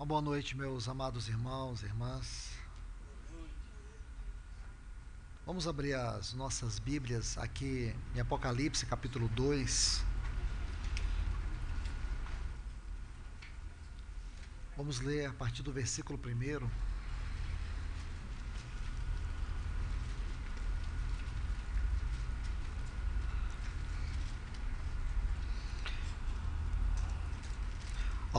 Uma 0.00 0.06
boa 0.06 0.22
noite, 0.22 0.56
meus 0.56 0.88
amados 0.88 1.28
irmãos 1.28 1.82
e 1.82 1.84
irmãs. 1.84 2.48
Vamos 5.44 5.68
abrir 5.68 5.92
as 5.92 6.32
nossas 6.32 6.78
Bíblias 6.78 7.36
aqui 7.36 7.94
em 8.14 8.20
Apocalipse, 8.20 8.86
capítulo 8.86 9.28
2. 9.28 10.02
Vamos 14.74 15.00
ler 15.00 15.26
a 15.26 15.34
partir 15.34 15.62
do 15.62 15.70
versículo 15.70 16.18
1. 16.18 16.89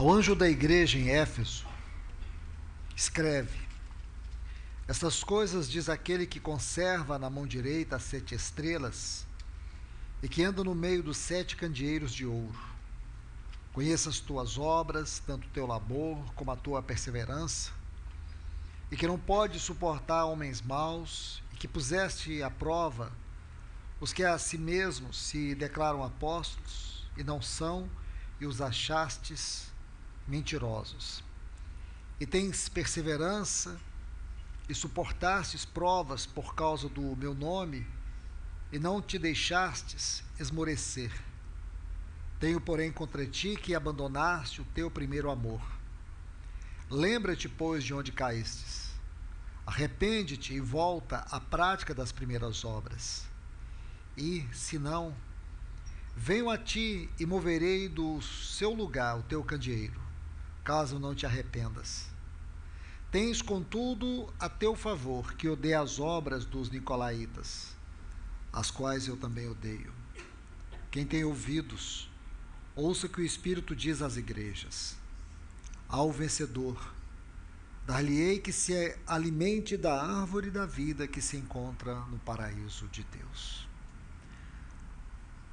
Ao 0.02 0.10
anjo 0.10 0.34
da 0.34 0.48
igreja 0.48 0.98
em 0.98 1.10
Éfeso, 1.10 1.64
escreve: 2.96 3.56
Estas 4.88 5.22
coisas 5.22 5.70
diz 5.70 5.88
aquele 5.88 6.26
que 6.26 6.40
conserva 6.40 7.20
na 7.20 7.30
mão 7.30 7.46
direita 7.46 7.94
as 7.94 8.02
sete 8.02 8.34
estrelas 8.34 9.24
e 10.20 10.28
que 10.28 10.42
anda 10.42 10.64
no 10.64 10.74
meio 10.74 11.04
dos 11.04 11.16
sete 11.18 11.54
candeeiros 11.54 12.12
de 12.12 12.26
ouro. 12.26 12.58
Conheça 13.72 14.10
as 14.10 14.18
tuas 14.18 14.58
obras, 14.58 15.22
tanto 15.24 15.46
o 15.46 15.50
teu 15.50 15.68
labor 15.68 16.18
como 16.34 16.50
a 16.50 16.56
tua 16.56 16.82
perseverança, 16.82 17.70
e 18.90 18.96
que 18.96 19.06
não 19.06 19.20
pode 19.20 19.60
suportar 19.60 20.24
homens 20.24 20.60
maus, 20.60 21.40
e 21.52 21.56
que 21.56 21.68
puseste 21.68 22.42
à 22.42 22.50
prova 22.50 23.12
os 24.00 24.12
que 24.12 24.24
a 24.24 24.36
si 24.36 24.58
mesmos 24.58 25.16
se 25.16 25.54
declaram 25.54 26.02
apóstolos 26.02 27.06
e 27.16 27.22
não 27.22 27.40
são, 27.40 27.88
e 28.40 28.46
os 28.46 28.60
achastes 28.60 29.70
mentirosos. 30.26 31.22
E 32.20 32.26
tens 32.26 32.68
perseverança 32.68 33.80
e 34.68 34.74
suportastes 34.74 35.64
provas 35.64 36.24
por 36.24 36.54
causa 36.54 36.88
do 36.88 37.16
meu 37.16 37.34
nome 37.34 37.86
e 38.70 38.78
não 38.78 39.02
te 39.02 39.18
deixastes 39.18 40.22
esmorecer. 40.38 41.12
Tenho, 42.38 42.60
porém, 42.60 42.90
contra 42.90 43.26
ti 43.26 43.56
que 43.56 43.74
abandonaste 43.74 44.60
o 44.60 44.64
teu 44.66 44.90
primeiro 44.90 45.30
amor. 45.30 45.60
Lembra-te, 46.90 47.48
pois, 47.48 47.84
de 47.84 47.94
onde 47.94 48.12
caístes. 48.12 48.90
Arrepende-te 49.64 50.54
e 50.54 50.60
volta 50.60 51.18
à 51.30 51.38
prática 51.38 51.94
das 51.94 52.10
primeiras 52.10 52.64
obras. 52.64 53.24
E, 54.16 54.46
se 54.52 54.78
não, 54.78 55.14
venho 56.16 56.50
a 56.50 56.58
ti 56.58 57.08
e 57.18 57.24
moverei 57.24 57.88
do 57.88 58.20
seu 58.20 58.74
lugar 58.74 59.18
o 59.18 59.22
teu 59.22 59.42
candeeiro 59.44 60.01
caso 60.64 60.98
não 60.98 61.14
te 61.14 61.26
arrependas. 61.26 62.06
Tens, 63.10 63.42
contudo, 63.42 64.32
a 64.40 64.48
teu 64.48 64.74
favor 64.74 65.34
que 65.34 65.48
odeia 65.48 65.80
as 65.80 66.00
obras 66.00 66.44
dos 66.44 66.70
nicolaítas, 66.70 67.76
as 68.52 68.70
quais 68.70 69.06
eu 69.06 69.16
também 69.16 69.48
odeio. 69.48 69.92
Quem 70.90 71.04
tem 71.06 71.24
ouvidos, 71.24 72.10
ouça 72.74 73.06
o 73.06 73.10
que 73.10 73.20
o 73.20 73.24
Espírito 73.24 73.76
diz 73.76 74.00
às 74.00 74.16
igrejas. 74.16 74.96
Ao 75.88 76.10
vencedor, 76.10 76.94
dar-lhe-ei 77.86 78.38
que 78.38 78.52
se 78.52 78.96
alimente 79.06 79.76
da 79.76 80.02
árvore 80.02 80.50
da 80.50 80.64
vida 80.64 81.06
que 81.06 81.20
se 81.20 81.36
encontra 81.36 81.94
no 82.06 82.18
paraíso 82.18 82.88
de 82.88 83.04
Deus. 83.04 83.68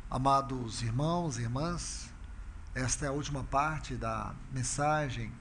Amados 0.09 0.81
irmãos 0.81 1.37
e 1.37 1.41
irmãs, 1.41 2.09
esta 2.75 3.05
é 3.05 3.09
a 3.09 3.11
última 3.11 3.43
parte 3.43 3.95
da 3.95 4.33
mensagem 4.51 5.33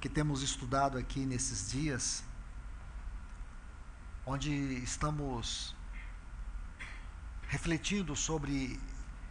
que 0.00 0.08
temos 0.08 0.42
estudado 0.42 0.98
aqui 0.98 1.24
nesses 1.24 1.70
dias, 1.70 2.22
onde 4.26 4.52
estamos 4.82 5.74
refletindo 7.48 8.14
sobre 8.14 8.78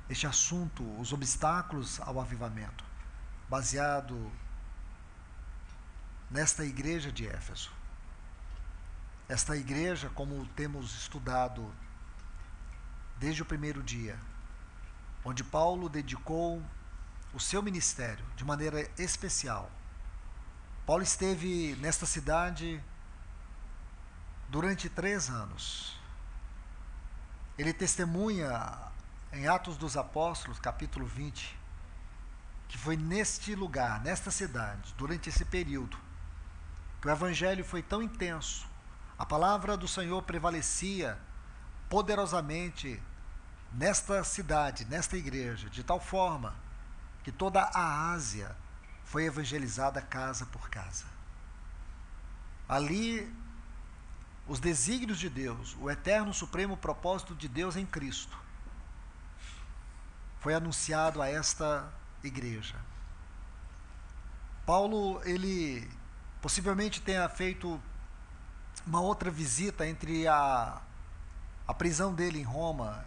este 0.09 0.25
assunto, 0.25 0.83
os 0.99 1.13
obstáculos 1.13 1.99
ao 2.01 2.19
avivamento, 2.19 2.83
baseado 3.47 4.31
nesta 6.29 6.65
igreja 6.65 7.11
de 7.11 7.27
Éfeso. 7.27 7.71
Esta 9.29 9.55
igreja, 9.55 10.09
como 10.09 10.45
temos 10.47 10.95
estudado 10.95 11.71
desde 13.19 13.41
o 13.41 13.45
primeiro 13.45 13.81
dia, 13.83 14.19
onde 15.23 15.43
Paulo 15.43 15.87
dedicou 15.87 16.61
o 17.33 17.39
seu 17.39 17.61
ministério 17.61 18.25
de 18.35 18.43
maneira 18.43 18.89
especial. 18.97 19.71
Paulo 20.85 21.01
esteve 21.01 21.75
nesta 21.79 22.05
cidade 22.05 22.83
durante 24.49 24.89
três 24.89 25.29
anos. 25.29 25.97
Ele 27.57 27.73
testemunha 27.73 28.77
em 29.31 29.47
Atos 29.47 29.77
dos 29.77 29.95
Apóstolos, 29.95 30.59
capítulo 30.59 31.05
20, 31.05 31.57
que 32.67 32.77
foi 32.77 32.97
neste 32.97 33.55
lugar, 33.55 34.01
nesta 34.01 34.29
cidade, 34.29 34.93
durante 34.97 35.29
esse 35.29 35.45
período, 35.45 35.97
que 37.01 37.07
o 37.07 37.11
evangelho 37.11 37.63
foi 37.63 37.81
tão 37.81 38.01
intenso, 38.01 38.67
a 39.17 39.25
palavra 39.25 39.77
do 39.77 39.87
Senhor 39.87 40.21
prevalecia 40.23 41.17
poderosamente 41.89 43.01
nesta 43.73 44.23
cidade, 44.23 44.85
nesta 44.85 45.17
igreja, 45.17 45.69
de 45.69 45.83
tal 45.83 45.99
forma 45.99 46.55
que 47.23 47.31
toda 47.31 47.61
a 47.61 48.11
Ásia 48.11 48.55
foi 49.05 49.25
evangelizada 49.25 50.01
casa 50.01 50.45
por 50.45 50.69
casa. 50.69 51.05
Ali, 52.67 53.31
os 54.47 54.59
desígnios 54.59 55.19
de 55.19 55.29
Deus, 55.29 55.75
o 55.79 55.89
eterno 55.89 56.33
supremo 56.33 56.77
propósito 56.77 57.33
de 57.35 57.47
Deus 57.47 57.75
em 57.75 57.85
Cristo, 57.85 58.37
foi 60.39 60.53
anunciado 60.53 61.21
a 61.21 61.29
esta 61.29 61.91
igreja. 62.23 62.75
Paulo, 64.65 65.21
ele 65.23 65.89
possivelmente 66.41 67.01
tenha 67.01 67.27
feito 67.29 67.81
uma 68.85 68.99
outra 68.99 69.31
visita 69.31 69.87
entre 69.87 70.27
a, 70.27 70.81
a 71.67 71.73
prisão 71.73 72.13
dele 72.13 72.39
em 72.39 72.43
Roma 72.43 73.05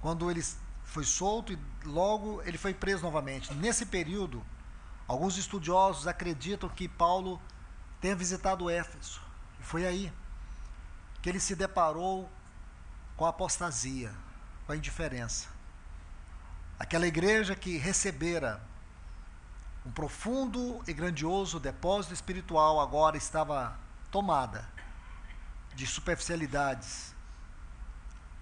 quando 0.00 0.30
ele 0.30 0.44
foi 0.84 1.04
solto 1.04 1.52
e 1.52 1.58
logo 1.84 2.42
ele 2.42 2.56
foi 2.56 2.72
preso 2.72 3.02
novamente. 3.02 3.52
Nesse 3.54 3.86
período, 3.86 4.44
alguns 5.06 5.36
estudiosos 5.36 6.06
acreditam 6.06 6.68
que 6.68 6.88
Paulo 6.88 7.40
tenha 8.00 8.14
visitado 8.14 8.70
Éfeso. 8.70 9.20
E 9.60 9.62
foi 9.62 9.86
aí 9.86 10.12
que 11.20 11.28
ele 11.28 11.40
se 11.40 11.56
deparou 11.56 12.30
com 13.16 13.24
a 13.24 13.30
apostasia, 13.30 14.12
com 14.66 14.72
a 14.72 14.76
indiferença. 14.76 15.48
Aquela 16.78 17.06
igreja 17.06 17.56
que 17.56 17.78
recebera 17.78 18.62
um 19.84 19.90
profundo 19.90 20.82
e 20.86 20.92
grandioso 20.92 21.58
depósito 21.58 22.12
espiritual 22.12 22.80
agora 22.80 23.16
estava 23.16 23.78
tomada 24.10 24.68
de 25.74 25.86
superficialidades, 25.86 27.14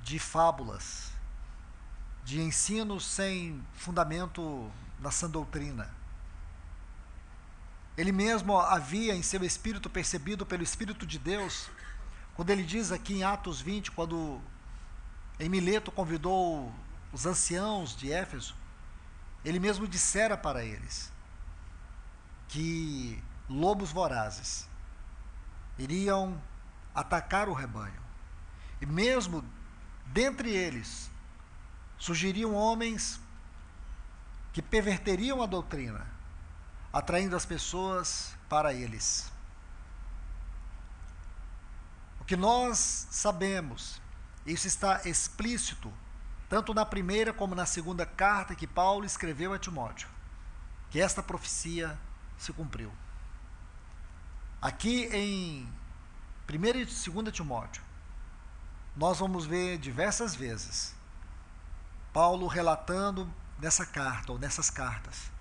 de 0.03 0.19
fábulas, 0.19 1.14
de 2.25 2.41
ensino 2.41 2.99
sem 2.99 3.63
fundamento 3.75 4.71
na 4.99 5.11
sã 5.11 5.29
doutrina. 5.29 5.93
Ele 7.97 8.11
mesmo 8.11 8.59
havia 8.59 9.15
em 9.15 9.23
seu 9.23 9.45
espírito 9.45 9.89
percebido 9.89 10.45
pelo 10.45 10.63
Espírito 10.63 11.07
de 11.07 11.19
Deus, 11.19 11.71
quando 12.35 12.51
ele 12.51 12.65
diz 12.65 12.91
aqui 12.91 13.15
em 13.15 13.23
Atos 13.23 13.61
20, 13.61 13.93
quando 13.93 14.41
em 15.39 15.49
Mileto 15.49 15.93
convidou 15.93 16.73
os 17.13 17.27
anciãos 17.27 17.95
de 17.95 18.11
Éfeso, 18.11 18.57
ele 19.45 19.61
mesmo 19.61 19.87
dissera 19.87 20.37
para 20.37 20.65
eles 20.65 21.13
que 22.49 23.23
lobos 23.49 23.93
vorazes 23.93 24.69
iriam 25.79 26.41
atacar 26.95 27.49
o 27.49 27.53
rebanho. 27.53 28.03
E 28.81 28.87
mesmo 28.87 29.45
dentre 30.07 30.51
eles 30.51 31.11
surgiriam 32.05 32.53
homens 32.53 33.19
que 34.53 34.61
perverteriam 34.61 35.43
a 35.43 35.47
doutrina, 35.47 36.07
atraindo 36.93 37.35
as 37.35 37.47
pessoas 37.47 38.37
para 38.47 38.75
eles. 38.75 39.33
O 42.21 42.25
que 42.27 42.37
nós 42.37 43.09
sabemos, 43.11 44.03
isso 44.45 44.67
está 44.67 45.01
explícito, 45.09 45.91
tanto 46.47 46.75
na 46.75 46.85
primeira 46.85 47.33
como 47.33 47.55
na 47.55 47.65
segunda 47.65 48.05
carta 48.05 48.55
que 48.55 48.67
Paulo 48.67 49.07
escreveu 49.07 49.55
a 49.55 49.59
Timóteo, 49.59 50.07
que 50.91 51.01
esta 51.01 51.23
profecia 51.23 51.99
se 52.37 52.53
cumpriu. 52.53 52.93
Aqui 54.61 55.07
em 55.07 55.67
1 56.47 56.65
e 56.81 56.85
2 56.85 57.33
Timóteo, 57.33 57.83
nós 58.95 59.21
vamos 59.21 59.47
ver 59.47 59.79
diversas 59.79 60.35
vezes 60.35 60.94
Paulo 62.15 62.47
relatando 62.47 63.31
nessa 63.59 63.85
carta 63.85 64.33
ou 64.33 64.39
nessas 64.39 64.71
cartas 64.71 65.35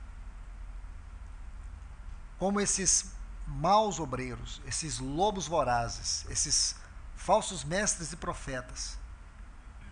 como 2.38 2.60
esses 2.60 3.14
maus 3.48 4.00
obreiros, 4.00 4.62
esses 4.66 5.00
lobos 5.00 5.48
vorazes, 5.48 6.26
esses 6.30 6.76
falsos 7.16 7.64
mestres 7.64 8.12
e 8.12 8.18
profetas 8.18 9.00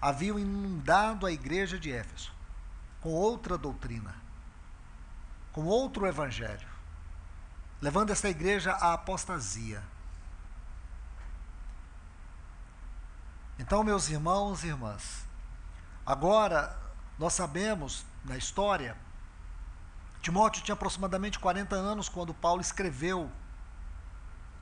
haviam 0.02 0.38
inundado 0.38 1.26
a 1.26 1.32
igreja 1.32 1.80
de 1.80 1.92
Éfeso 1.92 2.34
com 3.00 3.10
outra 3.10 3.58
doutrina, 3.58 4.16
com 5.54 5.64
outro 5.66 6.06
evangelho, 6.06 6.68
levando 7.80 8.10
essa 8.10 8.28
igreja 8.28 8.74
à 8.74 8.94
apostasia. 8.94 9.82
Então, 13.58 13.84
meus 13.84 14.10
irmãos 14.10 14.64
e 14.64 14.68
irmãs, 14.68 15.26
agora 16.12 16.78
nós 17.18 17.34
sabemos 17.34 18.06
na 18.26 18.36
história, 18.38 18.98
Timóteo 20.22 20.62
tinha 20.62 20.74
aproximadamente 20.74 21.40
40 21.40 21.74
anos 21.74 22.10
quando 22.10 22.34
Paulo 22.34 22.60
escreveu 22.60 23.32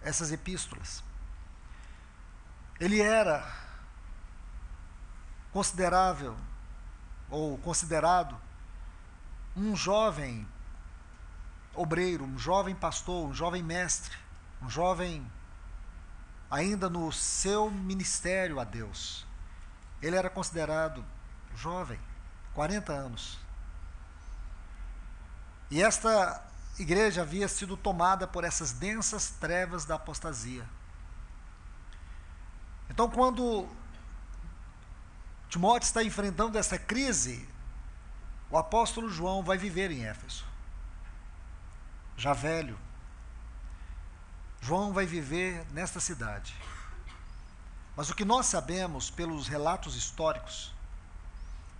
essas 0.01 0.31
epístolas. 0.31 1.03
Ele 2.79 3.01
era 3.01 3.51
considerável 5.51 6.37
ou 7.29 7.57
considerado 7.57 8.39
um 9.57 9.75
jovem 9.75 10.47
obreiro, 11.73 12.25
um 12.25 12.37
jovem 12.37 12.75
pastor, 12.75 13.27
um 13.27 13.33
jovem 13.33 13.63
mestre, 13.63 14.15
um 14.61 14.69
jovem 14.69 15.29
ainda 16.49 16.89
no 16.89 17.11
seu 17.11 17.71
ministério 17.71 18.59
a 18.59 18.63
Deus. 18.63 19.25
Ele 19.99 20.15
era 20.15 20.29
considerado 20.29 21.03
jovem, 21.55 21.99
40 22.53 22.91
anos. 22.91 23.39
E 25.71 25.81
esta 25.81 26.43
igreja 26.77 27.21
havia 27.21 27.47
sido 27.47 27.77
tomada 27.77 28.27
por 28.27 28.43
essas 28.43 28.71
densas 28.71 29.29
trevas 29.29 29.85
da 29.85 29.95
apostasia. 29.95 30.67
Então, 32.89 33.09
quando 33.09 33.67
Timóteo 35.49 35.85
está 35.85 36.03
enfrentando 36.03 36.57
essa 36.57 36.77
crise, 36.77 37.47
o 38.49 38.57
apóstolo 38.57 39.09
João 39.09 39.43
vai 39.43 39.57
viver 39.57 39.91
em 39.91 40.05
Éfeso. 40.05 40.45
Já 42.17 42.33
velho, 42.33 42.77
João 44.61 44.91
vai 44.91 45.05
viver 45.05 45.65
nesta 45.71 45.99
cidade. 45.99 46.55
Mas 47.95 48.09
o 48.09 48.15
que 48.15 48.25
nós 48.25 48.45
sabemos 48.45 49.09
pelos 49.09 49.47
relatos 49.47 49.95
históricos, 49.95 50.73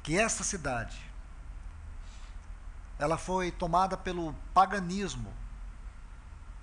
que 0.04 0.18
esta 0.18 0.44
cidade 0.44 1.10
ela 2.98 3.18
foi 3.18 3.50
tomada 3.50 3.96
pelo 3.96 4.34
paganismo, 4.54 5.34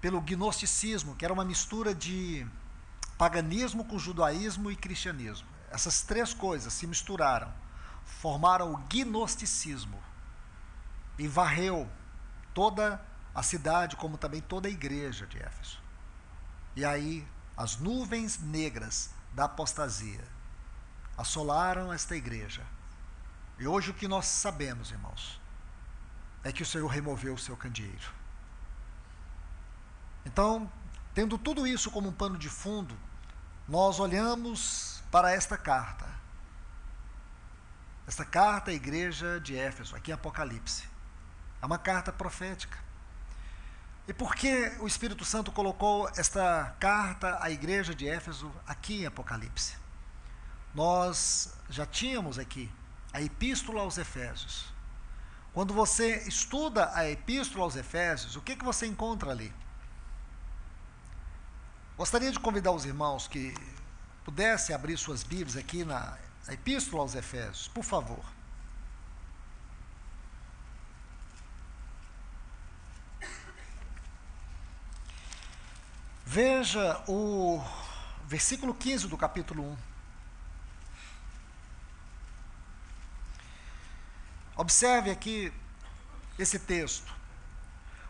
pelo 0.00 0.20
gnosticismo, 0.20 1.16
que 1.16 1.24
era 1.24 1.32
uma 1.32 1.44
mistura 1.44 1.94
de 1.94 2.46
paganismo 3.16 3.84
com 3.84 3.98
judaísmo 3.98 4.70
e 4.70 4.76
cristianismo. 4.76 5.48
Essas 5.70 6.02
três 6.02 6.34
coisas 6.34 6.74
se 6.74 6.86
misturaram, 6.86 7.52
formaram 8.04 8.74
o 8.74 8.76
gnosticismo 8.76 9.98
e 11.18 11.26
varreu 11.26 11.90
toda 12.52 13.02
a 13.34 13.42
cidade, 13.42 13.96
como 13.96 14.18
também 14.18 14.42
toda 14.42 14.68
a 14.68 14.70
igreja 14.70 15.26
de 15.26 15.38
Éfeso. 15.38 15.80
E 16.74 16.84
aí 16.84 17.26
as 17.56 17.78
nuvens 17.78 18.38
negras 18.38 19.10
da 19.32 19.44
apostasia 19.44 20.24
assolaram 21.16 21.90
esta 21.90 22.14
igreja. 22.14 22.62
E 23.58 23.66
hoje 23.66 23.90
o 23.90 23.94
que 23.94 24.06
nós 24.06 24.26
sabemos, 24.26 24.90
irmãos, 24.90 25.40
é 26.44 26.52
que 26.52 26.62
o 26.62 26.66
Senhor 26.66 26.86
removeu 26.86 27.34
o 27.34 27.38
seu 27.38 27.56
candeeiro. 27.56 28.10
Então, 30.24 30.70
tendo 31.14 31.38
tudo 31.38 31.66
isso 31.66 31.90
como 31.90 32.08
um 32.08 32.12
pano 32.12 32.36
de 32.36 32.48
fundo, 32.48 32.96
nós 33.66 33.98
olhamos 33.98 35.02
para 35.10 35.32
esta 35.32 35.56
carta. 35.56 36.06
Esta 38.06 38.24
carta 38.24 38.70
à 38.70 38.74
igreja 38.74 39.40
de 39.40 39.56
Éfeso, 39.56 39.96
aqui 39.96 40.10
em 40.10 40.14
Apocalipse. 40.14 40.88
É 41.60 41.66
uma 41.66 41.78
carta 41.78 42.12
profética. 42.12 42.78
E 44.06 44.12
por 44.12 44.36
que 44.36 44.72
o 44.78 44.86
Espírito 44.86 45.24
Santo 45.24 45.50
colocou 45.50 46.08
esta 46.10 46.76
carta 46.78 47.38
à 47.42 47.50
igreja 47.50 47.94
de 47.94 48.06
Éfeso 48.06 48.52
aqui 48.66 49.02
em 49.02 49.06
Apocalipse? 49.06 49.76
Nós 50.72 51.56
já 51.68 51.84
tínhamos 51.84 52.38
aqui 52.38 52.70
a 53.12 53.20
Epístola 53.20 53.80
aos 53.80 53.98
Efésios. 53.98 54.66
Quando 55.52 55.72
você 55.72 56.18
estuda 56.28 56.90
a 56.94 57.08
Epístola 57.08 57.64
aos 57.64 57.76
Efésios, 57.76 58.36
o 58.36 58.42
que, 58.42 58.54
que 58.56 58.64
você 58.64 58.86
encontra 58.86 59.30
ali? 59.30 59.52
Gostaria 61.96 62.30
de 62.30 62.38
convidar 62.38 62.72
os 62.72 62.84
irmãos 62.84 63.26
que 63.26 63.54
pudessem 64.22 64.74
abrir 64.74 64.98
suas 64.98 65.22
Bíblias 65.22 65.56
aqui 65.56 65.82
na 65.84 66.18
Epístola 66.48 67.02
aos 67.02 67.14
Efésios, 67.14 67.68
por 67.68 67.84
favor. 67.84 68.22
Veja 76.26 77.02
o 77.08 77.64
versículo 78.26 78.74
15 78.74 79.08
do 79.08 79.16
capítulo 79.16 79.62
1. 79.62 79.95
Observe 84.56 85.10
aqui 85.10 85.52
esse 86.38 86.58
texto. 86.58 87.14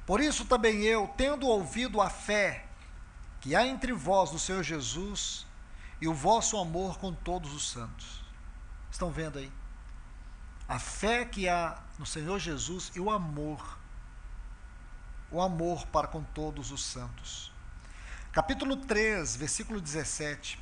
Por 0.07 0.21
isso 0.21 0.45
também 0.45 0.83
eu, 0.83 1.13
tendo 1.17 1.47
ouvido 1.47 2.01
a 2.01 2.09
fé 2.09 2.67
que 3.41 3.57
há 3.57 3.67
entre 3.67 3.93
vós 3.93 4.31
no 4.31 4.39
Senhor 4.39 4.63
Jesus 4.63 5.45
e 6.01 6.07
o 6.07 6.15
vosso 6.15 6.57
amor 6.59 6.99
com 6.99 7.13
todos 7.13 7.53
os 7.53 7.71
santos. 7.71 8.25
Estão 8.91 9.11
vendo 9.11 9.39
aí? 9.39 9.51
A 10.69 10.79
fé 10.79 11.25
que 11.25 11.49
há 11.49 11.81
no 11.99 12.07
Senhor 12.07 12.39
Jesus 12.39 12.93
e 12.95 13.01
o 13.01 13.11
amor. 13.11 13.79
O 15.31 15.41
amor 15.41 15.87
para 15.89 16.07
com 16.07 16.23
todos 16.23 16.71
os 16.71 16.85
santos. 16.85 17.53
Capítulo 18.33 18.77
3, 18.77 19.37
versículo 19.37 19.81
17. 19.81 20.59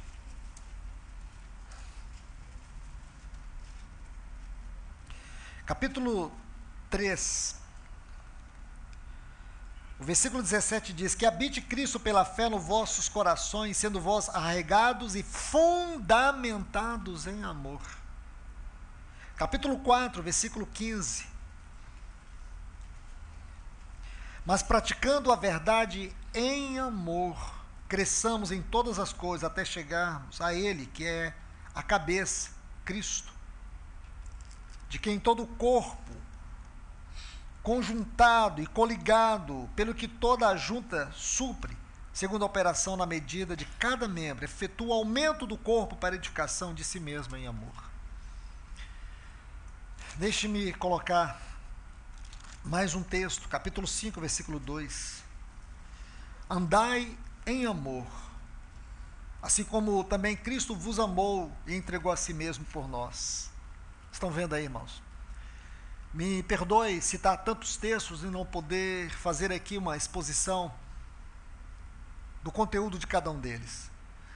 Capítulo 5.66 6.31
3, 6.90 7.56
o 9.99 10.05
versículo 10.05 10.43
17 10.43 10.93
diz: 10.93 11.14
Que 11.14 11.25
habite 11.25 11.62
Cristo 11.62 11.98
pela 11.98 12.24
fé 12.24 12.48
nos 12.48 12.62
vossos 12.62 13.08
corações, 13.08 13.77
sendo 13.77 14.00
vós 14.00 14.29
arregados 14.29 15.17
e 15.17 15.22
fundamentados 15.22 17.27
em 17.27 17.43
amor. 17.44 17.81
Capítulo 19.36 19.79
4, 19.79 20.22
versículo 20.22 20.67
15. 20.67 21.27
Mas 24.44 24.62
praticando 24.62 25.32
a 25.32 25.36
verdade 25.36 26.15
em 26.34 26.79
amor, 26.79 27.36
cresçamos 27.89 28.53
em 28.53 28.60
todas 28.60 28.98
as 28.98 29.12
coisas 29.12 29.44
até 29.44 29.65
chegarmos 29.65 30.41
a 30.41 30.53
Ele, 30.53 30.86
que 30.86 31.06
é 31.06 31.34
a 31.74 31.82
cabeça, 31.82 32.50
Cristo, 32.84 33.33
de 34.88 34.98
quem 34.98 35.19
todo 35.19 35.43
o 35.43 35.46
corpo, 35.46 36.12
conjuntado 37.62 38.60
e 38.60 38.67
coligado, 38.67 39.69
pelo 39.74 39.94
que 39.94 40.06
toda 40.06 40.48
a 40.48 40.56
junta 40.56 41.10
supre, 41.12 41.76
segundo 42.12 42.43
a 42.43 42.46
operação 42.46 42.96
na 42.96 43.06
medida 43.06 43.56
de 43.56 43.64
cada 43.64 44.06
membro, 44.06 44.44
efetua 44.44 44.88
o 44.88 44.93
aumento 44.93 45.46
do 45.46 45.56
corpo 45.56 45.96
para 45.96 46.14
a 46.14 46.19
edificação 46.19 46.74
de 46.74 46.84
si 46.84 47.00
mesmo 47.00 47.36
em 47.36 47.46
amor. 47.46 47.72
Deixe-me 50.17 50.72
colocar 50.74 51.41
mais 52.62 52.94
um 52.94 53.03
texto, 53.03 53.48
capítulo 53.48 53.86
5, 53.86 54.20
versículo 54.20 54.60
2. 54.60 55.24
Andai 56.48 57.17
em 57.46 57.67
amor, 57.67 58.06
assim 59.43 59.64
como 59.64 60.05
também 60.05 60.36
Cristo 60.36 60.76
vos 60.76 61.00
amou 61.00 61.50
e 61.67 61.74
entregou 61.74 62.12
a 62.12 62.17
si 62.17 62.32
mesmo 62.32 62.64
por 62.67 62.86
nós. 62.86 63.50
Estão 64.15 64.31
vendo 64.31 64.55
aí, 64.55 64.63
irmãos? 64.63 65.03
Me 66.13 66.41
perdoe 66.44 67.03
citar 67.03 67.37
tantos 67.39 67.77
textos 67.77 68.23
e 68.23 68.27
não 68.27 68.47
poder 68.47 69.11
fazer 69.11 69.51
aqui 69.51 69.77
uma 69.77 69.97
exposição 69.97 70.73
do 72.41 72.53
conteúdo 72.53 72.97
de 72.97 73.09
cada 73.09 73.29
um 73.29 73.41
deles. 73.41 73.91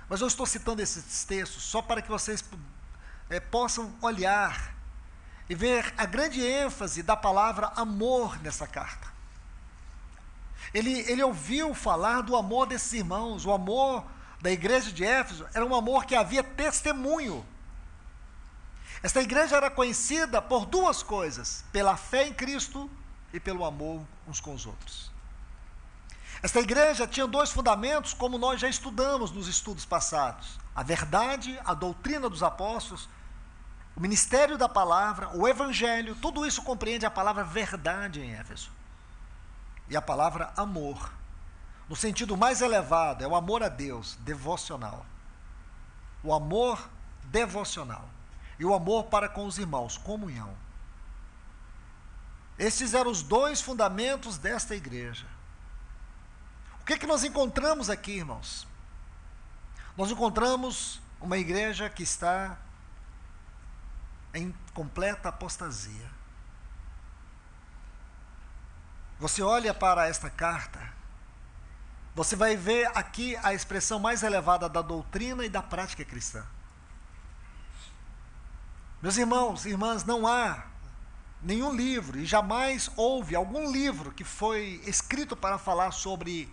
Mas 0.09 0.21
eu 0.21 0.27
estou 0.27 0.45
citando 0.47 0.83
esses 0.83 1.23
textos 1.23 1.63
só 1.63 1.81
para 1.81 2.03
que 2.03 2.09
vocês 2.09 2.45
é, 3.31 3.39
possam 3.39 3.95
olhar 4.03 4.75
e 5.49 5.55
ver 5.55 5.95
a 5.97 6.05
grande 6.05 6.45
ênfase 6.45 7.01
da 7.01 7.17
palavra 7.17 7.71
amor 7.77 8.37
nessa 8.43 8.67
carta. 8.67 9.07
Ele, 10.75 11.09
ele 11.09 11.23
ouviu 11.23 11.73
falar 11.73 12.23
do 12.23 12.35
amor 12.35 12.67
desses 12.67 12.95
irmãos, 12.95 13.47
o 13.47 13.53
amor 13.53 14.05
da 14.43 14.51
igreja 14.51 14.91
de 14.91 15.05
Éfeso 15.05 15.47
era 15.55 15.65
um 15.65 15.73
amor 15.73 16.05
que 16.05 16.17
havia 16.17 16.43
testemunho. 16.43 17.47
Esta 19.03 19.21
igreja 19.21 19.57
era 19.57 19.71
conhecida 19.71 20.43
por 20.43 20.67
duas 20.67 21.03
coisas: 21.03 21.65
pela 21.73 21.97
fé 21.97 22.27
em 22.27 22.35
Cristo 22.35 22.91
e 23.33 23.39
pelo 23.39 23.65
amor 23.65 24.05
uns 24.27 24.41
com 24.41 24.55
os 24.55 24.67
outros. 24.67 25.11
Esta 26.43 26.61
igreja 26.61 27.07
tinha 27.07 27.27
dois 27.27 27.51
fundamentos, 27.51 28.15
como 28.15 28.39
nós 28.39 28.61
já 28.61 28.69
estudamos 28.69 29.31
nos 29.31 29.49
estudos 29.49 29.85
passados: 29.85 30.59
a 30.75 30.83
verdade, 30.83 31.59
a 31.65 31.75
doutrina 31.75 32.29
dos 32.29 32.43
apóstolos, 32.43 33.09
o 33.97 34.01
ministério 34.01 34.57
da 34.57 34.69
palavra, 34.69 35.37
o 35.37 35.47
evangelho, 35.47 36.15
tudo 36.17 36.47
isso 36.47 36.63
compreende 36.63 37.05
a 37.05 37.11
palavra 37.11 37.43
verdade 37.43 38.21
em 38.21 38.33
Éfeso. 38.35 38.71
E 39.89 39.97
a 39.97 40.03
palavra 40.03 40.53
amor, 40.57 41.13
no 41.89 41.97
sentido 41.97 42.37
mais 42.37 42.61
elevado, 42.61 43.25
é 43.25 43.27
o 43.27 43.35
amor 43.35 43.63
a 43.63 43.69
Deus, 43.69 44.17
devocional. 44.21 45.05
O 46.23 46.33
amor 46.33 46.89
devocional. 47.25 48.09
E 48.59 48.65
o 48.65 48.75
amor 48.75 49.05
para 49.05 49.29
com 49.29 49.47
os 49.47 49.59
irmãos, 49.59 49.97
comunhão. 49.97 50.55
Esses 52.59 52.93
eram 52.93 53.11
os 53.11 53.23
dois 53.23 53.61
fundamentos 53.61 54.37
desta 54.37 54.75
igreja. 54.75 55.27
O 56.81 56.85
que, 56.85 56.95
é 56.95 56.99
que 56.99 57.07
nós 57.07 57.23
encontramos 57.23 57.89
aqui, 57.89 58.13
irmãos? 58.13 58.67
Nós 59.97 60.11
encontramos 60.11 61.01
uma 61.21 61.39
igreja 61.39 61.89
que 61.89 62.03
está 62.03 62.59
em 64.35 64.55
completa 64.75 65.29
apostasia. 65.29 66.09
Você 69.19 69.43
olha 69.43 69.75
para 69.75 70.07
esta 70.07 70.31
carta, 70.31 70.81
você 72.15 72.37
vai 72.37 72.57
ver 72.57 72.87
aqui 72.97 73.37
a 73.43 73.53
expressão 73.53 73.99
mais 73.99 74.23
elevada 74.23 74.69
da 74.69 74.83
doutrina 74.83 75.45
e 75.45 75.49
da 75.49 75.63
prática 75.63 76.05
cristã. 76.05 76.45
Meus 79.01 79.17
irmãos 79.17 79.65
irmãs, 79.65 80.05
não 80.05 80.27
há 80.27 80.67
nenhum 81.41 81.73
livro, 81.73 82.19
e 82.19 82.27
jamais 82.27 82.91
houve 82.97 83.37
algum 83.37 83.71
livro 83.71 84.11
que 84.11 84.25
foi 84.25 84.83
escrito 84.85 85.37
para 85.37 85.57
falar 85.57 85.93
sobre 85.93 86.53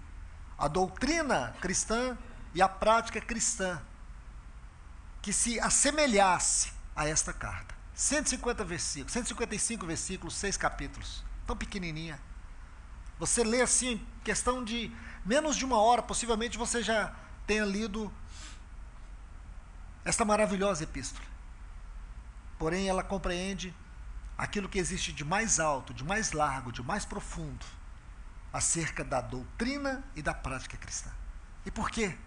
a 0.57 0.67
doutrina 0.67 1.55
cristã 1.59 2.15
e 2.53 2.61
a 2.61 2.69
prática 2.69 3.19
cristã 3.19 3.81
que 5.21 5.33
se 5.33 5.59
assemelhasse 5.59 6.71
a 6.95 7.07
esta 7.07 7.33
carta. 7.33 7.73
150 7.95 8.63
versículos, 8.63 9.13
155 9.13 9.85
versículos, 9.87 10.35
seis 10.35 10.55
capítulos, 10.55 11.23
tão 11.47 11.57
pequenininha. 11.57 12.19
Você 13.17 13.43
lê 13.43 13.61
assim, 13.61 13.93
em 13.93 14.23
questão 14.23 14.63
de 14.63 14.91
menos 15.25 15.55
de 15.55 15.65
uma 15.65 15.79
hora, 15.79 16.03
possivelmente 16.03 16.57
você 16.57 16.83
já 16.83 17.11
tenha 17.47 17.65
lido 17.65 18.13
esta 20.03 20.23
maravilhosa 20.23 20.83
epístola. 20.83 21.34
Porém, 22.57 22.87
ela 22.87 23.03
compreende 23.03 23.75
aquilo 24.37 24.69
que 24.69 24.79
existe 24.79 25.11
de 25.11 25.23
mais 25.23 25.59
alto, 25.59 25.93
de 25.93 26.03
mais 26.03 26.31
largo, 26.31 26.71
de 26.71 26.81
mais 26.83 27.05
profundo 27.05 27.65
acerca 28.51 29.03
da 29.03 29.19
doutrina 29.19 30.03
e 30.15 30.21
da 30.21 30.33
prática 30.33 30.77
cristã. 30.77 31.11
E 31.65 31.71
por 31.71 31.89
quê? 31.89 32.17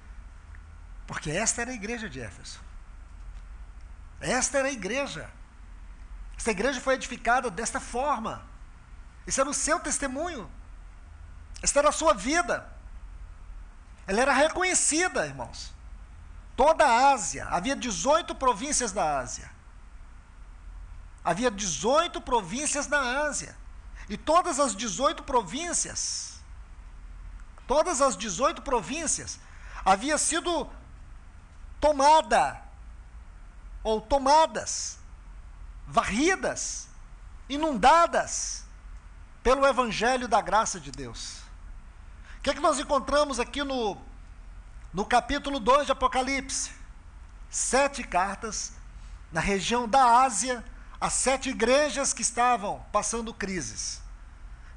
Porque 1.07 1.31
esta 1.31 1.63
era 1.63 1.71
a 1.71 1.75
igreja 1.75 2.09
de 2.09 2.21
Éfeso. 2.21 2.61
Esta 4.21 4.59
era 4.59 4.69
a 4.69 4.73
igreja. 4.73 5.31
Esta 6.37 6.51
igreja 6.51 6.81
foi 6.81 6.95
edificada 6.95 7.51
desta 7.51 7.81
forma. 7.81 8.47
Esse 9.27 9.41
era 9.41 9.49
o 9.49 9.55
seu 9.55 9.81
testemunho. 9.81 10.51
Esta 11.63 11.79
era 11.81 11.89
a 11.89 11.93
sua 11.93 12.13
vida. 12.13 12.71
Ela 14.07 14.21
era 14.21 14.33
reconhecida, 14.33 15.27
irmãos. 15.27 15.73
Toda 16.57 16.85
a 16.85 17.13
Ásia, 17.13 17.47
havia 17.47 17.77
18 17.77 18.35
províncias 18.35 18.93
da 18.93 19.19
Ásia. 19.19 19.51
Havia 21.29 21.51
18 21.51 22.23
províncias 22.23 22.87
na 22.87 23.21
Ásia. 23.27 23.55
E 24.09 24.17
todas 24.17 24.59
as 24.59 24.75
18 24.75 25.23
províncias, 25.25 26.41
todas 27.67 28.01
as 28.01 28.17
18 28.17 28.63
províncias, 28.63 29.39
havia 29.85 30.17
sido 30.17 30.67
tomada 31.79 32.63
ou 33.85 34.01
tomadas, 34.01 34.99
varridas, 35.87 36.89
inundadas 37.47 38.65
pelo 39.43 39.67
evangelho 39.67 40.27
da 40.29 40.41
graça 40.41 40.81
de 40.81 40.91
Deus. 40.91 41.41
O 42.39 42.41
que 42.43 42.49
é 42.49 42.55
que 42.55 42.61
nós 42.61 42.79
encontramos 42.79 43.39
aqui 43.39 43.63
no 43.63 43.99
no 44.95 45.05
capítulo 45.05 45.61
2 45.61 45.85
de 45.85 45.93
Apocalipse? 45.93 46.73
Sete 47.51 48.03
cartas 48.03 48.73
na 49.31 49.43
região 49.43 49.87
da 49.87 50.23
Ásia 50.23 50.65
as 51.01 51.13
sete 51.13 51.51
igrejas 51.51 52.13
que 52.13 52.23
estavam 52.23 52.85
passando 52.91 53.33
crises. 53.33 54.03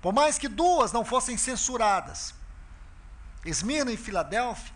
Por 0.02 0.14
mais 0.14 0.38
que 0.38 0.48
duas 0.48 0.92
não 0.92 1.04
fossem 1.04 1.38
censuradas, 1.38 2.34
Esmirna 3.44 3.92
e 3.92 3.98
Filadélfia, 3.98 4.74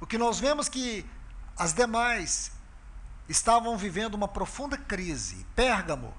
o 0.00 0.06
que 0.06 0.18
nós 0.18 0.38
vemos 0.38 0.68
que 0.68 1.06
as 1.56 1.72
demais 1.72 2.52
estavam 3.28 3.76
vivendo 3.78 4.14
uma 4.14 4.28
profunda 4.28 4.76
crise. 4.76 5.46
Pérgamo, 5.54 6.14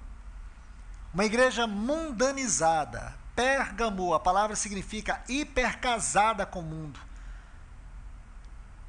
uma 1.13 1.25
igreja 1.25 1.67
mundanizada. 1.67 3.13
Pérgamo, 3.35 4.13
a 4.13 4.19
palavra 4.19 4.55
significa 4.55 5.21
hipercasada 5.27 6.45
com 6.45 6.59
o 6.59 6.63
mundo. 6.63 6.99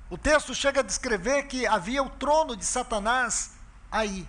O 0.09 0.17
texto 0.17 0.55
chega 0.55 0.81
a 0.81 0.85
descrever 0.85 1.45
que 1.45 1.67
havia 1.67 2.03
o 2.03 2.09
trono 2.09 2.57
de 2.57 2.65
Satanás 2.65 3.53
aí 3.91 4.27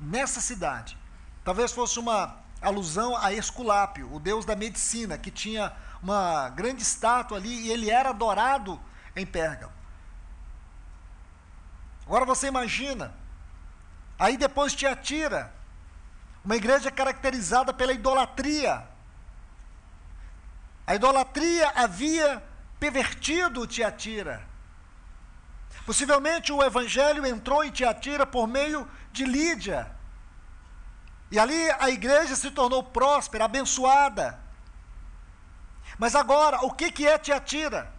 nessa 0.00 0.40
cidade. 0.40 0.96
Talvez 1.44 1.72
fosse 1.72 1.98
uma 1.98 2.36
alusão 2.60 3.16
a 3.16 3.32
Esculápio, 3.32 4.12
o 4.12 4.18
deus 4.18 4.44
da 4.44 4.56
medicina, 4.56 5.18
que 5.18 5.30
tinha 5.30 5.72
uma 6.02 6.48
grande 6.50 6.82
estátua 6.82 7.36
ali 7.36 7.66
e 7.66 7.70
ele 7.70 7.90
era 7.90 8.10
adorado 8.10 8.80
em 9.14 9.26
Pérgamo. 9.26 9.72
Agora 12.06 12.24
você 12.24 12.48
imagina, 12.48 13.14
aí 14.18 14.36
depois 14.36 14.74
Tiatira, 14.74 15.52
uma 16.44 16.56
igreja 16.56 16.90
caracterizada 16.90 17.72
pela 17.72 17.92
idolatria. 17.92 18.86
A 20.86 20.94
idolatria 20.94 21.72
havia 21.74 22.42
pervertido 22.78 23.66
Tiatira. 23.66 24.53
Possivelmente 25.86 26.52
o 26.52 26.62
evangelho 26.62 27.26
entrou 27.26 27.62
em 27.62 27.70
Tiatira 27.70 28.26
por 28.26 28.46
meio 28.46 28.88
de 29.12 29.24
Lídia. 29.24 29.90
E 31.30 31.38
ali 31.38 31.70
a 31.78 31.90
igreja 31.90 32.36
se 32.36 32.50
tornou 32.50 32.82
próspera, 32.82 33.44
abençoada. 33.44 34.38
Mas 35.98 36.14
agora, 36.14 36.64
o 36.64 36.70
que, 36.70 36.90
que 36.90 37.06
é 37.06 37.18
Tiatira? 37.18 37.92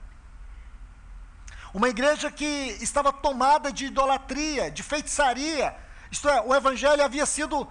Uma 1.74 1.90
igreja 1.90 2.32
que 2.32 2.46
estava 2.80 3.12
tomada 3.12 3.72
de 3.72 3.88
idolatria, 3.88 4.72
de 4.72 4.82
feitiçaria. 4.82 5.76
Isto 6.10 6.30
é, 6.30 6.42
o 6.42 6.56
evangelho 6.56 7.04
havia 7.04 7.26
sido 7.26 7.70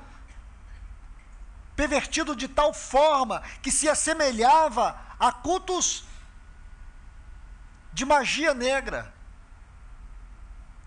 pervertido 1.75 2.37
de 2.37 2.47
tal 2.47 2.75
forma 2.75 3.43
que 3.63 3.71
se 3.71 3.89
assemelhava 3.89 4.99
a 5.19 5.33
cultos 5.33 6.05
de 7.95 8.05
magia 8.05 8.53
negra, 8.53 9.14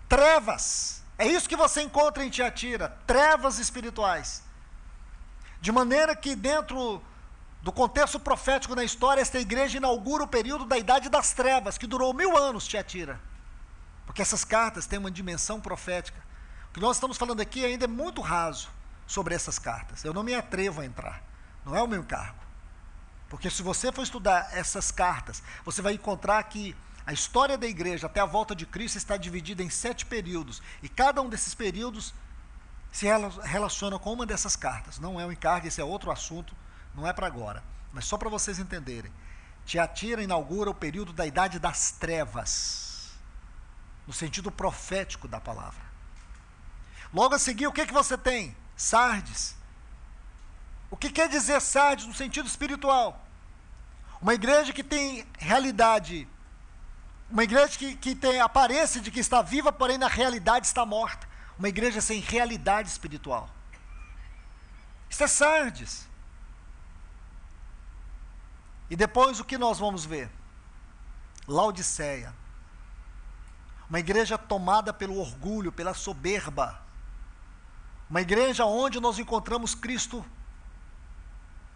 trevas. 0.08 1.02
É 1.18 1.26
isso 1.26 1.48
que 1.48 1.56
você 1.56 1.82
encontra 1.82 2.24
em 2.24 2.30
Tiatira, 2.30 2.96
trevas 3.06 3.58
espirituais. 3.58 4.42
De 5.60 5.72
maneira 5.72 6.14
que 6.14 6.36
dentro 6.36 7.02
do 7.60 7.72
contexto 7.72 8.20
profético 8.20 8.74
na 8.74 8.84
história, 8.84 9.20
esta 9.20 9.38
igreja 9.38 9.78
inaugura 9.78 10.22
o 10.22 10.28
período 10.28 10.64
da 10.64 10.78
Idade 10.78 11.08
das 11.08 11.32
Trevas, 11.32 11.76
que 11.76 11.86
durou 11.86 12.14
mil 12.14 12.36
anos, 12.36 12.66
Tiatira. 12.66 13.20
Porque 14.06 14.22
essas 14.22 14.44
cartas 14.44 14.86
têm 14.86 14.98
uma 14.98 15.10
dimensão 15.10 15.60
profética. 15.60 16.22
O 16.70 16.72
que 16.72 16.80
nós 16.80 16.96
estamos 16.96 17.16
falando 17.18 17.40
aqui 17.40 17.64
ainda 17.64 17.84
é 17.84 17.88
muito 17.88 18.20
raso 18.20 18.70
sobre 19.06 19.34
essas 19.34 19.58
cartas. 19.58 20.04
Eu 20.04 20.14
não 20.14 20.22
me 20.22 20.34
atrevo 20.34 20.80
a 20.80 20.84
entrar. 20.84 21.22
Não 21.64 21.74
é 21.76 21.82
o 21.82 21.88
meu 21.88 22.00
encargo. 22.00 22.38
Porque 23.28 23.50
se 23.50 23.62
você 23.62 23.92
for 23.92 24.02
estudar 24.02 24.48
essas 24.52 24.90
cartas, 24.90 25.42
você 25.64 25.82
vai 25.82 25.94
encontrar 25.94 26.42
que 26.44 26.74
a 27.08 27.12
história 27.14 27.56
da 27.56 27.66
igreja 27.66 28.06
até 28.06 28.20
a 28.20 28.26
volta 28.26 28.54
de 28.54 28.66
Cristo 28.66 28.98
está 28.98 29.16
dividida 29.16 29.62
em 29.62 29.70
sete 29.70 30.04
períodos, 30.04 30.60
e 30.82 30.90
cada 30.90 31.22
um 31.22 31.28
desses 31.30 31.54
períodos 31.54 32.12
se 32.92 33.06
relaciona 33.44 33.98
com 33.98 34.12
uma 34.12 34.26
dessas 34.26 34.54
cartas. 34.54 34.98
Não 34.98 35.18
é 35.18 35.24
um 35.24 35.32
encargo, 35.32 35.66
esse 35.66 35.80
é 35.80 35.84
outro 35.84 36.10
assunto, 36.10 36.54
não 36.94 37.08
é 37.08 37.12
para 37.14 37.26
agora, 37.26 37.64
mas 37.94 38.04
só 38.04 38.18
para 38.18 38.28
vocês 38.28 38.58
entenderem. 38.58 39.10
Tiatira 39.64 40.22
inaugura 40.22 40.68
o 40.68 40.74
período 40.74 41.14
da 41.14 41.24
Idade 41.24 41.58
das 41.58 41.92
Trevas, 41.92 43.12
no 44.06 44.12
sentido 44.12 44.52
profético 44.52 45.26
da 45.26 45.40
palavra. 45.40 45.80
Logo 47.10 47.34
a 47.34 47.38
seguir, 47.38 47.68
o 47.68 47.72
que, 47.72 47.86
que 47.86 47.94
você 47.94 48.18
tem? 48.18 48.54
Sardes. 48.76 49.56
O 50.90 50.96
que 50.96 51.08
quer 51.08 51.30
dizer 51.30 51.58
Sardes 51.62 52.04
no 52.04 52.12
sentido 52.12 52.46
espiritual? 52.46 53.26
Uma 54.20 54.34
igreja 54.34 54.74
que 54.74 54.84
tem 54.84 55.26
realidade 55.38 56.28
uma 57.30 57.44
igreja 57.44 57.76
que, 57.76 57.94
que 57.96 58.14
tem 58.14 58.40
aparência 58.40 59.00
de 59.00 59.10
que 59.10 59.20
está 59.20 59.42
viva, 59.42 59.70
porém 59.70 59.98
na 59.98 60.08
realidade 60.08 60.66
está 60.66 60.86
morta. 60.86 61.28
Uma 61.58 61.68
igreja 61.68 62.00
sem 62.00 62.20
realidade 62.20 62.88
espiritual. 62.88 63.50
Isso 65.10 65.22
é 65.24 65.26
Sardes. 65.26 66.06
E 68.88 68.96
depois 68.96 69.40
o 69.40 69.44
que 69.44 69.58
nós 69.58 69.78
vamos 69.78 70.04
ver? 70.04 70.30
Laodiceia. 71.46 72.34
Uma 73.88 73.98
igreja 73.98 74.38
tomada 74.38 74.92
pelo 74.92 75.18
orgulho, 75.18 75.72
pela 75.72 75.92
soberba. 75.92 76.80
Uma 78.08 78.22
igreja 78.22 78.64
onde 78.64 79.00
nós 79.00 79.18
encontramos 79.18 79.74
Cristo 79.74 80.24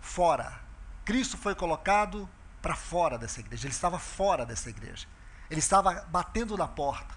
fora. 0.00 0.61
Cristo 1.04 1.37
foi 1.37 1.54
colocado 1.54 2.28
para 2.62 2.75
fora 2.75 3.18
dessa 3.18 3.40
igreja. 3.40 3.66
Ele 3.66 3.75
estava 3.75 3.99
fora 3.99 4.47
dessa 4.47 4.71
igreja. 4.71 5.06
Ele 5.51 5.61
estava 5.61 6.07
batendo 6.09 6.57
na 6.57 6.67
porta. 6.67 7.15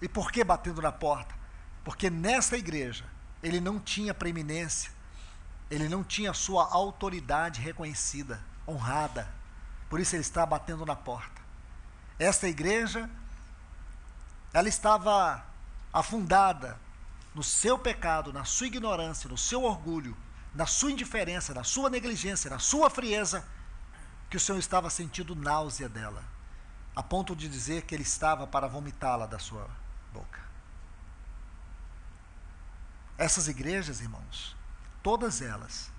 E 0.00 0.08
por 0.08 0.30
que 0.32 0.42
batendo 0.42 0.82
na 0.82 0.92
porta? 0.92 1.34
Porque 1.84 2.10
nessa 2.10 2.56
igreja 2.56 3.04
ele 3.42 3.60
não 3.60 3.78
tinha 3.78 4.14
preeminência, 4.14 4.90
ele 5.70 5.88
não 5.88 6.04
tinha 6.04 6.32
sua 6.32 6.68
autoridade 6.70 7.60
reconhecida, 7.60 8.40
honrada. 8.66 9.28
Por 9.88 10.00
isso 10.00 10.14
ele 10.14 10.22
está 10.22 10.46
batendo 10.46 10.86
na 10.86 10.94
porta. 10.94 11.40
Esta 12.18 12.48
igreja, 12.48 13.10
ela 14.52 14.68
estava 14.68 15.44
afundada 15.92 16.78
no 17.34 17.42
seu 17.42 17.78
pecado, 17.78 18.32
na 18.32 18.44
sua 18.44 18.66
ignorância, 18.66 19.28
no 19.28 19.38
seu 19.38 19.64
orgulho, 19.64 20.16
na 20.54 20.66
sua 20.66 20.92
indiferença, 20.92 21.54
na 21.54 21.64
sua 21.64 21.88
negligência, 21.88 22.50
na 22.50 22.58
sua 22.58 22.90
frieza, 22.90 23.44
que 24.28 24.36
o 24.36 24.40
Senhor 24.40 24.58
estava 24.58 24.88
sentindo 24.88 25.34
náusea 25.34 25.88
dela, 25.88 26.22
a 26.94 27.02
ponto 27.02 27.34
de 27.34 27.48
dizer 27.48 27.82
que 27.82 27.94
ele 27.94 28.02
estava 28.02 28.46
para 28.46 28.66
vomitá-la 28.66 29.26
da 29.26 29.38
sua 29.38 29.68
boca. 30.12 30.40
Essas 33.16 33.48
igrejas, 33.48 34.00
irmãos, 34.00 34.56
todas 35.02 35.40
elas 35.40 35.90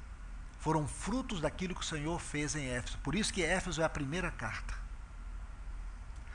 foram 0.60 0.88
frutos 0.88 1.42
daquilo 1.42 1.76
que 1.76 1.82
o 1.82 1.86
Senhor 1.86 2.20
fez 2.20 2.56
em 2.56 2.68
Éfeso. 2.68 2.98
Por 3.00 3.16
isso 3.16 3.34
que 3.34 3.44
Éfeso 3.44 3.82
é 3.82 3.86
a 3.86 3.90
primeira 3.90 4.32
carta. 4.32 4.74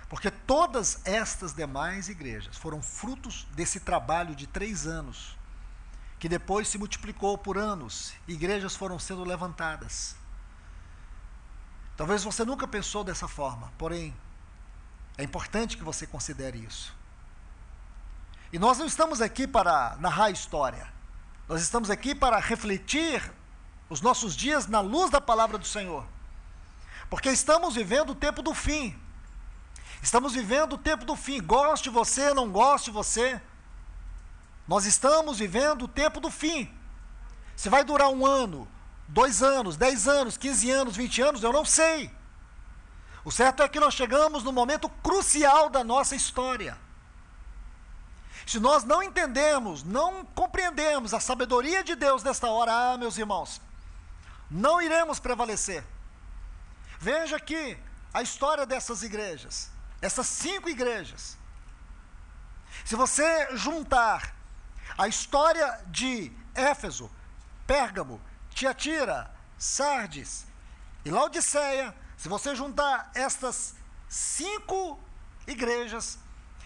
Porque 0.08 0.30
todas 0.30 1.00
estas 1.04 1.52
demais 1.54 2.08
igrejas 2.08 2.56
foram 2.56 2.82
frutos 2.82 3.46
desse 3.52 3.80
trabalho 3.80 4.34
de 4.34 4.46
três 4.46 4.86
anos, 4.86 5.36
que 6.18 6.28
depois 6.28 6.68
se 6.68 6.78
multiplicou 6.78 7.36
por 7.36 7.58
anos, 7.58 8.14
igrejas 8.26 8.74
foram 8.74 8.98
sendo 8.98 9.22
levantadas. 9.22 10.16
Talvez 11.96 12.24
você 12.24 12.44
nunca 12.44 12.66
pensou 12.66 13.04
dessa 13.04 13.28
forma, 13.28 13.72
porém, 13.76 14.16
é 15.18 15.24
importante 15.24 15.76
que 15.76 15.84
você 15.84 16.06
considere 16.06 16.58
isso. 16.58 16.96
E 18.52 18.58
nós 18.58 18.78
não 18.78 18.86
estamos 18.86 19.20
aqui 19.20 19.46
para 19.46 19.96
narrar 19.98 20.30
história, 20.30 20.90
nós 21.46 21.60
estamos 21.60 21.90
aqui 21.90 22.14
para 22.14 22.38
refletir 22.38 23.30
os 23.90 24.00
nossos 24.00 24.34
dias 24.34 24.66
na 24.66 24.80
luz 24.80 25.10
da 25.10 25.20
palavra 25.20 25.58
do 25.58 25.66
Senhor, 25.66 26.06
porque 27.10 27.28
estamos 27.30 27.74
vivendo 27.74 28.10
o 28.10 28.14
tempo 28.14 28.40
do 28.40 28.54
fim. 28.54 28.98
Estamos 30.00 30.34
vivendo 30.34 30.74
o 30.74 30.78
tempo 30.78 31.04
do 31.04 31.16
fim. 31.16 31.42
Goste 31.42 31.90
você, 31.90 32.32
não 32.32 32.50
goste 32.50 32.90
você. 32.90 33.40
Nós 34.66 34.84
estamos 34.84 35.38
vivendo 35.38 35.82
o 35.86 35.88
tempo 35.88 36.20
do 36.20 36.30
fim. 36.30 36.72
Se 37.56 37.68
vai 37.68 37.82
durar 37.82 38.08
um 38.08 38.24
ano, 38.24 38.68
dois 39.08 39.42
anos, 39.42 39.76
dez 39.76 40.06
anos, 40.06 40.36
quinze 40.36 40.70
anos, 40.70 40.96
vinte 40.96 41.20
anos, 41.20 41.42
eu 41.42 41.52
não 41.52 41.64
sei. 41.64 42.10
O 43.24 43.30
certo 43.30 43.62
é 43.62 43.68
que 43.68 43.80
nós 43.80 43.94
chegamos 43.94 44.42
no 44.42 44.52
momento 44.52 44.88
crucial 44.88 45.68
da 45.68 45.82
nossa 45.82 46.14
história. 46.14 46.78
Se 48.46 48.58
nós 48.58 48.84
não 48.84 49.02
entendemos, 49.02 49.82
não 49.82 50.24
compreendemos 50.24 51.12
a 51.12 51.20
sabedoria 51.20 51.84
de 51.84 51.94
Deus 51.94 52.22
nesta 52.22 52.48
hora, 52.48 52.72
ah, 52.72 52.96
meus 52.96 53.18
irmãos, 53.18 53.60
não 54.50 54.80
iremos 54.80 55.18
prevalecer. 55.18 55.84
Veja 56.98 57.36
aqui 57.36 57.78
a 58.12 58.22
história 58.22 58.64
dessas 58.64 59.02
igrejas. 59.02 59.70
Essas 60.00 60.26
cinco 60.26 60.68
igrejas. 60.68 61.36
Se 62.84 62.96
você 62.96 63.54
juntar 63.56 64.34
a 64.96 65.06
história 65.08 65.80
de 65.88 66.32
Éfeso, 66.54 67.10
Pérgamo, 67.66 68.20
Tiatira, 68.50 69.30
Sardes 69.58 70.46
e 71.04 71.10
Laodiceia, 71.10 71.94
se 72.18 72.28
você 72.28 72.54
juntar 72.54 73.12
estas 73.14 73.76
cinco 74.08 75.00
igrejas 75.46 76.18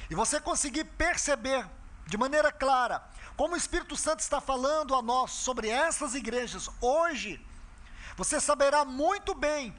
e 0.09 0.15
você 0.15 0.41
conseguir 0.41 0.85
perceber 0.85 1.69
de 2.07 2.17
maneira 2.17 2.51
clara 2.51 3.07
como 3.37 3.55
o 3.55 3.57
Espírito 3.57 3.95
Santo 3.95 4.21
está 4.21 4.41
falando 4.41 4.95
a 4.95 5.03
nós 5.03 5.31
sobre 5.31 5.69
essas 5.69 6.15
igrejas 6.15 6.71
hoje, 6.81 7.45
você 8.17 8.41
saberá 8.41 8.83
muito 8.83 9.35
bem 9.35 9.79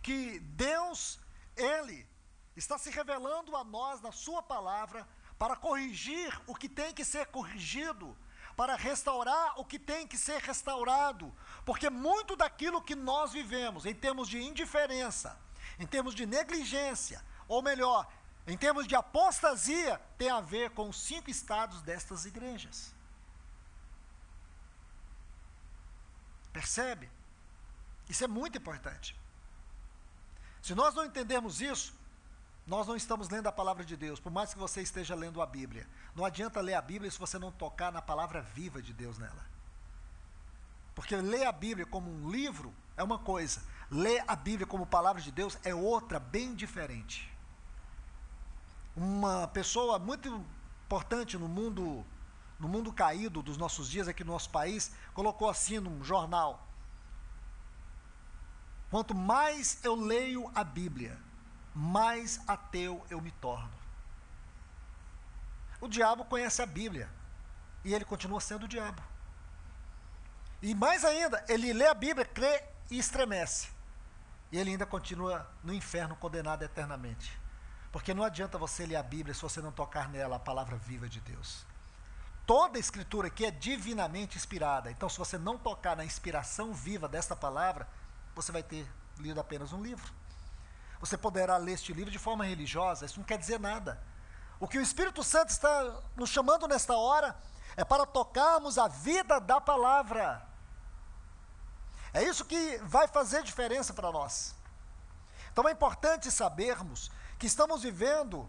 que 0.00 0.38
Deus 0.38 1.18
ele 1.56 2.08
está 2.54 2.78
se 2.78 2.90
revelando 2.90 3.56
a 3.56 3.64
nós 3.64 4.00
na 4.00 4.12
Sua 4.12 4.40
palavra 4.40 5.06
para 5.36 5.56
corrigir 5.56 6.40
o 6.46 6.54
que 6.54 6.68
tem 6.68 6.94
que 6.94 7.04
ser 7.04 7.26
corrigido, 7.26 8.16
para 8.56 8.76
restaurar 8.76 9.58
o 9.58 9.64
que 9.64 9.78
tem 9.78 10.06
que 10.06 10.16
ser 10.16 10.40
restaurado, 10.40 11.34
porque 11.64 11.88
muito 11.88 12.36
daquilo 12.36 12.82
que 12.82 12.94
nós 12.94 13.32
vivemos 13.32 13.86
em 13.86 13.94
termos 13.94 14.28
de 14.28 14.40
indiferença, 14.42 15.38
em 15.78 15.86
termos 15.86 16.14
de 16.14 16.26
negligência, 16.26 17.24
ou 17.48 17.62
melhor, 17.62 18.06
em 18.46 18.56
termos 18.56 18.86
de 18.86 18.94
apostasia, 18.94 20.00
tem 20.18 20.30
a 20.30 20.40
ver 20.40 20.70
com 20.70 20.88
os 20.88 21.00
cinco 21.00 21.30
estados 21.30 21.80
destas 21.82 22.24
igrejas. 22.24 22.94
Percebe? 26.52 27.10
Isso 28.08 28.24
é 28.24 28.26
muito 28.26 28.58
importante. 28.58 29.16
Se 30.60 30.74
nós 30.74 30.94
não 30.94 31.04
entendermos 31.04 31.60
isso, 31.60 31.94
nós 32.66 32.86
não 32.86 32.94
estamos 32.94 33.28
lendo 33.28 33.48
a 33.48 33.52
palavra 33.52 33.84
de 33.84 33.96
Deus, 33.96 34.20
por 34.20 34.30
mais 34.30 34.52
que 34.52 34.58
você 34.58 34.82
esteja 34.82 35.14
lendo 35.14 35.42
a 35.42 35.46
Bíblia. 35.46 35.86
Não 36.14 36.24
adianta 36.24 36.60
ler 36.60 36.74
a 36.74 36.82
Bíblia 36.82 37.10
se 37.10 37.18
você 37.18 37.38
não 37.38 37.50
tocar 37.50 37.90
na 37.90 38.00
palavra 38.00 38.40
viva 38.40 38.80
de 38.80 38.92
Deus 38.92 39.18
nela. 39.18 39.44
Porque 40.94 41.16
ler 41.16 41.44
a 41.46 41.52
Bíblia 41.52 41.86
como 41.86 42.10
um 42.10 42.30
livro 42.30 42.72
é 42.96 43.02
uma 43.02 43.18
coisa, 43.18 43.62
ler 43.90 44.22
a 44.28 44.36
Bíblia 44.36 44.66
como 44.66 44.86
palavra 44.86 45.20
de 45.20 45.32
Deus 45.32 45.58
é 45.64 45.74
outra, 45.74 46.20
bem 46.20 46.54
diferente. 46.54 47.32
Uma 48.94 49.48
pessoa 49.48 49.98
muito 49.98 50.44
importante 50.86 51.36
no 51.36 51.48
mundo, 51.48 52.04
no 52.60 52.68
mundo 52.68 52.92
caído 52.92 53.42
dos 53.42 53.56
nossos 53.56 53.88
dias 53.88 54.06
aqui 54.06 54.22
no 54.22 54.32
nosso 54.32 54.50
país, 54.50 54.92
colocou 55.14 55.48
assim 55.48 55.80
num 55.80 56.04
jornal: 56.04 56.64
Quanto 58.90 59.14
mais 59.14 59.82
eu 59.82 59.94
leio 59.94 60.50
a 60.54 60.62
Bíblia, 60.62 61.18
mais 61.74 62.40
ateu 62.46 63.04
eu 63.08 63.20
me 63.20 63.30
torno. 63.32 63.70
O 65.80 65.88
diabo 65.88 66.24
conhece 66.24 66.62
a 66.62 66.66
Bíblia 66.66 67.08
e 67.84 67.94
ele 67.94 68.04
continua 68.04 68.40
sendo 68.40 68.64
o 68.64 68.68
diabo. 68.68 69.02
E 70.60 70.74
mais 70.74 71.04
ainda, 71.04 71.44
ele 71.48 71.72
lê 71.72 71.86
a 71.88 71.94
Bíblia, 71.94 72.24
crê 72.24 72.62
e 72.90 72.98
estremece. 72.98 73.68
E 74.52 74.58
ele 74.58 74.70
ainda 74.70 74.86
continua 74.86 75.50
no 75.64 75.74
inferno 75.74 76.14
condenado 76.14 76.62
eternamente. 76.62 77.36
Porque 77.90 78.14
não 78.14 78.22
adianta 78.22 78.56
você 78.56 78.86
ler 78.86 78.96
a 78.96 79.02
Bíblia 79.02 79.34
se 79.34 79.42
você 79.42 79.60
não 79.60 79.72
tocar 79.72 80.08
nela 80.08 80.36
a 80.36 80.38
palavra 80.38 80.76
viva 80.76 81.08
de 81.08 81.20
Deus. 81.20 81.66
Toda 82.46 82.78
a 82.78 82.80
escritura 82.80 83.28
aqui 83.28 83.44
é 83.44 83.50
divinamente 83.50 84.36
inspirada. 84.36 84.90
Então, 84.90 85.08
se 85.08 85.18
você 85.18 85.36
não 85.36 85.58
tocar 85.58 85.96
na 85.96 86.04
inspiração 86.04 86.72
viva 86.72 87.08
desta 87.08 87.34
palavra, 87.34 87.88
você 88.34 88.52
vai 88.52 88.62
ter 88.62 88.86
lido 89.18 89.40
apenas 89.40 89.72
um 89.72 89.82
livro. 89.82 90.12
Você 91.02 91.18
poderá 91.18 91.56
ler 91.56 91.72
este 91.72 91.92
livro 91.92 92.12
de 92.12 92.18
forma 92.18 92.44
religiosa, 92.44 93.04
isso 93.04 93.18
não 93.18 93.26
quer 93.26 93.36
dizer 93.36 93.58
nada. 93.58 94.00
O 94.60 94.68
que 94.68 94.78
o 94.78 94.80
Espírito 94.80 95.24
Santo 95.24 95.50
está 95.50 96.00
nos 96.14 96.30
chamando 96.30 96.68
nesta 96.68 96.96
hora 96.96 97.36
é 97.76 97.84
para 97.84 98.06
tocarmos 98.06 98.78
a 98.78 98.86
vida 98.86 99.40
da 99.40 99.60
palavra. 99.60 100.46
É 102.14 102.22
isso 102.22 102.44
que 102.44 102.78
vai 102.84 103.08
fazer 103.08 103.42
diferença 103.42 103.92
para 103.92 104.12
nós. 104.12 104.54
Então 105.50 105.68
é 105.68 105.72
importante 105.72 106.30
sabermos 106.30 107.10
que 107.36 107.48
estamos 107.48 107.82
vivendo 107.82 108.48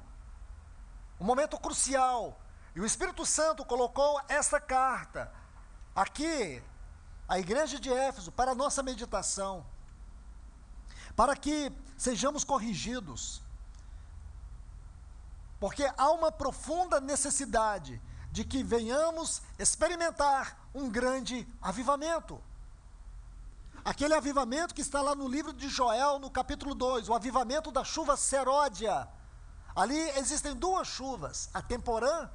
um 1.19 1.25
momento 1.25 1.57
crucial. 1.57 2.39
E 2.75 2.79
o 2.79 2.85
Espírito 2.85 3.25
Santo 3.25 3.65
colocou 3.65 4.21
essa 4.29 4.61
carta 4.61 5.33
aqui, 5.95 6.61
a 7.27 7.39
igreja 7.39 7.79
de 7.79 7.91
Éfeso, 7.91 8.31
para 8.31 8.51
a 8.51 8.55
nossa 8.55 8.83
meditação 8.83 9.65
para 11.15 11.35
que 11.35 11.71
sejamos 11.97 12.43
corrigidos. 12.43 13.41
Porque 15.59 15.89
há 15.97 16.11
uma 16.11 16.31
profunda 16.31 16.99
necessidade 16.99 18.01
de 18.31 18.43
que 18.43 18.63
venhamos 18.63 19.41
experimentar 19.57 20.57
um 20.73 20.89
grande 20.89 21.47
avivamento. 21.61 22.41
Aquele 23.85 24.13
avivamento 24.13 24.73
que 24.73 24.81
está 24.81 25.01
lá 25.01 25.13
no 25.13 25.27
livro 25.27 25.53
de 25.53 25.69
Joel, 25.69 26.17
no 26.17 26.31
capítulo 26.31 26.73
2, 26.73 27.09
o 27.09 27.13
avivamento 27.13 27.71
da 27.71 27.83
chuva 27.83 28.17
seródia. 28.17 29.07
Ali 29.75 29.97
existem 30.17 30.55
duas 30.55 30.87
chuvas, 30.87 31.49
a 31.53 31.61
temporã, 31.61 32.29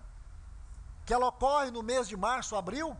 que 1.04 1.12
ela 1.12 1.26
ocorre 1.26 1.70
no 1.70 1.82
mês 1.82 2.06
de 2.06 2.16
março, 2.16 2.54
abril, 2.54 2.96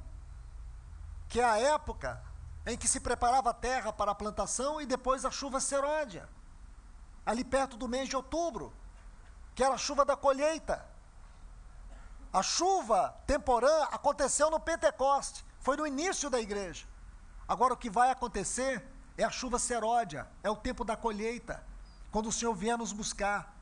que 1.28 1.40
é 1.40 1.44
a 1.44 1.58
época 1.58 2.22
em 2.68 2.76
que 2.76 2.86
se 2.86 3.00
preparava 3.00 3.50
a 3.50 3.54
terra 3.54 3.92
para 3.92 4.10
a 4.10 4.14
plantação 4.14 4.78
e 4.78 4.84
depois 4.84 5.24
a 5.24 5.30
chuva 5.30 5.58
seródia. 5.58 6.28
ali 7.24 7.44
perto 7.44 7.76
do 7.76 7.86
mês 7.86 8.08
de 8.08 8.16
outubro, 8.16 8.72
que 9.54 9.62
era 9.62 9.74
a 9.74 9.78
chuva 9.78 10.02
da 10.02 10.16
colheita. 10.16 10.82
A 12.32 12.42
chuva 12.42 13.14
temporã 13.26 13.82
aconteceu 13.84 14.50
no 14.50 14.58
Pentecoste, 14.58 15.44
foi 15.60 15.76
no 15.76 15.86
início 15.86 16.30
da 16.30 16.40
igreja. 16.40 16.86
Agora 17.46 17.74
o 17.74 17.76
que 17.76 17.90
vai 17.90 18.10
acontecer 18.10 18.82
é 19.18 19.24
a 19.24 19.30
chuva 19.30 19.58
seródia, 19.58 20.26
é 20.42 20.50
o 20.50 20.56
tempo 20.56 20.84
da 20.84 20.96
colheita, 20.96 21.62
quando 22.10 22.28
o 22.28 22.32
Senhor 22.32 22.54
vier 22.54 22.78
nos 22.78 22.92
buscar. 22.92 23.54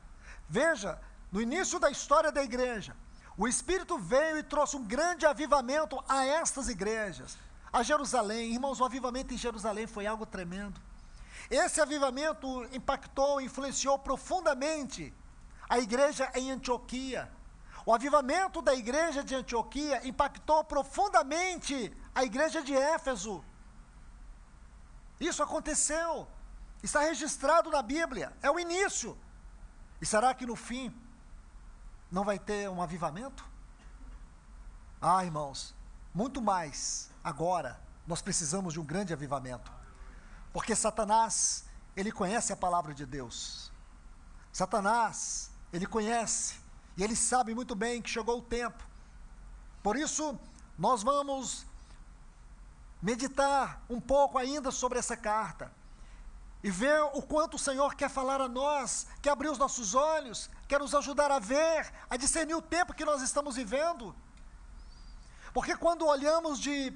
Veja, 0.47 0.97
no 1.29 1.41
início 1.41 1.77
da 1.77 1.89
história 1.89 2.31
da 2.31 2.43
igreja, 2.43 2.95
o 3.37 3.49
Espírito 3.49 3.97
veio 3.97 4.37
e 4.37 4.43
trouxe 4.43 4.77
um 4.77 4.83
grande 4.83 5.25
avivamento 5.25 6.01
a 6.07 6.25
estas 6.25 6.69
igrejas, 6.69 7.37
a 7.71 7.83
Jerusalém. 7.83 8.53
Irmãos, 8.53 8.79
o 8.79 8.85
avivamento 8.85 9.33
em 9.33 9.37
Jerusalém 9.37 9.87
foi 9.87 10.05
algo 10.05 10.25
tremendo. 10.25 10.79
Esse 11.49 11.79
avivamento 11.79 12.63
impactou, 12.73 13.39
influenciou 13.39 13.97
profundamente 13.99 15.13
a 15.69 15.79
igreja 15.79 16.29
em 16.35 16.51
Antioquia. 16.51 17.31
O 17.85 17.93
avivamento 17.93 18.61
da 18.61 18.73
igreja 18.73 19.23
de 19.23 19.33
Antioquia 19.33 20.05
impactou 20.05 20.63
profundamente 20.63 21.95
a 22.13 22.23
igreja 22.23 22.61
de 22.61 22.75
Éfeso. 22.75 23.43
Isso 25.19 25.41
aconteceu, 25.41 26.27
está 26.83 26.99
registrado 26.99 27.71
na 27.71 27.81
Bíblia, 27.81 28.35
é 28.41 28.51
o 28.51 28.59
início. 28.59 29.17
E 30.01 30.05
será 30.05 30.33
que 30.33 30.45
no 30.45 30.55
fim 30.55 30.93
não 32.11 32.23
vai 32.23 32.37
ter 32.37 32.69
um 32.69 32.81
avivamento? 32.81 33.43
Ah, 35.01 35.23
irmãos, 35.23 35.73
muito 36.13 36.41
mais 36.41 37.09
agora 37.23 37.79
nós 38.05 38.21
precisamos 38.21 38.73
de 38.73 38.79
um 38.79 38.85
grande 38.85 39.13
avivamento. 39.13 39.71
Porque 40.53 40.75
Satanás, 40.75 41.65
ele 41.95 42.11
conhece 42.11 42.53
a 42.53 42.55
palavra 42.55 42.93
de 42.93 43.05
Deus. 43.05 43.71
Satanás, 44.51 45.51
ele 45.71 45.85
conhece 45.85 46.55
e 46.95 47.03
ele 47.03 47.15
sabe 47.15 47.53
muito 47.53 47.75
bem 47.75 48.01
que 48.01 48.09
chegou 48.09 48.39
o 48.39 48.41
tempo. 48.41 48.83
Por 49.83 49.95
isso, 49.95 50.39
nós 50.77 51.03
vamos 51.03 51.65
meditar 53.01 53.81
um 53.89 53.99
pouco 53.99 54.37
ainda 54.37 54.71
sobre 54.71 54.97
essa 54.97 55.15
carta 55.15 55.71
e 56.63 56.71
ver 56.71 56.99
o 57.13 57.21
quanto 57.21 57.55
o 57.55 57.59
Senhor 57.59 57.93
quer 57.95 58.09
falar 58.09 58.41
a 58.41 58.47
nós, 58.47 59.07
quer 59.21 59.29
abrir 59.29 59.49
os 59.49 59.57
nossos 59.57 59.93
olhos, 59.93 60.49
quer 60.67 60.79
nos 60.79 60.95
ajudar 60.95 61.31
a 61.31 61.39
ver, 61.39 61.93
a 62.09 62.17
discernir 62.17 62.55
o 62.55 62.61
tempo 62.61 62.93
que 62.93 63.05
nós 63.05 63.21
estamos 63.21 63.55
vivendo. 63.55 64.15
Porque 65.53 65.75
quando 65.75 66.05
olhamos 66.05 66.59
de 66.59 66.91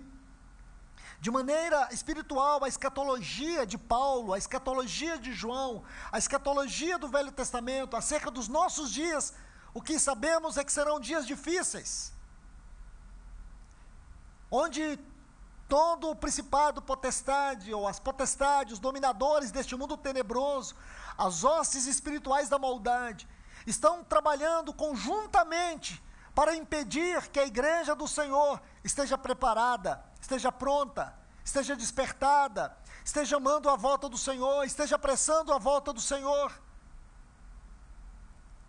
de 1.21 1.29
maneira 1.29 1.87
espiritual, 1.91 2.63
a 2.63 2.67
escatologia 2.67 3.63
de 3.63 3.77
Paulo, 3.77 4.33
a 4.33 4.39
escatologia 4.39 5.19
de 5.19 5.31
João, 5.31 5.83
a 6.11 6.17
escatologia 6.17 6.97
do 6.97 7.07
Velho 7.07 7.31
Testamento, 7.31 7.95
acerca 7.95 8.31
dos 8.31 8.47
nossos 8.47 8.91
dias, 8.91 9.31
o 9.71 9.83
que 9.83 9.99
sabemos 9.99 10.57
é 10.57 10.63
que 10.63 10.71
serão 10.71 10.99
dias 10.99 11.27
difíceis, 11.27 12.11
onde 14.49 14.99
todo 15.69 16.09
o 16.09 16.15
principado, 16.15 16.81
potestade, 16.81 17.71
ou 17.71 17.87
as 17.87 17.99
potestades, 17.99 18.73
os 18.73 18.79
dominadores 18.79 19.51
deste 19.51 19.75
mundo 19.75 19.95
tenebroso, 19.95 20.75
as 21.15 21.43
hostes 21.43 21.85
espirituais 21.85 22.49
da 22.49 22.57
maldade, 22.57 23.27
estão 23.67 24.03
trabalhando 24.03 24.73
conjuntamente 24.73 26.03
para 26.33 26.55
impedir 26.55 27.29
que 27.29 27.39
a 27.39 27.45
igreja 27.45 27.95
do 27.95 28.07
Senhor 28.07 28.59
esteja 28.83 29.19
preparada 29.19 30.10
esteja 30.21 30.51
pronta, 30.51 31.13
esteja 31.43 31.75
despertada, 31.75 32.77
esteja 33.03 33.37
amando 33.37 33.69
a 33.69 33.75
volta 33.75 34.07
do 34.07 34.17
Senhor, 34.17 34.63
esteja 34.63 34.95
apressando 34.95 35.51
a 35.51 35.57
volta 35.57 35.91
do 35.91 35.99
Senhor. 35.99 36.53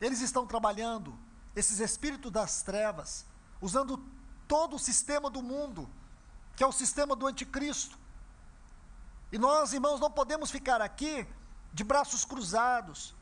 Eles 0.01 0.21
estão 0.21 0.47
trabalhando, 0.47 1.17
esses 1.55 1.79
espíritos 1.79 2.33
das 2.33 2.63
trevas, 2.63 3.27
usando 3.61 4.03
todo 4.49 4.77
o 4.77 4.79
sistema 4.79 5.31
do 5.31 5.43
mundo, 5.43 5.89
que 6.57 6.65
é 6.65 6.67
o 6.67 6.73
sistema 6.73 7.15
do 7.15 7.27
anticristo. 7.27 7.97
E 9.31 9.39
nós, 9.39 9.73
irmãos, 9.73 10.01
não 10.01 10.11
podemos 10.11 10.51
ficar 10.51 10.81
aqui 10.81 11.27
de 11.73 11.85
braços 11.85 12.25
cruzados, 12.25 13.15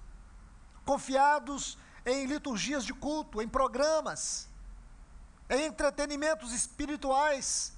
confiados 0.85 1.77
em 2.07 2.25
liturgias 2.27 2.85
de 2.85 2.95
culto, 2.95 3.43
em 3.43 3.49
programas, 3.49 4.49
em 5.49 5.67
entretenimentos 5.67 6.53
espirituais, 6.53 7.77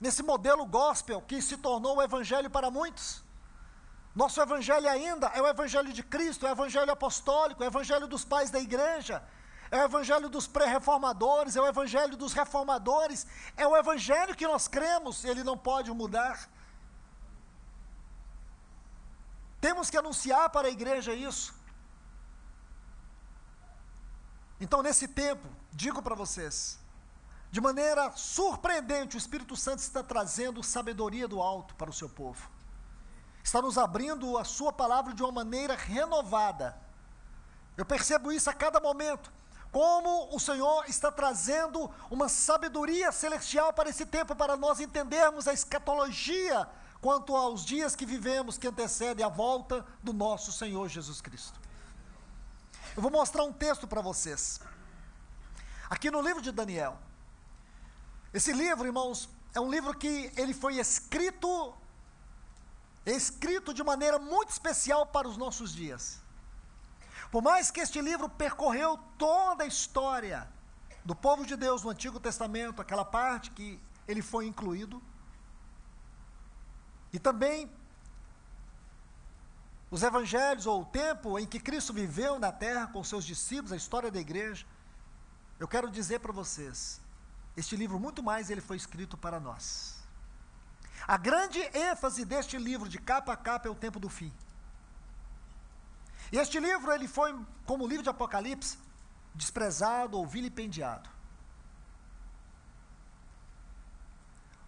nesse 0.00 0.22
modelo 0.22 0.64
gospel 0.64 1.20
que 1.22 1.40
se 1.42 1.56
tornou 1.56 1.96
o 1.96 2.02
evangelho 2.02 2.50
para 2.50 2.70
muitos. 2.70 3.22
Nosso 4.14 4.40
evangelho 4.40 4.88
ainda 4.88 5.28
é 5.28 5.40
o 5.40 5.46
evangelho 5.46 5.92
de 5.92 6.02
Cristo, 6.02 6.46
é 6.46 6.50
o 6.50 6.52
evangelho 6.52 6.90
apostólico, 6.90 7.62
é 7.62 7.66
o 7.66 7.70
evangelho 7.70 8.06
dos 8.06 8.24
pais 8.24 8.50
da 8.50 8.60
igreja, 8.60 9.22
é 9.70 9.78
o 9.78 9.84
evangelho 9.84 10.28
dos 10.28 10.46
pré-reformadores, 10.46 11.56
é 11.56 11.60
o 11.60 11.66
evangelho 11.66 12.16
dos 12.16 12.32
reformadores, 12.32 13.26
é 13.56 13.66
o 13.66 13.76
evangelho 13.76 14.34
que 14.34 14.46
nós 14.46 14.66
cremos, 14.66 15.24
ele 15.24 15.44
não 15.44 15.56
pode 15.56 15.90
mudar. 15.92 16.48
Temos 19.60 19.90
que 19.90 19.96
anunciar 19.96 20.50
para 20.50 20.68
a 20.68 20.70
igreja 20.70 21.12
isso. 21.12 21.54
Então, 24.60 24.82
nesse 24.82 25.06
tempo, 25.06 25.46
digo 25.72 26.02
para 26.02 26.14
vocês, 26.14 26.77
de 27.50 27.60
maneira 27.60 28.10
surpreendente, 28.12 29.16
o 29.16 29.18
Espírito 29.18 29.56
Santo 29.56 29.78
está 29.78 30.02
trazendo 30.02 30.62
sabedoria 30.62 31.26
do 31.26 31.40
alto 31.40 31.74
para 31.76 31.88
o 31.88 31.92
seu 31.92 32.08
povo. 32.08 32.48
Está 33.42 33.62
nos 33.62 33.78
abrindo 33.78 34.36
a 34.36 34.44
sua 34.44 34.72
palavra 34.72 35.14
de 35.14 35.22
uma 35.22 35.32
maneira 35.32 35.74
renovada. 35.74 36.78
Eu 37.76 37.86
percebo 37.86 38.30
isso 38.30 38.50
a 38.50 38.52
cada 38.52 38.78
momento. 38.78 39.32
Como 39.72 40.34
o 40.34 40.38
Senhor 40.38 40.84
está 40.88 41.10
trazendo 41.10 41.90
uma 42.10 42.28
sabedoria 42.28 43.10
celestial 43.12 43.72
para 43.72 43.88
esse 43.88 44.04
tempo, 44.04 44.36
para 44.36 44.56
nós 44.56 44.80
entendermos 44.80 45.48
a 45.48 45.52
escatologia 45.52 46.68
quanto 47.00 47.34
aos 47.34 47.64
dias 47.64 47.94
que 47.94 48.04
vivemos, 48.04 48.58
que 48.58 48.66
antecedem 48.66 49.24
a 49.24 49.28
volta 49.28 49.86
do 50.02 50.12
nosso 50.12 50.52
Senhor 50.52 50.88
Jesus 50.88 51.20
Cristo. 51.20 51.58
Eu 52.94 53.02
vou 53.02 53.10
mostrar 53.10 53.44
um 53.44 53.52
texto 53.52 53.86
para 53.86 54.02
vocês. 54.02 54.60
Aqui 55.88 56.10
no 56.10 56.20
livro 56.20 56.42
de 56.42 56.50
Daniel. 56.50 56.98
Esse 58.32 58.52
livro, 58.52 58.86
irmãos, 58.86 59.28
é 59.54 59.60
um 59.60 59.70
livro 59.70 59.96
que 59.96 60.32
ele 60.36 60.52
foi 60.52 60.78
escrito 60.78 61.74
escrito 63.06 63.72
de 63.72 63.82
maneira 63.82 64.18
muito 64.18 64.50
especial 64.50 65.06
para 65.06 65.26
os 65.26 65.36
nossos 65.36 65.72
dias. 65.72 66.20
Por 67.30 67.42
mais 67.42 67.70
que 67.70 67.80
este 67.80 68.00
livro 68.00 68.28
percorreu 68.28 68.98
toda 69.16 69.64
a 69.64 69.66
história 69.66 70.48
do 71.04 71.14
povo 71.14 71.46
de 71.46 71.56
Deus 71.56 71.82
no 71.82 71.90
Antigo 71.90 72.20
Testamento, 72.20 72.82
aquela 72.82 73.04
parte 73.04 73.50
que 73.50 73.80
ele 74.06 74.22
foi 74.22 74.46
incluído, 74.46 75.02
e 77.12 77.18
também 77.18 77.70
os 79.90 80.02
evangelhos, 80.02 80.66
ou 80.66 80.82
o 80.82 80.84
tempo 80.84 81.38
em 81.38 81.46
que 81.46 81.58
Cristo 81.58 81.92
viveu 81.92 82.38
na 82.38 82.52
terra 82.52 82.86
com 82.88 83.02
seus 83.02 83.24
discípulos, 83.24 83.72
a 83.72 83.76
história 83.76 84.10
da 84.10 84.20
igreja, 84.20 84.66
eu 85.58 85.66
quero 85.66 85.90
dizer 85.90 86.20
para 86.20 86.32
vocês, 86.32 87.00
este 87.58 87.74
livro, 87.74 87.98
muito 87.98 88.22
mais, 88.22 88.50
ele 88.50 88.60
foi 88.60 88.76
escrito 88.76 89.16
para 89.16 89.40
nós. 89.40 89.98
A 91.06 91.16
grande 91.16 91.58
ênfase 91.76 92.24
deste 92.24 92.56
livro, 92.56 92.88
de 92.88 92.98
capa 92.98 93.32
a 93.32 93.36
capa, 93.36 93.66
é 93.66 93.70
o 93.70 93.74
tempo 93.74 93.98
do 93.98 94.08
fim. 94.08 94.32
E 96.30 96.36
este 96.38 96.60
livro, 96.60 96.92
ele 96.92 97.08
foi, 97.08 97.36
como 97.66 97.84
o 97.84 97.88
livro 97.88 98.04
de 98.04 98.10
Apocalipse, 98.10 98.78
desprezado 99.34 100.16
ou 100.16 100.26
vilipendiado. 100.26 101.10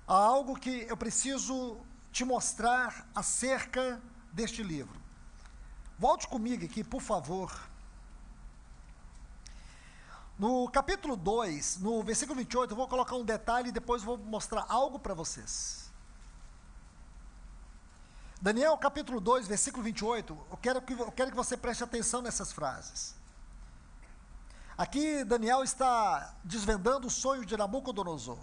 Há 0.09 0.15
algo 0.15 0.59
que 0.59 0.87
eu 0.89 0.97
preciso 0.97 1.81
te 2.11 2.25
mostrar 2.25 3.07
acerca 3.15 4.03
deste 4.33 4.65
livro. 4.65 5.01
Volte 5.97 6.27
comigo 6.27 6.65
aqui, 6.65 6.83
por 6.83 7.01
favor, 7.01 7.53
no 10.41 10.67
capítulo 10.71 11.17
2, 11.17 11.81
no 11.81 12.03
versículo 12.03 12.39
28, 12.39 12.71
eu 12.71 12.77
vou 12.77 12.89
colocar 12.89 13.15
um 13.15 13.23
detalhe 13.23 13.69
e 13.69 13.73
depois 13.73 14.03
vou 14.03 14.17
mostrar 14.17 14.65
algo 14.71 14.99
para 14.99 15.13
vocês. 15.13 15.93
Daniel, 18.41 18.75
capítulo 18.79 19.21
2, 19.21 19.47
versículo 19.47 19.83
28, 19.83 20.39
eu 20.51 20.57
quero, 20.57 20.81
que, 20.81 20.95
eu 20.95 21.13
quero 21.13 21.31
que 21.31 21.37
você 21.37 21.59
preste 21.59 21.85
atenção 21.85 22.23
nessas 22.23 22.53
frases. 22.53 23.15
Aqui 24.79 25.25
Daniel 25.25 25.63
está 25.63 26.35
desvendando 26.43 27.09
o 27.09 27.11
sonho 27.11 27.45
de 27.45 27.55
Nabucodonosor. 27.55 28.39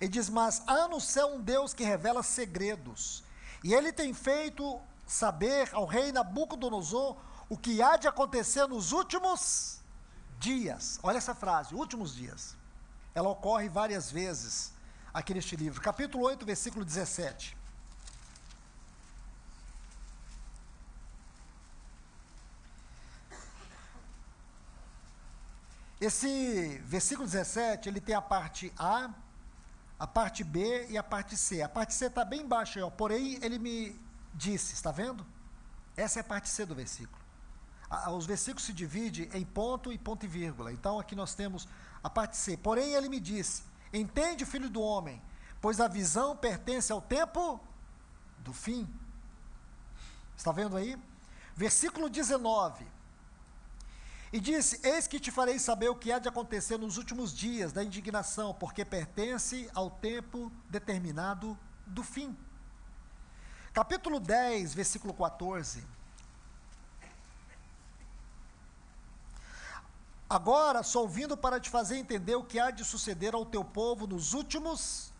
Ele 0.00 0.08
diz: 0.08 0.30
Mas 0.30 0.62
há 0.66 0.88
no 0.88 1.02
céu 1.02 1.34
um 1.34 1.40
Deus 1.42 1.74
que 1.74 1.84
revela 1.84 2.22
segredos, 2.22 3.22
e 3.62 3.74
ele 3.74 3.92
tem 3.92 4.14
feito 4.14 4.80
saber 5.06 5.68
ao 5.74 5.84
rei 5.84 6.12
Nabucodonosor 6.12 7.18
o 7.50 7.58
que 7.58 7.82
há 7.82 7.98
de 7.98 8.08
acontecer 8.08 8.66
nos 8.66 8.92
últimos 8.92 9.81
dias, 10.42 10.98
olha 11.04 11.18
essa 11.18 11.34
frase, 11.34 11.74
últimos 11.74 12.14
dias. 12.14 12.56
Ela 13.14 13.28
ocorre 13.28 13.68
várias 13.68 14.10
vezes 14.10 14.72
aqui 15.14 15.32
neste 15.32 15.54
livro. 15.54 15.80
Capítulo 15.80 16.24
8, 16.24 16.44
versículo 16.44 16.84
17. 16.84 17.56
Esse 26.00 26.82
versículo 26.84 27.28
17, 27.28 27.88
ele 27.88 28.00
tem 28.00 28.16
a 28.16 28.20
parte 28.20 28.72
A, 28.76 29.10
a 29.96 30.06
parte 30.08 30.42
B 30.42 30.88
e 30.88 30.98
a 30.98 31.02
parte 31.04 31.36
C. 31.36 31.62
A 31.62 31.68
parte 31.68 31.94
C 31.94 32.06
está 32.06 32.24
bem 32.24 32.40
embaixo, 32.40 32.84
ó, 32.84 32.90
porém 32.90 33.38
ele 33.40 33.60
me 33.60 34.00
disse, 34.34 34.74
está 34.74 34.90
vendo? 34.90 35.24
Essa 35.96 36.18
é 36.18 36.22
a 36.22 36.24
parte 36.24 36.48
C 36.48 36.66
do 36.66 36.74
versículo 36.74 37.21
os 38.10 38.26
versículos 38.26 38.64
se 38.64 38.72
dividem 38.72 39.28
em 39.34 39.44
ponto 39.44 39.92
e 39.92 39.98
ponto 39.98 40.24
e 40.24 40.28
vírgula. 40.28 40.72
Então 40.72 40.98
aqui 40.98 41.14
nós 41.14 41.34
temos 41.34 41.68
a 42.02 42.08
parte 42.08 42.36
C. 42.36 42.56
Porém 42.56 42.94
ele 42.94 43.08
me 43.08 43.20
disse: 43.20 43.62
Entende, 43.92 44.46
filho 44.46 44.70
do 44.70 44.80
homem, 44.80 45.20
pois 45.60 45.80
a 45.80 45.88
visão 45.88 46.36
pertence 46.36 46.90
ao 46.90 47.00
tempo 47.02 47.60
do 48.38 48.52
fim. 48.52 48.88
Está 50.36 50.52
vendo 50.52 50.76
aí? 50.76 50.98
Versículo 51.54 52.08
19. 52.08 52.86
E 54.32 54.40
disse: 54.40 54.80
Eis 54.82 55.06
que 55.06 55.20
te 55.20 55.30
farei 55.30 55.58
saber 55.58 55.90
o 55.90 55.94
que 55.94 56.10
há 56.10 56.18
de 56.18 56.28
acontecer 56.28 56.78
nos 56.78 56.96
últimos 56.96 57.34
dias 57.34 57.72
da 57.72 57.84
indignação, 57.84 58.54
porque 58.54 58.84
pertence 58.84 59.70
ao 59.74 59.90
tempo 59.90 60.50
determinado 60.70 61.58
do 61.86 62.02
fim. 62.02 62.34
Capítulo 63.74 64.18
10, 64.18 64.72
versículo 64.72 65.12
14. 65.12 65.86
Agora 70.38 70.82
sou 70.82 71.06
vindo 71.08 71.36
para 71.36 71.60
te 71.60 71.68
fazer 71.68 71.96
entender 71.96 72.34
o 72.36 72.44
que 72.44 72.58
há 72.58 72.70
de 72.70 72.84
suceder 72.84 73.34
ao 73.34 73.44
teu 73.44 73.64
povo 73.64 74.06
nos 74.06 74.32
últimos 74.32 75.12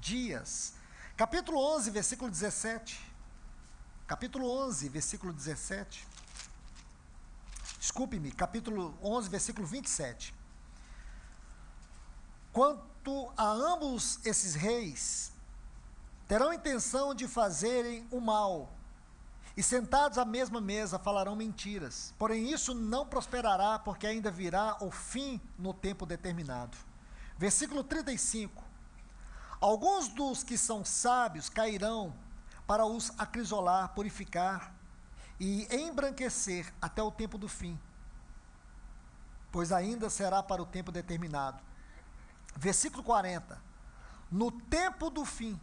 dias. 0.00 0.74
Capítulo 1.16 1.58
11, 1.76 1.90
versículo 1.90 2.30
17. 2.30 3.00
Capítulo 4.06 4.50
11, 4.50 4.88
versículo 4.88 5.32
17 5.32 6.06
desculpe-me, 7.88 8.30
capítulo 8.30 8.94
11, 9.02 9.28
versículo 9.28 9.66
27. 9.66 10.34
Quanto 12.52 13.32
a 13.36 13.50
ambos 13.50 14.20
esses 14.24 14.54
reis, 14.54 15.32
terão 16.26 16.52
intenção 16.52 17.14
de 17.14 17.26
fazerem 17.26 18.06
o 18.10 18.20
mal, 18.20 18.70
e 19.58 19.62
sentados 19.64 20.18
à 20.18 20.24
mesma 20.24 20.60
mesa 20.60 21.00
falarão 21.00 21.34
mentiras. 21.34 22.14
Porém, 22.16 22.52
isso 22.52 22.72
não 22.72 23.04
prosperará, 23.04 23.76
porque 23.76 24.06
ainda 24.06 24.30
virá 24.30 24.76
o 24.80 24.88
fim 24.88 25.40
no 25.58 25.74
tempo 25.74 26.06
determinado. 26.06 26.78
Versículo 27.36 27.82
35. 27.82 28.62
Alguns 29.60 30.06
dos 30.06 30.44
que 30.44 30.56
são 30.56 30.84
sábios 30.84 31.48
cairão 31.48 32.14
para 32.68 32.86
os 32.86 33.10
acrisolar, 33.18 33.88
purificar 33.94 34.72
e 35.40 35.66
embranquecer 35.74 36.72
até 36.80 37.02
o 37.02 37.10
tempo 37.10 37.36
do 37.36 37.48
fim, 37.48 37.76
pois 39.50 39.72
ainda 39.72 40.08
será 40.08 40.40
para 40.40 40.62
o 40.62 40.66
tempo 40.66 40.92
determinado. 40.92 41.60
Versículo 42.54 43.02
40. 43.02 43.60
No 44.30 44.52
tempo 44.52 45.10
do 45.10 45.24
fim. 45.24 45.60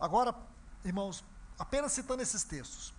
Agora, 0.00 0.34
irmãos, 0.84 1.22
apenas 1.58 1.92
citando 1.92 2.22
esses 2.22 2.44
textos. 2.44 2.94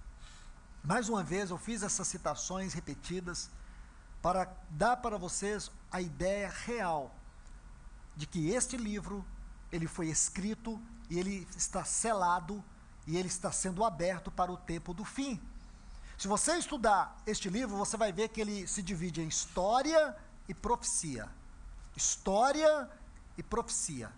Mais 0.84 1.10
uma 1.10 1.24
vez 1.24 1.50
eu 1.50 1.58
fiz 1.58 1.84
essas 1.84 2.08
citações 2.08 2.74
repetidas 2.74 3.50
para 4.22 4.52
dar 4.70 4.98
para 4.98 5.18
vocês 5.18 5.72
a 5.92 6.02
ideia 6.02 6.50
real 6.50 7.16
de 8.16 8.26
que 8.26 8.50
este 8.50 8.76
livro 8.76 9.26
ele 9.72 9.88
foi 9.88 10.08
escrito 10.08 10.82
e 11.10 11.18
ele 11.18 11.48
está 11.56 11.84
selado 11.84 12.64
e 13.08 13.18
ele 13.18 13.28
está 13.28 13.52
sendo 13.52 13.84
aberto 13.84 14.30
para 14.30 14.52
o 14.52 14.58
tempo 14.58 14.94
do 14.94 15.06
fim. 15.06 15.40
Se 16.18 16.28
você 16.28 16.58
estudar 16.58 17.18
este 17.26 17.50
livro, 17.50 17.78
você 17.78 17.96
vai 17.96 18.12
ver 18.12 18.30
que 18.30 18.42
ele 18.42 18.68
se 18.68 18.82
divide 18.82 19.22
em 19.22 19.28
história 19.28 20.16
e 20.50 20.54
profecia. 20.54 21.30
História 21.96 22.90
e 23.38 23.44
profecia. 23.44 24.12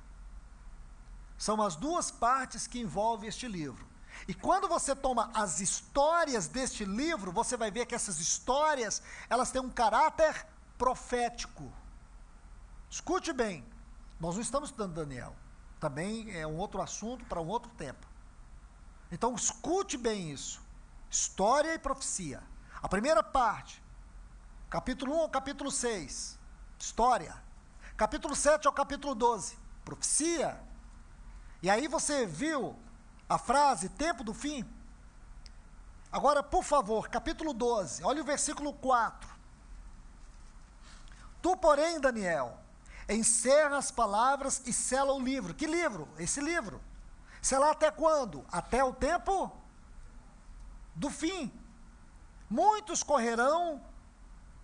São 1.37 1.61
as 1.61 1.75
duas 1.75 2.09
partes 2.09 2.65
que 2.65 2.79
envolvem 2.79 3.29
este 3.29 3.47
livro. 3.47 3.90
E 4.27 4.33
quando 4.33 4.67
você 4.67 4.95
toma 4.95 5.31
as 5.33 5.59
histórias 5.59 6.47
deste 6.47 6.85
livro, 6.85 7.31
você 7.31 7.57
vai 7.57 7.71
ver 7.71 7.85
que 7.85 7.95
essas 7.95 8.19
histórias, 8.19 9.01
elas 9.29 9.51
têm 9.51 9.61
um 9.61 9.69
caráter 9.69 10.45
profético. 10.77 11.71
Escute 12.89 13.33
bem, 13.33 13.65
nós 14.19 14.35
não 14.35 14.41
estamos 14.41 14.69
estudando 14.69 14.93
Daniel. 14.93 15.35
Também 15.79 16.35
é 16.37 16.45
um 16.45 16.57
outro 16.57 16.81
assunto 16.81 17.25
para 17.25 17.41
um 17.41 17.47
outro 17.47 17.71
tempo. 17.71 18.05
Então 19.11 19.33
escute 19.35 19.97
bem 19.97 20.31
isso. 20.31 20.61
História 21.09 21.73
e 21.73 21.79
profecia. 21.79 22.43
A 22.81 22.87
primeira 22.87 23.23
parte, 23.23 23.81
capítulo 24.69 25.15
1 25.15 25.19
ao 25.21 25.29
capítulo 25.29 25.71
6, 25.71 26.39
história. 26.79 27.35
Capítulo 27.97 28.35
7 28.35 28.67
ao 28.67 28.73
capítulo 28.73 29.13
12, 29.13 29.57
profecia. 29.85 30.59
E 31.61 31.69
aí 31.69 31.87
você 31.87 32.25
viu 32.25 32.75
a 33.31 33.37
frase 33.37 33.87
tempo 33.87 34.25
do 34.25 34.33
fim? 34.33 34.69
Agora, 36.11 36.43
por 36.43 36.65
favor, 36.65 37.07
capítulo 37.07 37.53
12, 37.53 38.03
olha 38.03 38.21
o 38.21 38.25
versículo 38.25 38.73
4. 38.73 39.29
Tu, 41.41 41.55
porém, 41.55 42.01
Daniel, 42.01 42.59
encerra 43.07 43.77
as 43.77 43.89
palavras 43.89 44.61
e 44.65 44.73
sela 44.73 45.13
o 45.13 45.19
livro. 45.19 45.53
Que 45.53 45.65
livro? 45.65 46.09
Esse 46.19 46.41
livro. 46.41 46.81
Selar 47.41 47.71
até 47.71 47.89
quando? 47.89 48.45
Até 48.51 48.83
o 48.83 48.91
tempo 48.93 49.49
do 50.93 51.09
fim. 51.09 51.49
Muitos 52.49 53.01
correrão 53.01 53.81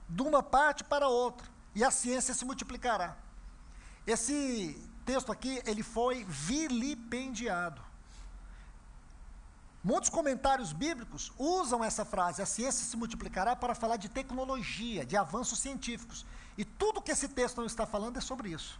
de 0.10 0.22
uma 0.24 0.44
parte 0.44 0.84
para 0.84 1.08
outra 1.08 1.48
e 1.74 1.86
a 1.86 1.90
ciência 1.90 2.34
se 2.34 2.44
multiplicará. 2.44 3.16
Esse 4.06 4.78
texto 5.06 5.32
aqui, 5.32 5.64
ele 5.66 5.84
foi 5.84 6.26
vilipendiado. 6.26 7.87
Muitos 9.88 10.10
comentários 10.10 10.74
bíblicos 10.74 11.32
usam 11.38 11.82
essa 11.82 12.04
frase, 12.04 12.42
a 12.42 12.46
ciência 12.46 12.86
se 12.86 12.98
multiplicará, 12.98 13.56
para 13.56 13.74
falar 13.74 13.96
de 13.96 14.10
tecnologia, 14.10 15.06
de 15.06 15.16
avanços 15.16 15.60
científicos. 15.60 16.26
E 16.58 16.66
tudo 16.66 17.02
que 17.02 17.10
esse 17.10 17.30
texto 17.30 17.60
não 17.60 17.66
está 17.66 17.86
falando 17.86 18.18
é 18.18 18.20
sobre 18.20 18.50
isso. 18.50 18.78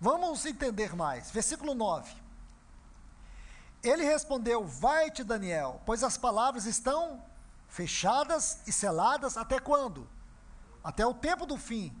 Vamos 0.00 0.46
entender 0.46 0.96
mais. 0.96 1.30
Versículo 1.30 1.74
9. 1.74 2.10
Ele 3.82 4.04
respondeu: 4.04 4.64
Vai-te, 4.64 5.22
Daniel, 5.22 5.82
pois 5.84 6.02
as 6.02 6.16
palavras 6.16 6.64
estão 6.64 7.22
fechadas 7.68 8.60
e 8.66 8.72
seladas 8.72 9.36
até 9.36 9.58
quando? 9.58 10.08
Até 10.82 11.04
o 11.04 11.12
tempo 11.12 11.44
do 11.44 11.58
fim. 11.58 11.94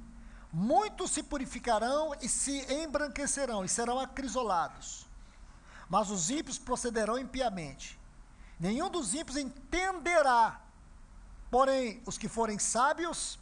Muitos 0.50 1.10
se 1.10 1.22
purificarão 1.22 2.14
e 2.22 2.30
se 2.30 2.64
embranquecerão 2.72 3.62
e 3.62 3.68
serão 3.68 4.00
acrisolados. 4.00 5.11
Mas 5.92 6.08
os 6.08 6.30
ímpios 6.30 6.58
procederão 6.58 7.18
impiamente. 7.18 8.00
Nenhum 8.58 8.88
dos 8.88 9.12
ímpios 9.12 9.36
entenderá. 9.36 10.62
Porém, 11.50 12.02
os 12.06 12.16
que 12.16 12.28
forem 12.30 12.58
sábios 12.58 13.38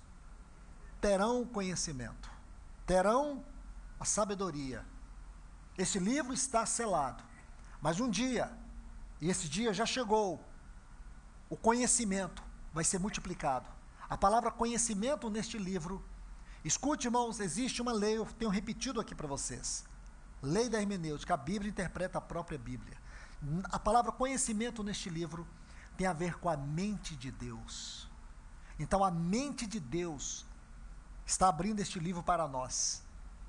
terão 1.01 1.47
conhecimento, 1.47 2.29
terão 2.85 3.45
a 4.01 4.05
sabedoria. 4.05 4.85
Esse 5.79 6.01
livro 6.01 6.35
está 6.35 6.67
selado. 6.67 7.23
Mas 7.81 8.01
um 8.01 8.11
dia, 8.11 8.51
e 9.21 9.31
esse 9.31 9.49
dia 9.49 9.73
já 9.73 9.87
chegou, 9.87 10.45
o 11.49 11.57
conhecimento 11.57 12.43
vai 12.73 12.83
ser 12.83 12.99
multiplicado. 12.99 13.69
A 14.09 14.19
palavra 14.19 14.51
conhecimento 14.51 15.31
neste 15.31 15.57
livro, 15.57 16.05
escute, 16.65 17.07
irmãos, 17.07 17.39
existe 17.39 17.81
uma 17.81 17.93
lei, 17.93 18.19
eu 18.19 18.27
tenho 18.27 18.51
repetido 18.51 19.01
aqui 19.01 19.15
para 19.15 19.29
vocês. 19.29 19.89
Lei 20.43 20.69
da 20.69 20.81
hermenêutica, 20.81 21.35
a 21.35 21.37
Bíblia 21.37 21.71
interpreta 21.71 22.19
a 22.19 22.21
própria 22.21 22.59
Bíblia. 22.59 22.97
A 23.65 23.79
palavra 23.79 24.11
conhecimento 24.13 24.83
neste 24.83 25.11
livro 25.11 25.47
tem 25.97 26.07
a 26.07 26.13
ver 26.13 26.39
com 26.39 26.49
a 26.49 26.57
mente 26.57 27.15
de 27.15 27.31
Deus. 27.31 28.09
Então 28.79 29.05
a 29.05 29.11
mente 29.11 29.67
de 29.67 29.79
Deus 29.79 30.47
está 31.27 31.49
abrindo 31.49 31.81
este 31.81 31.99
livro 31.99 32.23
para 32.23 32.49
nós. 32.49 33.03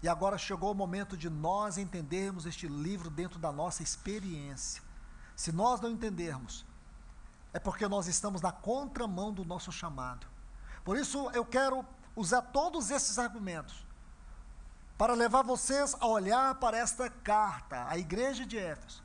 E 0.04 0.10
agora 0.10 0.38
chegou 0.38 0.72
o 0.72 0.76
momento 0.76 1.16
de 1.16 1.30
nós 1.30 1.78
entendermos 1.78 2.46
este 2.46 2.68
livro 2.68 3.10
dentro 3.10 3.40
da 3.40 3.52
nossa 3.52 3.84
experiência. 3.84 4.82
Se 5.36 5.52
nós 5.52 5.80
não 5.80 5.90
entendermos, 5.90 6.66
é 7.54 7.60
porque 7.60 7.88
nós 7.88 8.08
estamos 8.08 8.42
na 8.42 8.52
contramão 8.52 9.32
do 9.34 9.46
nosso 9.46 9.72
chamado. 9.72 10.28
Por 10.84 10.98
isso 10.98 11.30
eu 11.32 11.46
quero 11.46 11.86
usar 12.16 12.42
todos 12.42 12.92
esses 12.92 13.18
argumentos 13.18 13.86
para 15.02 15.16
levar 15.16 15.42
vocês 15.42 15.96
a 16.00 16.06
olhar 16.06 16.54
para 16.60 16.78
esta 16.78 17.10
carta, 17.10 17.88
à 17.90 17.98
igreja 17.98 18.46
de 18.46 18.56
Éfeso, 18.56 19.02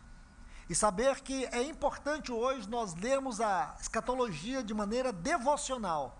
e 0.69 0.75
saber 0.75 1.23
que 1.23 1.47
é 1.47 1.63
importante 1.63 2.31
hoje 2.31 2.69
nós 2.69 2.95
lermos 2.95 3.41
a 3.41 3.75
escatologia 3.81 4.63
de 4.63 4.75
maneira 4.75 5.11
devocional, 5.11 6.19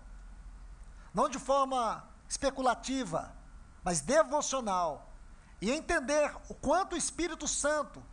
não 1.13 1.29
de 1.29 1.37
forma 1.37 2.03
especulativa, 2.27 3.35
mas 3.83 4.01
devocional, 4.01 5.13
e 5.61 5.69
entender 5.69 6.35
o 6.49 6.55
quanto 6.55 6.93
o 6.93 6.97
Espírito 6.97 7.47
Santo 7.47 8.03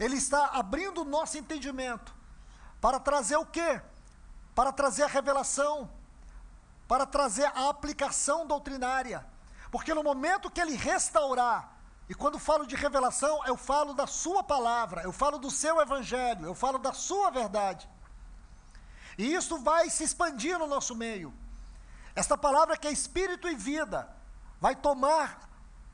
ele 0.00 0.16
está 0.16 0.46
abrindo 0.46 1.02
o 1.02 1.04
nosso 1.04 1.38
entendimento 1.38 2.12
para 2.80 2.98
trazer 2.98 3.36
o 3.36 3.46
quê? 3.46 3.80
Para 4.52 4.72
trazer 4.72 5.04
a 5.04 5.06
revelação, 5.06 5.88
para 6.88 7.06
trazer 7.06 7.46
a 7.54 7.68
aplicação 7.68 8.44
doutrinária. 8.48 9.32
Porque 9.74 9.92
no 9.92 10.04
momento 10.04 10.48
que 10.48 10.60
ele 10.60 10.76
restaurar, 10.76 11.76
e 12.08 12.14
quando 12.14 12.38
falo 12.38 12.64
de 12.64 12.76
revelação, 12.76 13.44
eu 13.44 13.56
falo 13.56 13.92
da 13.92 14.06
sua 14.06 14.40
palavra, 14.40 15.02
eu 15.02 15.10
falo 15.10 15.36
do 15.36 15.50
seu 15.50 15.80
evangelho, 15.80 16.46
eu 16.46 16.54
falo 16.54 16.78
da 16.78 16.92
sua 16.92 17.28
verdade. 17.28 17.90
E 19.18 19.34
isso 19.34 19.58
vai 19.58 19.90
se 19.90 20.04
expandir 20.04 20.56
no 20.60 20.68
nosso 20.68 20.94
meio. 20.94 21.34
Esta 22.14 22.38
palavra 22.38 22.76
que 22.76 22.86
é 22.86 22.92
espírito 22.92 23.48
e 23.48 23.56
vida 23.56 24.08
vai 24.60 24.76
tomar 24.76 25.50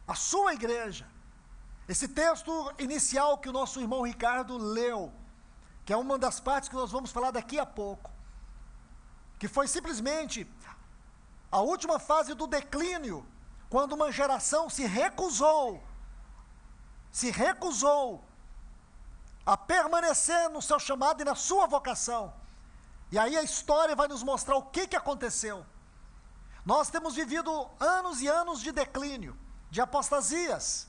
a 0.07 0.14
sua 0.14 0.53
igreja. 0.53 1.09
Esse 1.88 2.07
texto 2.07 2.53
inicial 2.79 3.38
que 3.38 3.49
o 3.49 3.53
nosso 3.61 3.81
irmão 3.81 4.03
Ricardo 4.03 4.59
leu, 4.59 5.11
que 5.87 5.93
é 5.95 5.97
uma 5.97 6.19
das 6.19 6.38
partes 6.38 6.69
que 6.69 6.75
nós 6.75 6.93
vamos 6.93 7.12
falar 7.12 7.31
daqui 7.31 7.59
a 7.59 7.64
pouco, 7.64 8.11
que 9.38 9.49
foi 9.49 9.66
simplesmente 9.66 10.47
a 11.51 11.61
última 11.62 11.99
fase 11.99 12.35
do 12.35 12.47
declínio 12.47 13.27
quando 13.70 13.92
uma 13.92 14.11
geração 14.11 14.68
se 14.68 14.85
recusou, 14.85 15.80
se 17.12 17.30
recusou 17.30 18.22
a 19.46 19.56
permanecer 19.56 20.50
no 20.50 20.61
seu 20.61 20.78
chamado 20.80 21.22
e 21.22 21.24
na 21.24 21.37
sua 21.37 21.66
vocação. 21.66 22.35
E 23.12 23.18
aí 23.18 23.37
a 23.37 23.42
história 23.42 23.94
vai 23.94 24.09
nos 24.09 24.24
mostrar 24.24 24.56
o 24.56 24.62
que, 24.62 24.88
que 24.88 24.96
aconteceu. 24.96 25.64
Nós 26.64 26.90
temos 26.90 27.14
vivido 27.14 27.70
anos 27.78 28.20
e 28.20 28.26
anos 28.28 28.61
de 28.61 28.72
declínio, 28.72 29.38
de 29.70 29.80
apostasias. 29.80 30.88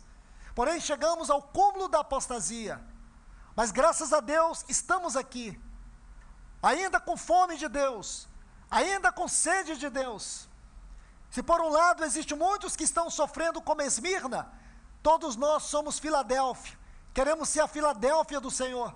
Porém, 0.55 0.81
chegamos 0.81 1.29
ao 1.29 1.41
cúmulo 1.41 1.87
da 1.87 1.99
apostasia. 1.99 2.83
Mas 3.55 3.71
graças 3.71 4.11
a 4.11 4.19
Deus 4.19 4.65
estamos 4.67 5.15
aqui, 5.15 5.59
ainda 6.63 6.99
com 6.99 7.15
fome 7.15 7.57
de 7.57 7.67
Deus, 7.67 8.27
ainda 8.69 9.11
com 9.11 9.27
sede 9.27 9.77
de 9.77 9.89
Deus. 9.89 10.50
Se 11.31 11.41
por 11.41 11.61
um 11.61 11.69
lado 11.69 12.03
existem 12.03 12.37
muitos 12.37 12.75
que 12.75 12.83
estão 12.83 13.09
sofrendo 13.09 13.61
como 13.61 13.81
Esmirna, 13.81 14.51
todos 15.01 15.37
nós 15.37 15.63
somos 15.63 15.97
Filadélfia. 15.97 16.77
Queremos 17.13 17.47
ser 17.47 17.61
a 17.61 17.67
Filadélfia 17.69 18.41
do 18.41 18.51
Senhor. 18.51 18.93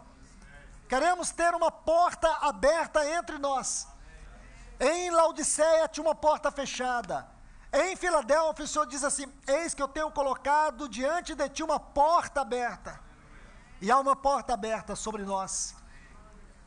Queremos 0.89 1.31
ter 1.31 1.55
uma 1.55 1.71
porta 1.71 2.29
aberta 2.41 3.09
entre 3.09 3.37
nós. 3.37 3.87
Em 4.77 5.09
Laodiceia 5.11 5.87
tinha 5.87 6.05
uma 6.05 6.13
porta 6.13 6.51
fechada. 6.51 7.25
Em 7.71 7.95
Filadélfia 7.95 8.65
o 8.65 8.67
Senhor 8.67 8.85
diz 8.85 9.05
assim: 9.05 9.31
Eis 9.47 9.73
que 9.73 9.81
eu 9.81 9.87
tenho 9.87 10.11
colocado 10.11 10.89
diante 10.89 11.33
de 11.33 11.47
ti 11.47 11.63
uma 11.63 11.79
porta 11.79 12.41
aberta. 12.41 12.99
E 13.81 13.89
há 13.89 13.97
uma 13.97 14.15
porta 14.15 14.53
aberta 14.53 14.93
sobre 14.93 15.23
nós. 15.23 15.73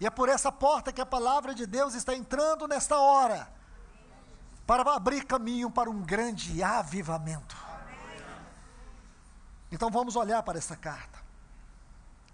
E 0.01 0.07
é 0.07 0.11
por 0.11 0.31
essa 0.31 0.51
porta 0.51 0.95
que 0.95 1.01
a 1.01 1.07
palavra 1.07 1.55
de 1.55 1.67
Deus 1.67 1.93
está 1.93 2.15
entrando 2.15 2.67
nesta 2.67 2.99
hora 2.99 3.58
para 4.69 4.95
abrir 4.95 5.25
caminho 5.25 5.71
para 5.71 5.89
um 5.89 6.03
grande 6.03 6.63
avivamento. 6.63 7.57
Então 9.73 9.91
vamos 9.91 10.15
olhar 10.15 10.43
para 10.43 10.59
essa 10.59 10.77
carta. 10.77 11.19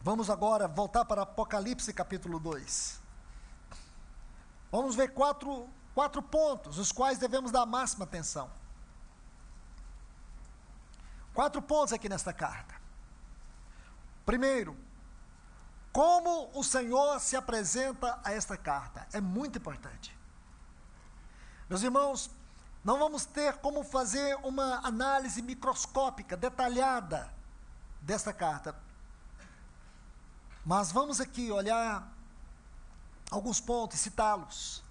Vamos 0.01 0.29
agora 0.29 0.67
voltar 0.67 1.05
para 1.05 1.23
Apocalipse 1.23 1.93
capítulo 1.93 2.41
2. 2.41 3.01
Vamos 4.73 4.97
ver 4.97 5.15
quatro, 5.15 5.69
quatro 5.95 6.21
pontos, 6.21 6.77
os 6.77 6.91
quais 6.91 7.19
devemos 7.19 7.53
dar 7.53 7.65
máxima 7.67 8.05
atenção. 8.05 8.51
Quatro 11.33 11.63
pontos 11.63 11.93
aqui 11.93 12.09
nesta 12.09 12.33
carta. 12.33 12.75
Primeiro, 14.27 14.77
como 15.93 16.51
o 16.53 16.65
Senhor 16.65 17.21
se 17.21 17.37
apresenta 17.37 18.19
a 18.25 18.33
esta 18.33 18.57
carta. 18.57 19.07
É 19.13 19.21
muito 19.21 19.57
importante. 19.57 20.14
Meus 21.75 21.83
irmãos, 21.83 22.31
não 22.85 23.01
vamos 23.01 23.25
ter 23.25 23.57
como 23.57 23.83
fazer 23.83 24.37
uma 24.45 24.77
análise 24.87 25.43
microscópica, 25.43 26.37
detalhada 26.37 27.35
desta 28.01 28.33
carta. 28.33 28.77
Mas 30.65 30.93
vamos 30.93 31.21
aqui 31.21 31.51
olhar 31.51 32.09
alguns 33.29 33.61
pontos 33.61 33.99
e 33.99 34.03
citá-los. 34.05 34.85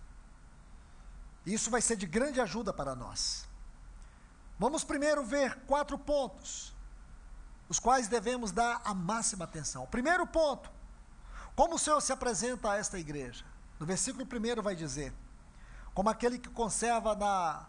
Isso 1.45 1.71
vai 1.71 1.81
ser 1.81 1.95
de 1.95 2.05
grande 2.05 2.41
ajuda 2.41 2.73
para 2.73 2.93
nós. 2.93 3.47
Vamos 4.59 4.83
primeiro 4.83 5.23
ver 5.23 5.55
quatro 5.61 5.97
pontos, 5.97 6.73
os 7.69 7.79
quais 7.79 8.09
devemos 8.09 8.51
dar 8.51 8.81
a 8.83 8.93
máxima 8.93 9.45
atenção. 9.45 9.87
Primeiro 9.87 10.27
ponto: 10.27 10.69
como 11.55 11.75
o 11.75 11.79
Senhor 11.79 12.01
se 12.01 12.11
apresenta 12.11 12.71
a 12.71 12.75
esta 12.75 12.99
igreja? 12.99 13.45
No 13.79 13.85
versículo 13.85 14.25
primeiro 14.25 14.61
vai 14.61 14.75
dizer: 14.75 15.13
como 15.93 16.09
aquele 16.09 16.39
que 16.39 16.49
conserva 16.49 17.15
na 17.15 17.67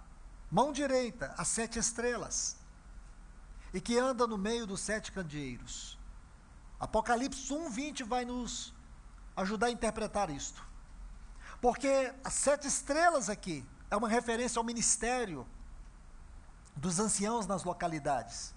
mão 0.50 0.72
direita 0.72 1.34
as 1.36 1.48
sete 1.48 1.78
estrelas 1.78 2.56
e 3.72 3.80
que 3.80 3.98
anda 3.98 4.26
no 4.26 4.38
meio 4.38 4.66
dos 4.66 4.80
sete 4.80 5.12
candeeiros. 5.12 5.98
Apocalipse 6.78 7.52
1:20 7.52 8.04
vai 8.04 8.24
nos 8.24 8.72
ajudar 9.36 9.66
a 9.66 9.70
interpretar 9.70 10.30
isto. 10.30 10.64
Porque 11.60 12.14
as 12.22 12.34
sete 12.34 12.66
estrelas 12.66 13.28
aqui 13.28 13.64
é 13.90 13.96
uma 13.96 14.08
referência 14.08 14.58
ao 14.58 14.64
ministério 14.64 15.46
dos 16.76 16.98
anciãos 16.98 17.46
nas 17.46 17.64
localidades. 17.64 18.54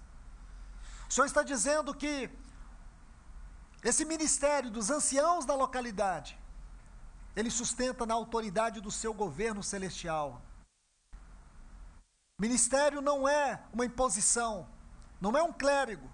O 1.08 1.12
Senhor 1.12 1.26
está 1.26 1.42
dizendo 1.42 1.94
que 1.94 2.30
esse 3.82 4.04
ministério 4.04 4.70
dos 4.70 4.90
anciãos 4.90 5.44
da 5.44 5.54
localidade 5.54 6.38
ele 7.38 7.50
sustenta 7.52 8.04
na 8.04 8.14
autoridade 8.14 8.80
do 8.80 8.90
seu 8.90 9.14
governo 9.14 9.62
celestial. 9.62 10.42
Ministério 12.36 13.00
não 13.00 13.28
é 13.28 13.62
uma 13.72 13.84
imposição, 13.84 14.68
não 15.20 15.36
é 15.36 15.42
um 15.42 15.52
clérigo, 15.52 16.10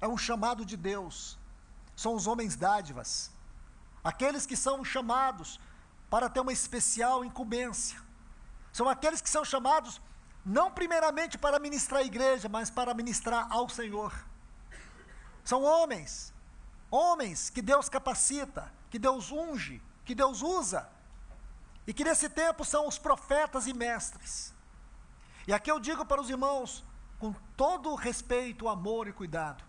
é 0.00 0.08
um 0.08 0.18
chamado 0.18 0.64
de 0.64 0.76
Deus. 0.76 1.38
São 1.94 2.16
os 2.16 2.26
homens 2.26 2.56
dádivas, 2.56 3.30
aqueles 4.02 4.44
que 4.44 4.56
são 4.56 4.84
chamados 4.84 5.60
para 6.10 6.28
ter 6.28 6.40
uma 6.40 6.52
especial 6.52 7.24
incumbência. 7.24 8.02
São 8.72 8.88
aqueles 8.88 9.20
que 9.20 9.30
são 9.30 9.44
chamados 9.44 10.00
não 10.44 10.72
primeiramente 10.72 11.38
para 11.38 11.60
ministrar 11.60 12.00
a 12.00 12.04
igreja, 12.04 12.48
mas 12.48 12.68
para 12.68 12.92
ministrar 12.94 13.46
ao 13.48 13.68
Senhor. 13.68 14.12
São 15.44 15.62
homens, 15.62 16.34
homens 16.90 17.48
que 17.48 17.62
Deus 17.62 17.88
capacita, 17.88 18.72
que 18.90 18.98
Deus 18.98 19.30
unge, 19.30 19.80
que 20.04 20.14
Deus 20.14 20.42
usa, 20.42 20.88
e 21.86 21.92
que 21.92 22.04
nesse 22.04 22.28
tempo 22.28 22.64
são 22.64 22.86
os 22.86 22.98
profetas 22.98 23.66
e 23.66 23.72
mestres. 23.72 24.52
E 25.46 25.52
aqui 25.52 25.70
eu 25.70 25.80
digo 25.80 26.04
para 26.04 26.20
os 26.20 26.30
irmãos, 26.30 26.84
com 27.18 27.32
todo 27.56 27.94
respeito, 27.94 28.68
amor 28.68 29.08
e 29.08 29.12
cuidado. 29.12 29.62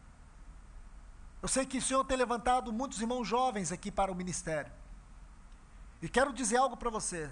Eu 1.42 1.48
sei 1.48 1.66
que 1.66 1.78
o 1.78 1.82
Senhor 1.82 2.04
tem 2.06 2.18
levantado 2.18 2.72
muitos 2.72 3.02
irmãos 3.02 3.26
jovens 3.26 3.72
aqui 3.72 3.92
para 3.92 4.12
o 4.12 4.16
ministério. 4.16 4.72
E 6.02 6.08
quero 6.08 6.32
dizer 6.34 6.58
algo 6.58 6.78
para 6.78 6.90
você. 6.90 7.30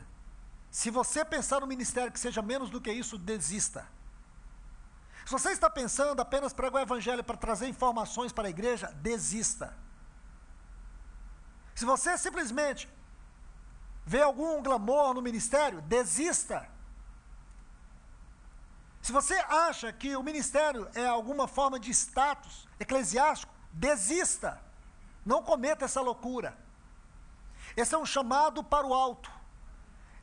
Se 0.70 0.90
você 0.90 1.24
pensar 1.24 1.62
no 1.62 1.68
ministério 1.68 2.12
que 2.12 2.20
seja 2.20 2.42
menos 2.42 2.70
do 2.70 2.82
que 2.82 2.92
isso, 2.92 3.18
desista. 3.18 3.88
Se 5.26 5.32
você 5.32 5.52
está 5.52 5.70
pensando 5.70 6.20
apenas 6.20 6.54
pregar 6.54 6.82
o 6.82 6.84
evangelho 6.84 7.24
para 7.24 7.38
trazer 7.38 7.68
informações 7.68 8.32
para 8.32 8.48
a 8.48 8.50
igreja, 8.50 8.88
desista. 9.02 9.74
Se 11.76 11.86
você 11.86 12.18
simplesmente 12.18 12.90
vê 14.06 14.22
algum 14.22 14.62
glamour 14.62 15.14
no 15.14 15.22
ministério, 15.22 15.82
desista. 15.82 16.68
Se 19.02 19.12
você 19.12 19.36
acha 19.48 19.92
que 19.92 20.16
o 20.16 20.24
ministério 20.24 20.90
é 20.94 21.08
alguma 21.08 21.48
forma 21.48 21.80
de 21.80 21.92
status 21.92 22.68
eclesiástico, 22.80 23.54
desista. 23.72 24.62
Não 25.26 25.42
cometa 25.42 25.86
essa 25.86 26.02
loucura. 26.02 26.58
Esse 27.76 27.96
é 27.96 27.98
um 27.98 28.06
chamado 28.06 28.64
para 28.64 28.86
o 28.86 28.94
alto. 28.94 29.32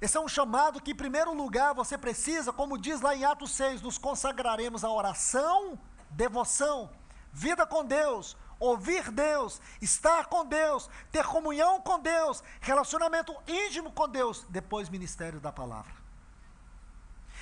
Esse 0.00 0.16
é 0.16 0.20
um 0.20 0.28
chamado 0.28 0.80
que, 0.80 0.92
em 0.92 0.94
primeiro 0.94 1.34
lugar, 1.34 1.74
você 1.74 1.98
precisa, 1.98 2.52
como 2.52 2.78
diz 2.78 3.00
lá 3.00 3.16
em 3.16 3.24
Atos 3.24 3.50
6, 3.52 3.82
nos 3.82 3.98
consagraremos 3.98 4.84
à 4.84 4.90
oração, 4.90 5.78
devoção, 6.10 6.90
vida 7.32 7.66
com 7.66 7.84
Deus, 7.84 8.36
ouvir 8.58 9.10
Deus, 9.10 9.60
estar 9.80 10.26
com 10.26 10.44
Deus, 10.44 10.88
ter 11.10 11.24
comunhão 11.24 11.80
com 11.80 12.00
Deus, 12.00 12.42
relacionamento 12.60 13.34
íntimo 13.46 13.92
com 13.92 14.08
Deus, 14.08 14.44
depois 14.48 14.88
ministério 14.88 15.40
da 15.40 15.52
palavra. 15.52 15.94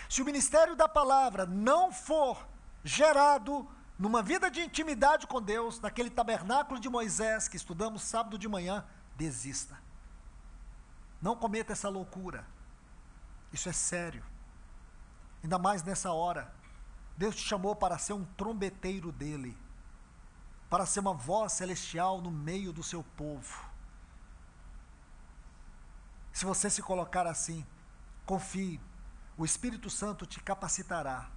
Se 0.08 0.22
o 0.22 0.24
ministério 0.24 0.76
da 0.76 0.88
palavra 0.88 1.46
não 1.46 1.92
for 1.92 2.46
gerado 2.84 3.68
numa 3.98 4.22
vida 4.22 4.50
de 4.50 4.60
intimidade 4.60 5.26
com 5.26 5.40
Deus, 5.40 5.80
naquele 5.80 6.10
tabernáculo 6.10 6.78
de 6.78 6.88
Moisés 6.88 7.48
que 7.48 7.56
estudamos 7.56 8.02
sábado 8.02 8.38
de 8.38 8.46
manhã, 8.46 8.84
desista. 9.16 9.76
Não 11.20 11.34
cometa 11.34 11.72
essa 11.72 11.88
loucura. 11.88 12.46
Isso 13.52 13.68
é 13.68 13.72
sério. 13.72 14.22
Ainda 15.42 15.58
mais 15.58 15.82
nessa 15.82 16.12
hora. 16.12 16.54
Deus 17.16 17.34
te 17.34 17.42
chamou 17.42 17.74
para 17.74 17.96
ser 17.96 18.12
um 18.12 18.24
trombeteiro 18.36 19.10
dele 19.10 19.56
para 20.68 20.86
ser 20.86 21.00
uma 21.00 21.14
voz 21.14 21.52
celestial 21.52 22.20
no 22.20 22.30
meio 22.30 22.72
do 22.72 22.82
seu 22.82 23.02
povo. 23.16 23.64
Se 26.32 26.44
você 26.44 26.68
se 26.68 26.82
colocar 26.82 27.26
assim, 27.26 27.64
confie, 28.24 28.80
o 29.38 29.44
Espírito 29.44 29.88
Santo 29.88 30.26
te 30.26 30.40
capacitará, 30.40 31.30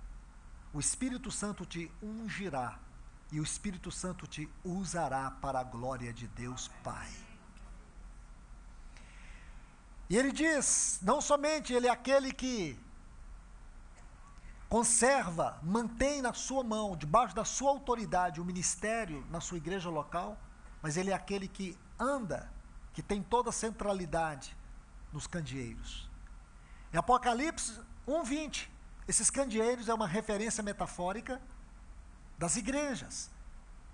o 0.74 0.80
Espírito 0.80 1.32
Santo 1.32 1.66
te 1.66 1.92
ungirá 2.02 2.80
e 3.32 3.40
o 3.40 3.44
Espírito 3.44 3.92
Santo 3.92 4.28
te 4.28 4.50
usará 4.64 5.32
para 5.32 5.60
a 5.60 5.64
glória 5.64 6.12
de 6.12 6.28
Deus 6.28 6.70
Pai. 6.84 7.10
E 10.10 10.18
ele 10.18 10.32
diz: 10.32 11.00
não 11.02 11.22
somente 11.22 11.72
ele 11.72 11.88
é 11.88 11.92
aquele 11.92 12.34
que 12.34 12.78
conserva, 14.70 15.60
mantém 15.64 16.22
na 16.22 16.32
sua 16.32 16.64
mão, 16.64 16.96
debaixo 16.96 17.36
da 17.36 17.44
sua 17.44 17.72
autoridade, 17.72 18.40
o 18.40 18.46
ministério 18.46 19.26
na 19.32 19.42
sua 19.42 19.58
igreja 19.58 19.90
local, 19.90 20.38
mas 20.82 20.96
ele 20.96 21.10
é 21.10 21.14
aquele 21.14 21.48
que 21.48 21.78
anda, 21.98 22.50
que 22.94 23.02
tem 23.02 23.22
toda 23.22 23.50
a 23.50 23.54
centralidade 23.54 24.56
nos 25.12 25.26
candeeiros. 25.26 26.08
Em 26.94 26.98
Apocalipse 26.98 27.82
1:20, 28.08 28.70
esses 29.08 29.32
candeeiros 29.32 29.90
é 29.90 29.94
uma 29.94 30.08
referência 30.08 30.64
metafórica 30.64 31.42
das 32.38 32.56
igrejas. 32.56 33.32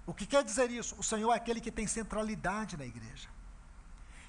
O 0.06 0.14
que 0.14 0.26
quer 0.26 0.44
dizer 0.44 0.70
isso? 0.70 0.94
O 1.00 1.04
Senhor 1.04 1.32
é 1.32 1.38
aquele 1.38 1.62
que 1.62 1.72
tem 1.72 1.88
centralidade 1.88 2.78
na 2.78 2.86
igreja. 2.86 3.30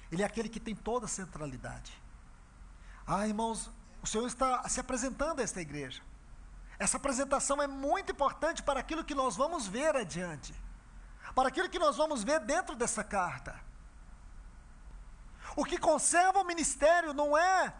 Ele 0.09 0.23
é 0.23 0.25
aquele 0.25 0.47
que 0.47 0.61
tem 0.61 0.73
toda 0.73 1.05
a 1.05 1.09
centralidade. 1.09 2.01
Ah, 3.05 3.27
irmãos, 3.27 3.69
o 4.01 4.07
Senhor 4.07 4.25
está 4.25 4.67
se 4.69 4.79
apresentando 4.79 5.39
a 5.41 5.43
esta 5.43 5.61
igreja. 5.61 6.01
Essa 6.79 6.97
apresentação 6.97 7.61
é 7.61 7.67
muito 7.67 8.11
importante 8.11 8.61
para 8.61 8.79
aquilo 8.79 9.03
que 9.03 9.15
nós 9.15 9.35
vamos 9.35 9.67
ver 9.67 9.95
adiante, 9.95 10.53
para 11.33 11.49
aquilo 11.49 11.69
que 11.69 11.79
nós 11.79 11.97
vamos 11.97 12.23
ver 12.23 12.39
dentro 12.39 12.75
dessa 12.75 13.03
carta. 13.03 13.59
O 15.55 15.65
que 15.65 15.77
conserva 15.77 16.39
o 16.39 16.45
ministério 16.45 17.13
não 17.13 17.37
é 17.37 17.73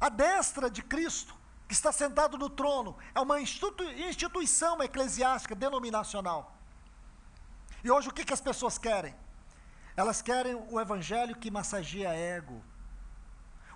a 0.00 0.08
destra 0.08 0.70
de 0.70 0.82
Cristo, 0.82 1.34
que 1.66 1.74
está 1.74 1.90
sentado 1.90 2.36
no 2.36 2.50
trono, 2.50 2.96
é 3.14 3.20
uma 3.20 3.40
instituição 3.40 4.82
eclesiástica, 4.82 5.54
denominacional. 5.54 6.56
E 7.82 7.90
hoje 7.90 8.08
o 8.08 8.12
que, 8.12 8.24
que 8.24 8.32
as 8.34 8.40
pessoas 8.40 8.78
querem? 8.78 9.14
Elas 9.96 10.22
querem 10.22 10.54
o 10.54 10.80
evangelho 10.80 11.34
que 11.36 11.50
massageia 11.50 12.14
ego, 12.14 12.62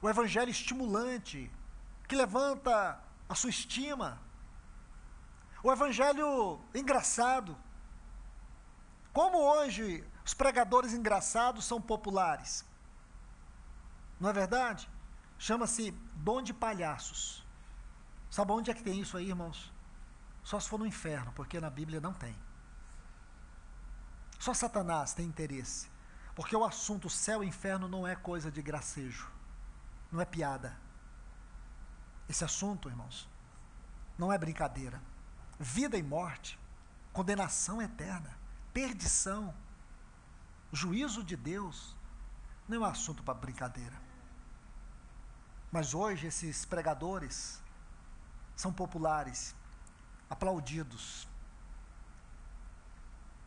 o 0.00 0.09
evangelho 0.09 0.50
estimulante, 0.50 1.50
que 2.07 2.14
levanta 2.14 3.00
a 3.29 3.35
sua 3.35 3.51
estima, 3.51 4.20
o 5.62 5.72
evangelho 5.72 6.61
engraçado. 6.74 7.57
Como 9.12 9.39
hoje 9.39 10.07
os 10.24 10.35
pregadores 10.35 10.93
engraçados 10.93 11.64
são 11.64 11.81
populares, 11.81 12.64
não 14.20 14.31
é 14.31 14.33
verdade? 14.33 14.89
Chama-se 15.39 15.91
dom 16.14 16.43
de 16.43 16.55
palhaços. 16.55 17.45
Sabe 18.31 18.53
onde 18.53 18.70
é 18.70 18.74
que 18.74 18.83
tem 18.83 19.01
isso 19.01 19.16
aí, 19.16 19.29
irmãos? 19.29 19.72
Só 20.43 20.59
se 20.59 20.68
for 20.68 20.79
no 20.79 20.87
inferno, 20.87 21.33
porque 21.33 21.61
na 21.61 21.70
Bíblia 21.70 22.01
não 22.01 22.12
tem. 22.12 22.37
Só 24.39 24.55
Satanás 24.55 25.12
tem 25.12 25.27
interesse. 25.27 25.91
Porque 26.35 26.55
o 26.55 26.64
assunto 26.64 27.09
céu 27.09 27.43
e 27.43 27.47
inferno 27.47 27.89
não 27.89 28.07
é 28.07 28.14
coisa 28.14 28.51
de 28.51 28.61
gracejo. 28.61 29.31
Não 30.12 30.20
é 30.20 30.24
piada. 30.24 30.79
Esse 32.29 32.45
assunto, 32.45 32.89
irmãos, 32.89 33.29
não 34.18 34.33
é 34.33 34.39
brincadeira. 34.39 35.01
Vida 35.59 35.97
e 35.97 36.03
morte, 36.03 36.59
condenação 37.12 37.81
eterna, 37.81 38.37
perdição, 38.72 39.55
juízo 40.72 41.22
de 41.22 41.37
Deus, 41.37 41.97
não 42.68 42.77
é 42.77 42.81
um 42.81 42.85
assunto 42.85 43.22
para 43.22 43.35
brincadeira. 43.35 43.97
Mas 45.70 45.95
hoje 45.95 46.27
esses 46.27 46.64
pregadores 46.64 47.62
são 48.55 48.72
populares, 48.72 49.55
aplaudidos. 50.29 51.29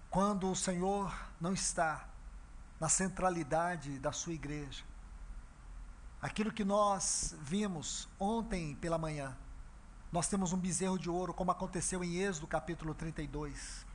Quando 0.09 0.49
o 0.49 0.55
Senhor 0.55 1.13
não 1.39 1.53
está 1.53 2.07
na 2.79 2.89
centralidade 2.89 3.99
da 3.99 4.11
sua 4.11 4.33
igreja, 4.33 4.83
aquilo 6.21 6.51
que 6.51 6.65
nós 6.65 7.35
vimos 7.41 8.07
ontem 8.19 8.75
pela 8.75 8.97
manhã, 8.97 9.37
nós 10.11 10.27
temos 10.27 10.51
um 10.53 10.57
bezerro 10.57 10.97
de 10.97 11.09
ouro, 11.09 11.33
como 11.33 11.51
aconteceu 11.51 12.03
em 12.03 12.15
Êxodo 12.15 12.47
capítulo 12.47 12.93
32. 12.93 13.85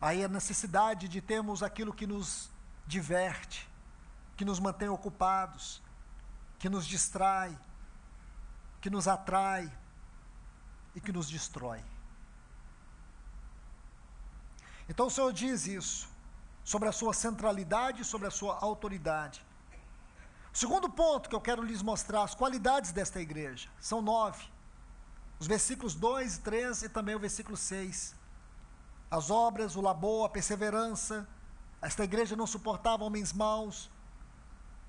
Aí 0.00 0.24
a 0.24 0.28
necessidade 0.28 1.08
de 1.08 1.20
termos 1.20 1.62
aquilo 1.62 1.92
que 1.92 2.06
nos 2.06 2.50
diverte, 2.86 3.68
que 4.36 4.44
nos 4.44 4.58
mantém 4.58 4.88
ocupados, 4.88 5.82
que 6.58 6.68
nos 6.68 6.86
distrai, 6.86 7.56
que 8.80 8.88
nos 8.88 9.06
atrai 9.06 9.70
e 10.94 11.00
que 11.00 11.12
nos 11.12 11.28
destrói. 11.28 11.84
Então 14.88 15.06
o 15.06 15.10
Senhor 15.10 15.32
diz 15.32 15.66
isso, 15.66 16.08
sobre 16.64 16.88
a 16.88 16.92
sua 16.92 17.12
centralidade, 17.12 18.04
sobre 18.04 18.26
a 18.26 18.30
sua 18.30 18.58
autoridade. 18.58 19.44
O 20.52 20.58
segundo 20.58 20.88
ponto 20.90 21.28
que 21.28 21.34
eu 21.34 21.40
quero 21.40 21.62
lhes 21.62 21.82
mostrar, 21.82 22.22
as 22.22 22.34
qualidades 22.34 22.92
desta 22.92 23.20
igreja, 23.20 23.68
são 23.78 24.02
nove. 24.02 24.44
Os 25.38 25.46
versículos 25.46 25.94
2 25.94 26.36
e 26.36 26.40
3 26.40 26.82
e 26.82 26.88
também 26.88 27.14
o 27.14 27.18
versículo 27.18 27.56
6. 27.56 28.14
As 29.10 29.30
obras, 29.30 29.76
o 29.76 29.80
labor, 29.80 30.26
a 30.26 30.28
perseverança. 30.28 31.26
Esta 31.80 32.04
igreja 32.04 32.36
não 32.36 32.46
suportava 32.46 33.04
homens 33.04 33.32
maus, 33.32 33.90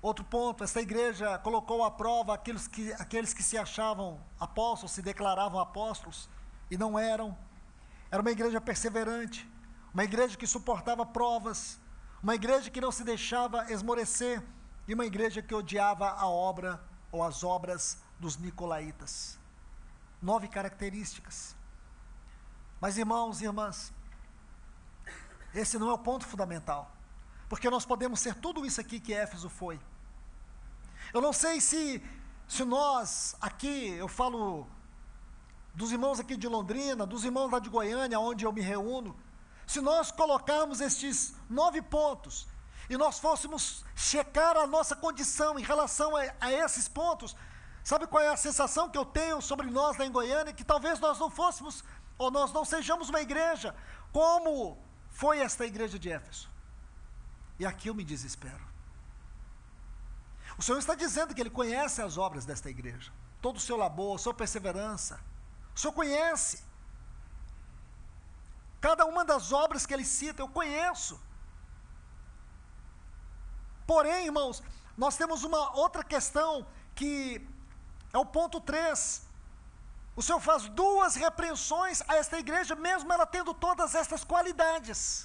Outro 0.02 0.24
ponto, 0.24 0.64
essa 0.64 0.80
igreja 0.80 1.38
colocou 1.38 1.84
à 1.84 1.90
prova 1.90 2.34
aqueles 2.34 2.66
que, 2.66 2.92
aqueles 2.94 3.32
que 3.32 3.40
se 3.40 3.56
achavam 3.56 4.20
apóstolos, 4.38 4.90
se 4.90 5.00
declaravam 5.00 5.60
apóstolos 5.60 6.28
e 6.68 6.76
não 6.76 6.98
eram. 6.98 7.38
Era 8.10 8.20
uma 8.20 8.32
igreja 8.32 8.60
perseverante, 8.60 9.48
uma 9.94 10.02
igreja 10.02 10.36
que 10.36 10.44
suportava 10.44 11.06
provas, 11.06 11.78
uma 12.20 12.34
igreja 12.34 12.68
que 12.68 12.80
não 12.80 12.90
se 12.90 13.04
deixava 13.04 13.72
esmorecer 13.72 14.42
e 14.86 14.94
uma 14.94 15.06
igreja 15.06 15.42
que 15.42 15.54
odiava 15.54 16.10
a 16.10 16.26
obra 16.26 16.82
ou 17.10 17.22
as 17.22 17.44
obras 17.44 17.98
dos 18.18 18.36
nicolaítas. 18.36 19.38
Nove 20.20 20.48
características. 20.48 21.54
Mas 22.80 22.96
irmãos 22.96 23.40
e 23.40 23.44
irmãs, 23.44 23.92
esse 25.54 25.78
não 25.78 25.90
é 25.90 25.92
o 25.92 25.98
ponto 25.98 26.26
fundamental. 26.26 26.90
Porque 27.48 27.68
nós 27.68 27.84
podemos 27.84 28.20
ser 28.20 28.34
tudo 28.34 28.64
isso 28.64 28.80
aqui 28.80 28.98
que 28.98 29.12
Éfeso 29.12 29.48
foi. 29.48 29.78
Eu 31.12 31.20
não 31.20 31.32
sei 31.32 31.60
se, 31.60 32.02
se 32.48 32.64
nós 32.64 33.36
aqui, 33.40 33.90
eu 33.90 34.08
falo 34.08 34.66
dos 35.74 35.92
irmãos 35.92 36.18
aqui 36.18 36.36
de 36.36 36.48
Londrina, 36.48 37.06
dos 37.06 37.24
irmãos 37.24 37.50
lá 37.50 37.58
de 37.58 37.68
Goiânia, 37.68 38.18
onde 38.18 38.44
eu 38.44 38.52
me 38.52 38.60
reúno, 38.60 39.16
se 39.66 39.80
nós 39.80 40.10
colocarmos 40.10 40.80
estes 40.80 41.34
nove 41.48 41.80
pontos 41.82 42.48
e 42.88 42.96
nós 42.96 43.18
fôssemos 43.18 43.84
checar 43.94 44.56
a 44.56 44.66
nossa 44.66 44.94
condição 44.94 45.58
em 45.58 45.62
relação 45.62 46.16
a, 46.16 46.22
a 46.40 46.52
esses 46.52 46.88
pontos, 46.88 47.36
sabe 47.82 48.06
qual 48.06 48.22
é 48.22 48.28
a 48.28 48.36
sensação 48.36 48.88
que 48.88 48.98
eu 48.98 49.04
tenho 49.04 49.40
sobre 49.40 49.66
nós 49.70 49.96
lá 49.96 50.04
em 50.04 50.12
Goiânia? 50.12 50.52
Que 50.52 50.64
talvez 50.64 50.98
nós 51.00 51.18
não 51.18 51.30
fôssemos, 51.30 51.84
ou 52.18 52.30
nós 52.30 52.52
não 52.52 52.64
sejamos 52.64 53.08
uma 53.08 53.20
igreja 53.20 53.74
como 54.12 54.78
foi 55.10 55.38
esta 55.38 55.64
igreja 55.66 55.98
de 55.98 56.10
Éfeso. 56.10 56.50
E 57.58 57.66
aqui 57.66 57.88
eu 57.88 57.94
me 57.94 58.04
desespero. 58.04 58.72
O 60.58 60.62
Senhor 60.62 60.78
está 60.78 60.94
dizendo 60.94 61.34
que 61.34 61.40
Ele 61.40 61.50
conhece 61.50 62.02
as 62.02 62.18
obras 62.18 62.44
desta 62.44 62.68
igreja, 62.68 63.12
todo 63.40 63.56
o 63.56 63.60
seu 63.60 63.76
labor, 63.76 64.18
sua 64.18 64.34
perseverança. 64.34 65.18
O 65.74 65.78
Senhor 65.78 65.92
conhece. 65.92 66.62
Cada 68.80 69.04
uma 69.06 69.24
das 69.24 69.52
obras 69.52 69.86
que 69.86 69.94
Ele 69.94 70.04
cita, 70.04 70.42
eu 70.42 70.48
conheço. 70.48 71.18
Porém, 73.86 74.26
irmãos, 74.26 74.62
nós 74.96 75.16
temos 75.16 75.44
uma 75.44 75.76
outra 75.76 76.04
questão 76.04 76.66
que 76.94 77.40
é 78.12 78.18
o 78.18 78.26
ponto 78.26 78.60
3. 78.60 79.22
O 80.14 80.22
Senhor 80.22 80.40
faz 80.40 80.68
duas 80.68 81.14
repreensões 81.14 82.02
a 82.06 82.16
esta 82.16 82.38
igreja, 82.38 82.74
mesmo 82.74 83.12
ela 83.12 83.26
tendo 83.26 83.54
todas 83.54 83.94
estas 83.94 84.22
qualidades. 84.22 85.22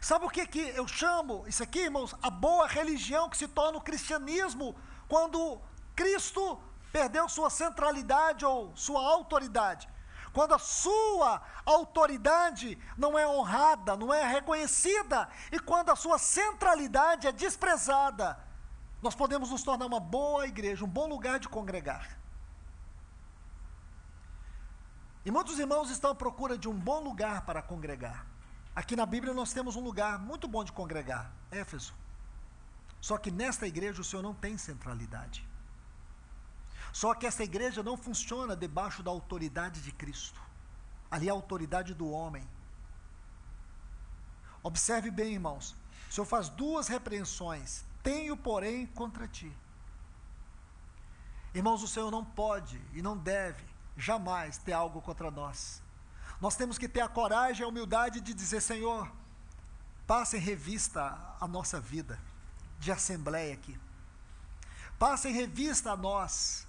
Sabe 0.00 0.26
o 0.26 0.30
que, 0.30 0.46
que 0.46 0.60
eu 0.60 0.86
chamo 0.86 1.44
isso 1.48 1.62
aqui, 1.62 1.80
irmãos? 1.80 2.14
A 2.22 2.30
boa 2.30 2.66
religião 2.66 3.30
que 3.30 3.36
se 3.36 3.48
torna 3.48 3.78
o 3.78 3.80
cristianismo 3.80 4.76
quando 5.08 5.58
Cristo 5.94 6.60
perdeu 6.92 7.28
sua 7.28 7.50
centralidade 7.50 8.44
ou 8.44 8.76
sua 8.76 9.00
autoridade. 9.00 9.88
Quando 10.36 10.52
a 10.52 10.58
sua 10.58 11.40
autoridade 11.64 12.78
não 12.94 13.18
é 13.18 13.26
honrada, 13.26 13.96
não 13.96 14.12
é 14.12 14.22
reconhecida, 14.22 15.30
e 15.50 15.58
quando 15.58 15.88
a 15.88 15.96
sua 15.96 16.18
centralidade 16.18 17.26
é 17.26 17.32
desprezada, 17.32 18.38
nós 19.00 19.14
podemos 19.14 19.48
nos 19.50 19.62
tornar 19.62 19.86
uma 19.86 19.98
boa 19.98 20.46
igreja, 20.46 20.84
um 20.84 20.88
bom 20.88 21.06
lugar 21.08 21.38
de 21.38 21.48
congregar. 21.48 22.18
E 25.24 25.30
muitos 25.30 25.58
irmãos 25.58 25.88
estão 25.88 26.10
à 26.10 26.14
procura 26.14 26.58
de 26.58 26.68
um 26.68 26.74
bom 26.74 27.00
lugar 27.00 27.46
para 27.46 27.62
congregar. 27.62 28.26
Aqui 28.74 28.94
na 28.94 29.06
Bíblia 29.06 29.32
nós 29.32 29.54
temos 29.54 29.74
um 29.74 29.80
lugar 29.80 30.18
muito 30.18 30.46
bom 30.46 30.62
de 30.62 30.70
congregar, 30.70 31.32
Éfeso. 31.50 31.94
Só 33.00 33.16
que 33.16 33.30
nesta 33.30 33.66
igreja 33.66 34.02
o 34.02 34.04
Senhor 34.04 34.22
não 34.22 34.34
tem 34.34 34.58
centralidade. 34.58 35.48
Só 36.96 37.12
que 37.12 37.26
essa 37.26 37.44
igreja 37.44 37.82
não 37.82 37.94
funciona 37.94 38.56
debaixo 38.56 39.02
da 39.02 39.10
autoridade 39.10 39.82
de 39.82 39.92
Cristo. 39.92 40.40
Ali 41.10 41.28
é 41.28 41.30
a 41.30 41.34
autoridade 41.34 41.92
do 41.92 42.08
homem. 42.10 42.48
Observe 44.62 45.10
bem, 45.10 45.34
irmãos. 45.34 45.76
O 46.08 46.14
Senhor 46.14 46.24
faz 46.24 46.48
duas 46.48 46.88
repreensões. 46.88 47.84
Tenho, 48.02 48.34
porém, 48.34 48.86
contra 48.86 49.28
ti. 49.28 49.52
Irmãos, 51.54 51.82
o 51.82 51.86
Senhor 51.86 52.10
não 52.10 52.24
pode 52.24 52.80
e 52.94 53.02
não 53.02 53.14
deve 53.14 53.62
jamais 53.94 54.56
ter 54.56 54.72
algo 54.72 55.02
contra 55.02 55.30
nós. 55.30 55.82
Nós 56.40 56.56
temos 56.56 56.78
que 56.78 56.88
ter 56.88 57.02
a 57.02 57.08
coragem 57.08 57.60
e 57.60 57.64
a 57.66 57.68
humildade 57.68 58.22
de 58.22 58.32
dizer: 58.32 58.62
Senhor, 58.62 59.12
passe 60.06 60.38
em 60.38 60.40
revista 60.40 61.36
a 61.38 61.46
nossa 61.46 61.78
vida 61.78 62.18
de 62.78 62.90
assembleia 62.90 63.52
aqui. 63.52 63.78
Passe 64.98 65.28
em 65.28 65.32
revista 65.32 65.92
a 65.92 65.96
nós. 65.96 66.65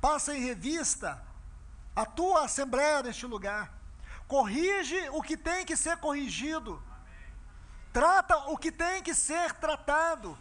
Passe 0.00 0.32
em 0.32 0.40
revista 0.40 1.22
a 1.94 2.04
tua 2.04 2.44
assembleia 2.44 3.02
neste 3.02 3.26
lugar. 3.26 3.72
Corrige 4.28 5.08
o 5.10 5.22
que 5.22 5.36
tem 5.36 5.64
que 5.64 5.76
ser 5.76 5.96
corrigido. 5.98 6.82
Trata 7.92 8.36
o 8.50 8.58
que 8.58 8.70
tem 8.70 9.02
que 9.02 9.14
ser 9.14 9.52
tratado. 9.54 10.36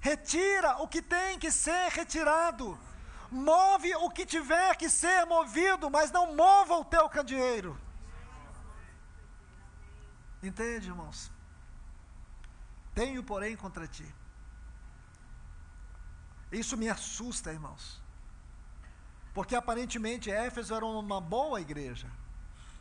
Retira 0.00 0.76
o 0.82 0.86
que 0.86 1.00
tem 1.00 1.38
que 1.38 1.50
ser 1.50 1.90
retirado. 1.90 2.78
Move 3.30 3.96
o 3.96 4.10
que 4.10 4.24
tiver 4.24 4.76
que 4.76 4.88
ser 4.88 5.24
movido, 5.26 5.90
mas 5.90 6.12
não 6.12 6.36
mova 6.36 6.74
o 6.74 6.84
teu 6.84 7.08
candeeiro. 7.08 7.76
Entende, 10.42 10.88
irmãos? 10.88 11.32
Tenho, 12.94 13.24
porém, 13.24 13.56
contra 13.56 13.88
ti. 13.88 14.06
Isso 16.52 16.76
me 16.76 16.88
assusta, 16.88 17.52
irmãos. 17.52 18.03
Porque 19.34 19.56
aparentemente 19.56 20.30
Éfeso 20.30 20.74
era 20.74 20.86
uma 20.86 21.20
boa 21.20 21.60
igreja, 21.60 22.08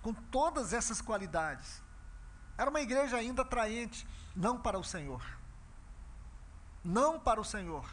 com 0.03 0.13
todas 0.13 0.71
essas 0.71 1.01
qualidades. 1.01 1.81
Era 2.55 2.69
uma 2.69 2.79
igreja 2.79 3.17
ainda 3.17 3.41
atraente, 3.41 4.07
não 4.35 4.59
para 4.59 4.77
o 4.77 4.83
Senhor. 4.83 5.23
Não 6.83 7.19
para 7.19 7.41
o 7.41 7.43
Senhor. 7.43 7.89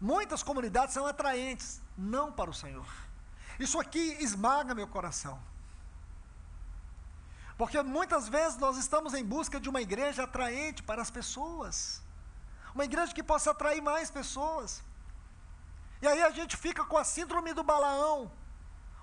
Muitas 0.00 0.42
comunidades 0.42 0.94
são 0.94 1.06
atraentes, 1.06 1.80
não 1.98 2.30
para 2.30 2.50
o 2.50 2.54
Senhor. 2.54 2.86
Isso 3.58 3.80
aqui 3.80 4.16
esmaga 4.20 4.74
meu 4.74 4.86
coração. 4.86 5.40
Porque 7.56 7.80
muitas 7.82 8.28
vezes 8.28 8.58
nós 8.58 8.76
estamos 8.76 9.14
em 9.14 9.24
busca 9.24 9.58
de 9.58 9.68
uma 9.68 9.80
igreja 9.80 10.24
atraente 10.24 10.82
para 10.82 11.02
as 11.02 11.10
pessoas. 11.10 12.02
Uma 12.74 12.84
igreja 12.84 13.14
que 13.14 13.22
possa 13.22 13.52
atrair 13.52 13.80
mais 13.80 14.10
pessoas. 14.10 14.82
E 16.04 16.06
aí 16.06 16.22
a 16.22 16.30
gente 16.30 16.54
fica 16.54 16.84
com 16.84 16.98
a 16.98 17.02
síndrome 17.02 17.54
do 17.54 17.64
Balaão. 17.64 18.30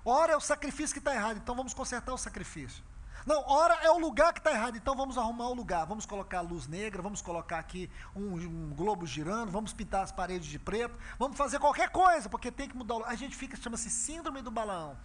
Ora 0.04 0.34
é 0.34 0.36
o 0.36 0.40
sacrifício 0.40 0.94
que 0.94 1.00
está 1.00 1.12
errado, 1.12 1.36
então 1.36 1.52
vamos 1.52 1.74
consertar 1.74 2.14
o 2.14 2.16
sacrifício. 2.16 2.80
Não, 3.26 3.42
ora 3.44 3.74
é 3.82 3.90
o 3.90 3.98
lugar 3.98 4.32
que 4.32 4.38
está 4.38 4.52
errado, 4.52 4.76
então 4.76 4.94
vamos 4.94 5.18
arrumar 5.18 5.48
o 5.48 5.54
lugar. 5.54 5.84
Vamos 5.84 6.06
colocar 6.06 6.40
luz 6.42 6.68
negra, 6.68 7.02
vamos 7.02 7.20
colocar 7.20 7.58
aqui 7.58 7.90
um, 8.14 8.34
um, 8.34 8.72
globo 8.72 9.04
girando, 9.04 9.50
vamos 9.50 9.72
pintar 9.72 10.04
as 10.04 10.12
paredes 10.12 10.46
de 10.46 10.60
preto, 10.60 10.96
vamos 11.18 11.36
fazer 11.36 11.58
qualquer 11.58 11.90
coisa, 11.90 12.28
porque 12.28 12.52
tem 12.52 12.68
que 12.68 12.76
mudar 12.76 12.94
o 12.94 13.04
A 13.04 13.16
gente 13.16 13.34
fica, 13.34 13.56
chama-se 13.56 13.90
síndrome 13.90 14.40
do 14.40 14.52
Balaão. 14.52 14.96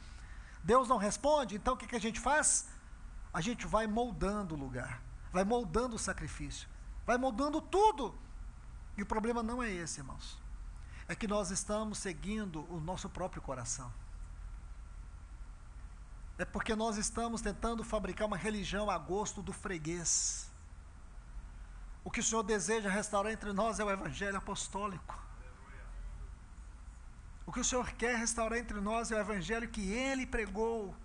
Deus 0.63 0.87
não 0.87 0.97
responde, 0.97 1.55
então 1.55 1.73
o 1.73 1.77
que, 1.77 1.87
que 1.87 1.95
a 1.95 2.01
gente 2.01 2.19
faz? 2.19 2.67
A 3.33 3.41
gente 3.41 3.65
vai 3.65 3.87
moldando 3.87 4.53
o 4.53 4.57
lugar, 4.57 5.01
vai 5.31 5.43
moldando 5.43 5.95
o 5.95 5.99
sacrifício, 5.99 6.69
vai 7.07 7.17
moldando 7.17 7.59
tudo. 7.59 8.13
E 8.95 9.01
o 9.01 9.05
problema 9.07 9.41
não 9.41 9.63
é 9.63 9.71
esse, 9.71 9.99
irmãos. 9.99 10.45
É 11.07 11.15
que 11.15 11.27
nós 11.27 11.51
estamos 11.51 11.99
seguindo 11.99 12.65
o 12.71 12.79
nosso 12.79 13.09
próprio 13.09 13.41
coração. 13.41 13.91
É 16.37 16.45
porque 16.45 16.75
nós 16.75 16.97
estamos 16.97 17.41
tentando 17.41 17.83
fabricar 17.83 18.27
uma 18.27 18.37
religião 18.37 18.89
a 18.89 18.97
gosto 18.97 19.41
do 19.41 19.51
freguês. 19.51 20.51
O 22.03 22.11
que 22.11 22.19
o 22.19 22.23
Senhor 22.23 22.43
deseja 22.43 22.89
restaurar 22.89 23.31
entre 23.33 23.51
nós 23.51 23.79
é 23.79 23.83
o 23.83 23.89
Evangelho 23.89 24.37
apostólico. 24.37 25.17
O 27.45 27.51
que 27.51 27.59
o 27.59 27.63
Senhor 27.63 27.89
quer 27.93 28.17
restaurar 28.17 28.59
entre 28.59 28.79
nós 28.79 29.11
é 29.11 29.15
o 29.15 29.19
Evangelho 29.19 29.69
que 29.69 29.91
Ele 29.91 30.25
pregou. 30.25 30.95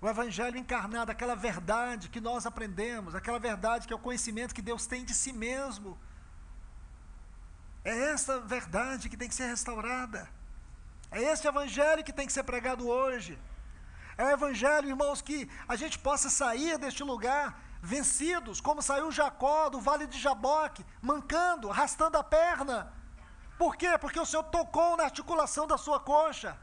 O 0.00 0.08
Evangelho 0.08 0.58
encarnado, 0.58 1.10
aquela 1.10 1.34
verdade 1.34 2.08
que 2.08 2.20
nós 2.20 2.44
aprendemos, 2.44 3.14
aquela 3.14 3.38
verdade 3.38 3.86
que 3.86 3.92
é 3.92 3.96
o 3.96 3.98
conhecimento 3.98 4.54
que 4.54 4.60
Deus 4.60 4.86
tem 4.86 5.04
de 5.04 5.14
si 5.14 5.32
mesmo. 5.32 5.98
É 7.92 7.96
essa 8.12 8.40
verdade 8.40 9.08
que 9.08 9.16
tem 9.16 9.28
que 9.28 9.34
ser 9.40 9.46
restaurada. 9.46 10.28
É 11.08 11.22
esse 11.22 11.46
Evangelho 11.46 12.02
que 12.02 12.12
tem 12.12 12.26
que 12.26 12.32
ser 12.32 12.42
pregado 12.42 12.88
hoje. 12.88 13.38
É 14.18 14.24
o 14.24 14.30
evangelho, 14.30 14.88
irmãos, 14.88 15.22
que 15.22 15.48
a 15.68 15.76
gente 15.76 15.96
possa 15.98 16.28
sair 16.28 16.78
deste 16.78 17.04
lugar 17.04 17.60
vencidos, 17.80 18.60
como 18.60 18.82
saiu 18.82 19.12
Jacó 19.12 19.68
do 19.68 19.78
vale 19.78 20.06
de 20.06 20.18
Jaboque, 20.18 20.84
mancando, 21.00 21.70
arrastando 21.70 22.16
a 22.18 22.24
perna. 22.24 22.92
Por 23.58 23.76
quê? 23.76 23.96
Porque 23.98 24.18
o 24.18 24.26
Senhor 24.26 24.44
tocou 24.44 24.96
na 24.96 25.04
articulação 25.04 25.66
da 25.66 25.78
sua 25.78 26.00
coxa. 26.00 26.58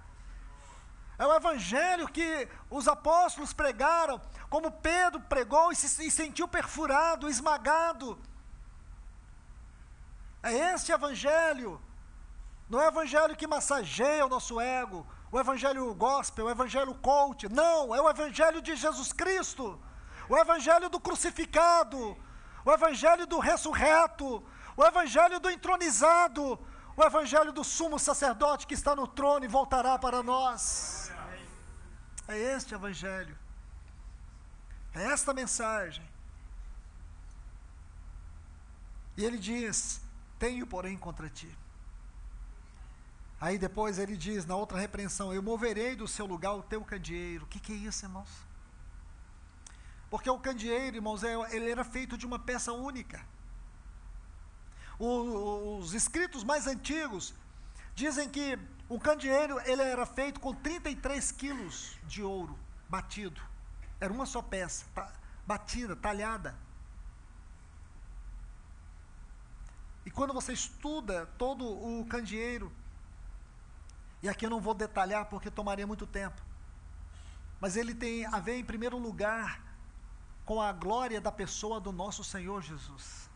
É 1.18 1.26
o 1.26 1.36
evangelho 1.36 2.10
que 2.10 2.50
os 2.70 2.88
apóstolos 2.88 3.54
pregaram, 3.54 4.20
como 4.50 4.72
Pedro 4.72 5.22
pregou 5.22 5.72
e 5.72 5.76
se 5.76 6.12
sentiu 6.12 6.50
perfurado, 6.50 7.30
esmagado. 7.30 8.20
É 10.44 10.54
este 10.74 10.92
evangelho. 10.92 11.82
Não 12.70 12.82
é 12.82 12.86
o 12.86 12.90
evangelho 12.90 13.36
que 13.36 13.48
massageia 13.48 14.26
o 14.26 14.30
nosso 14.30 14.60
ego, 14.60 15.08
o 15.32 15.40
evangelho 15.40 15.94
gospel, 15.96 16.46
o 16.46 16.50
evangelho 16.50 16.94
coach. 16.96 17.48
Não, 17.48 17.96
é 17.96 18.02
o 18.02 18.10
evangelho 18.10 18.62
de 18.62 18.76
Jesus 18.76 19.14
Cristo. 19.14 19.80
O 20.28 20.38
evangelho 20.38 20.90
do 20.90 21.00
crucificado, 21.00 22.18
o 22.66 22.72
evangelho 22.72 23.26
do 23.26 23.40
ressurreto, 23.40 24.44
o 24.76 24.84
evangelho 24.86 25.40
do 25.40 25.50
entronizado, 25.50 26.60
o 26.96 27.04
evangelho 27.04 27.52
do 27.52 27.64
sumo 27.64 27.98
sacerdote 27.98 28.68
que 28.68 28.74
está 28.74 28.96
no 28.96 29.08
trono 29.08 29.46
e 29.46 29.48
voltará 29.48 29.98
para 29.98 30.22
nós. 30.22 31.12
É 32.28 32.38
este 32.38 32.74
evangelho. 32.74 33.38
É 34.94 35.04
esta 35.12 35.34
mensagem. 35.34 36.08
E 39.18 39.26
ele 39.26 39.38
diz: 39.38 40.03
Tenho, 40.44 40.68
porém, 40.68 40.98
contra 40.98 41.30
ti 41.30 41.50
Aí 43.40 43.58
depois 43.58 43.98
ele 43.98 44.18
diz, 44.18 44.46
na 44.46 44.58
outra 44.58 44.78
repreensão, 44.78 45.34
eu 45.34 45.42
moverei 45.42 45.96
do 45.96 46.06
seu 46.06 46.26
lugar 46.26 46.54
o 46.54 46.62
teu 46.62 46.84
candeeiro. 46.84 47.46
O 47.46 47.48
que, 47.48 47.62
que 47.62 47.72
é 47.72 47.76
isso, 47.78 48.06
irmãos? 48.06 48.28
Porque 50.10 50.30
o 50.30 50.38
candeeiro, 50.38 50.98
irmãos, 50.98 51.24
é, 51.24 51.34
ele 51.56 51.72
era 51.72 51.86
feito 51.86 52.18
de 52.18 52.26
uma 52.26 52.38
peça 52.38 52.74
única. 52.74 53.26
Os 55.00 55.94
escritos 55.94 56.44
mais 56.44 56.68
antigos 56.68 57.34
dizem 57.96 58.28
que 58.28 58.60
o 58.90 59.00
candeeiro 59.00 59.62
ele 59.62 59.82
era 59.82 60.06
feito 60.06 60.42
com 60.42 60.54
33 60.54 61.32
quilos 61.32 61.98
de 62.06 62.22
ouro 62.22 62.60
batido. 62.90 63.42
Era 63.98 64.12
uma 64.12 64.26
só 64.26 64.42
peça, 64.42 64.86
batida, 65.48 65.96
talhada. 65.96 66.54
E 70.06 70.12
quando 70.12 70.34
você 70.34 70.54
estuda 70.54 71.26
todo 71.38 71.66
o 71.66 72.06
candeeiro, 72.06 72.72
e 74.22 74.30
aqui 74.30 74.46
eu 74.46 74.50
não 74.50 74.62
vou 74.62 74.74
detalhar 74.74 75.26
porque 75.26 75.52
tomaria 75.52 75.88
muito 75.88 76.06
tempo. 76.08 76.42
Mas 77.60 77.76
ele 77.76 77.94
tem 77.94 78.26
a 78.26 78.40
ver, 78.40 78.58
em 78.58 78.64
primeiro 78.64 78.98
lugar, 78.98 79.62
com 80.46 80.62
a 80.62 80.72
glória 80.72 81.22
da 81.22 81.32
pessoa 81.32 81.80
do 81.80 81.92
nosso 81.92 82.24
Senhor 82.24 82.62
Jesus. 82.62 83.30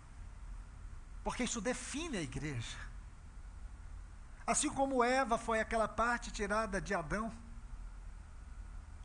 Porque 1.23 1.43
isso 1.43 1.61
define 1.61 2.17
a 2.17 2.21
igreja. 2.21 2.77
Assim 4.45 4.69
como 4.69 5.03
Eva 5.03 5.37
foi 5.37 5.59
aquela 5.59 5.87
parte 5.87 6.31
tirada 6.31 6.79
de 6.79 6.93
Adão, 6.93 7.31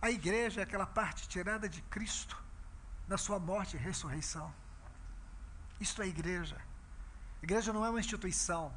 a 0.01 0.11
igreja 0.11 0.61
é 0.61 0.65
aquela 0.65 0.87
parte 0.87 1.29
tirada 1.29 1.69
de 1.69 1.83
Cristo, 1.83 2.41
na 3.07 3.19
sua 3.19 3.39
morte 3.39 3.77
e 3.77 3.81
ressurreição. 3.81 4.53
Isto 5.81 6.03
é 6.03 6.07
igreja. 6.07 6.61
A 7.43 7.45
igreja 7.45 7.73
não 7.73 7.85
é 7.85 7.91
uma 7.91 7.99
instituição, 7.99 8.73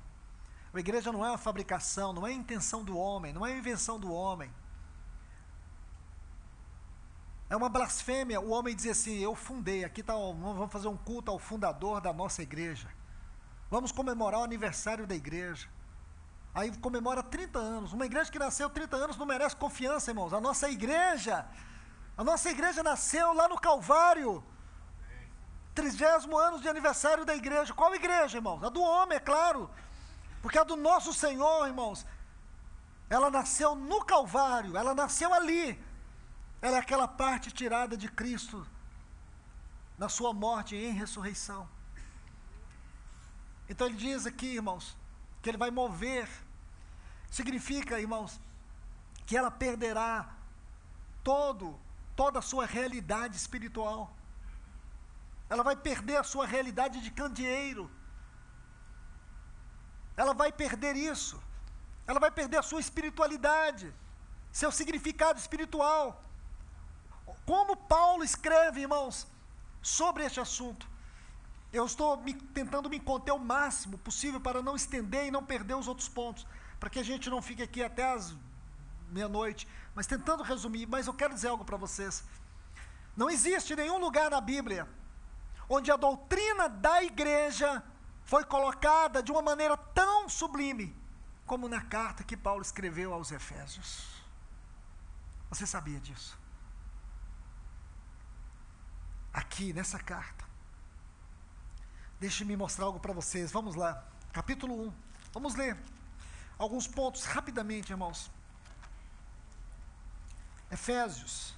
a 0.73 0.79
igreja 0.79 1.11
não 1.11 1.23
é 1.23 1.29
uma 1.29 1.37
fabricação, 1.37 2.11
não 2.11 2.25
é 2.25 2.31
a 2.31 2.33
intenção 2.33 2.83
do 2.83 2.97
homem, 2.97 3.31
não 3.31 3.45
é 3.45 3.53
a 3.53 3.57
invenção 3.57 3.99
do 3.99 4.11
homem. 4.11 4.51
É 7.47 7.55
uma 7.55 7.69
blasfêmia 7.69 8.41
o 8.41 8.49
homem 8.49 8.75
dizer 8.75 8.89
assim: 8.89 9.19
Eu 9.19 9.35
fundei, 9.35 9.85
aqui 9.85 10.01
tá, 10.01 10.13
vamos 10.13 10.71
fazer 10.71 10.87
um 10.87 10.97
culto 10.97 11.29
ao 11.29 11.37
fundador 11.37 12.01
da 12.01 12.11
nossa 12.11 12.41
igreja. 12.41 12.89
Vamos 13.69 13.91
comemorar 13.91 14.41
o 14.41 14.43
aniversário 14.43 15.05
da 15.05 15.15
igreja. 15.15 15.69
Aí 16.53 16.75
comemora 16.77 17.21
30 17.21 17.59
anos. 17.59 17.93
Uma 17.93 18.05
igreja 18.05 18.31
que 18.31 18.39
nasceu 18.39 18.69
30 18.69 18.95
anos 18.95 19.17
não 19.17 19.25
merece 19.25 19.55
confiança, 19.55 20.09
irmãos. 20.09 20.33
A 20.33 20.41
nossa 20.41 20.69
igreja, 20.69 21.45
a 22.17 22.23
nossa 22.23 22.49
igreja 22.49 22.81
nasceu 22.81 23.33
lá 23.33 23.47
no 23.47 23.59
Calvário. 23.59 24.43
Trigésimo 25.75 26.37
anos 26.37 26.61
de 26.61 26.69
aniversário 26.69 27.25
da 27.25 27.35
igreja. 27.35 27.73
Qual 27.73 27.93
igreja, 27.93 28.37
irmãos? 28.37 28.63
A 28.63 28.69
do 28.69 28.81
homem, 28.81 29.17
é 29.17 29.19
claro. 29.19 29.69
Porque 30.41 30.57
a 30.57 30.63
do 30.63 30.75
nosso 30.75 31.13
Senhor, 31.13 31.67
irmãos, 31.67 32.05
ela 33.09 33.29
nasceu 33.29 33.75
no 33.75 34.03
Calvário, 34.05 34.77
ela 34.77 34.95
nasceu 34.95 35.33
ali. 35.33 35.79
Ela 36.61 36.77
é 36.77 36.79
aquela 36.79 37.07
parte 37.07 37.51
tirada 37.51 37.95
de 37.97 38.07
Cristo 38.07 38.65
na 39.97 40.09
sua 40.09 40.33
morte 40.33 40.75
e 40.75 40.85
em 40.85 40.93
ressurreição. 40.93 41.67
Então 43.67 43.87
ele 43.87 43.97
diz 43.97 44.25
aqui, 44.25 44.55
irmãos, 44.55 44.95
que 45.41 45.49
ele 45.49 45.57
vai 45.57 45.71
mover. 45.71 46.27
Significa, 47.29 47.99
irmãos, 47.99 48.39
que 49.25 49.35
ela 49.35 49.51
perderá 49.51 50.29
todo 51.23 51.77
toda 52.15 52.39
a 52.39 52.41
sua 52.41 52.65
realidade 52.65 53.35
espiritual. 53.35 54.15
Ela 55.49 55.63
vai 55.63 55.75
perder 55.75 56.17
a 56.17 56.23
sua 56.23 56.45
realidade 56.45 57.01
de 57.01 57.11
candeeiro. 57.11 57.89
Ela 60.17 60.33
vai 60.33 60.51
perder 60.51 60.95
isso. 60.95 61.41
Ela 62.07 62.19
vai 62.19 62.31
perder 62.31 62.57
a 62.57 62.63
sua 62.63 62.79
espiritualidade, 62.79 63.93
seu 64.51 64.71
significado 64.71 65.39
espiritual. 65.39 66.23
Como 67.45 67.75
Paulo 67.75 68.23
escreve, 68.23 68.81
irmãos, 68.81 69.27
sobre 69.81 70.23
este 70.23 70.39
assunto. 70.39 70.87
Eu 71.73 71.85
estou 71.85 72.17
me, 72.17 72.33
tentando 72.33 72.89
me 72.89 72.99
conter 72.99 73.31
o 73.31 73.39
máximo 73.39 73.97
possível 73.97 74.39
para 74.39 74.61
não 74.61 74.75
estender 74.75 75.25
e 75.25 75.31
não 75.31 75.43
perder 75.43 75.75
os 75.75 75.87
outros 75.87 76.07
pontos, 76.07 76.45
para 76.79 76.89
que 76.89 76.99
a 76.99 77.03
gente 77.03 77.29
não 77.29 77.41
fique 77.41 77.61
aqui 77.61 77.83
até 77.83 78.13
as 78.13 78.35
meia-noite, 79.09 79.67
mas 79.93 80.07
tentando 80.07 80.43
resumir, 80.43 80.87
mas 80.87 81.07
eu 81.07 81.13
quero 81.13 81.33
dizer 81.33 81.49
algo 81.49 81.65
para 81.65 81.77
vocês. 81.77 82.23
Não 83.15 83.29
existe 83.29 83.75
nenhum 83.75 83.97
lugar 83.97 84.31
na 84.31 84.41
Bíblia 84.41 84.87
onde 85.69 85.91
a 85.91 85.95
doutrina 85.95 86.67
da 86.69 87.03
igreja 87.03 87.83
foi 88.23 88.43
colocada 88.43 89.21
de 89.21 89.31
uma 89.31 89.41
maneira 89.41 89.77
tão 89.77 90.27
sublime 90.27 90.95
como 91.45 91.67
na 91.67 91.81
carta 91.81 92.23
que 92.23 92.35
Paulo 92.35 92.61
escreveu 92.61 93.13
aos 93.13 93.31
Efésios. 93.31 94.23
Você 95.49 95.65
sabia 95.65 95.99
disso? 95.99 96.37
Aqui 99.31 99.73
nessa 99.73 99.99
carta. 99.99 100.43
Deixe-me 102.19 102.55
mostrar 102.57 102.85
algo 102.85 102.99
para 102.99 103.13
vocês. 103.13 103.51
Vamos 103.51 103.75
lá. 103.75 104.03
Capítulo 104.33 104.87
1. 104.87 104.93
Vamos 105.33 105.55
ler 105.55 105.77
alguns 106.57 106.87
pontos 106.87 107.25
rapidamente, 107.25 107.91
irmãos. 107.91 108.31
Efésios. 110.71 111.54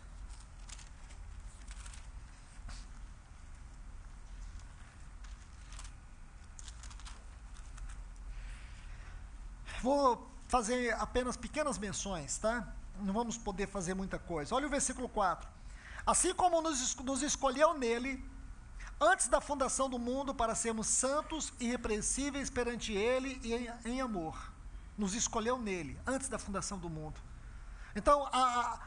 Vou 9.82 10.30
fazer 10.48 10.94
apenas 10.96 11.38
pequenas 11.38 11.78
menções, 11.78 12.38
tá? 12.38 12.68
Não 13.00 13.14
vamos 13.14 13.38
poder 13.38 13.68
fazer 13.68 13.94
muita 13.94 14.18
coisa. 14.18 14.56
Olha 14.56 14.68
o 14.68 14.70
versículo 14.70 15.08
4. 15.08 15.48
Assim 16.06 16.34
como 16.34 16.62
nos, 16.62 16.96
nos 16.96 17.22
escolheu 17.22 17.74
nele, 17.74 18.24
antes 19.00 19.28
da 19.28 19.40
fundação 19.40 19.90
do 19.90 20.00
mundo, 20.00 20.34
para 20.34 20.56
sermos 20.56 20.88
santos 20.88 21.54
e 21.60 21.66
irrepreensíveis 21.66 22.50
perante 22.50 22.94
ele 22.94 23.40
e 23.44 23.54
em, 23.54 23.70
em 23.86 24.02
amor. 24.02 24.52
Nos 24.98 25.14
escolheu 25.14 25.60
nele, 25.60 26.00
antes 26.08 26.28
da 26.28 26.40
fundação 26.40 26.80
do 26.80 26.90
mundo. 26.90 27.20
Então, 27.96 28.28
a, 28.32 28.80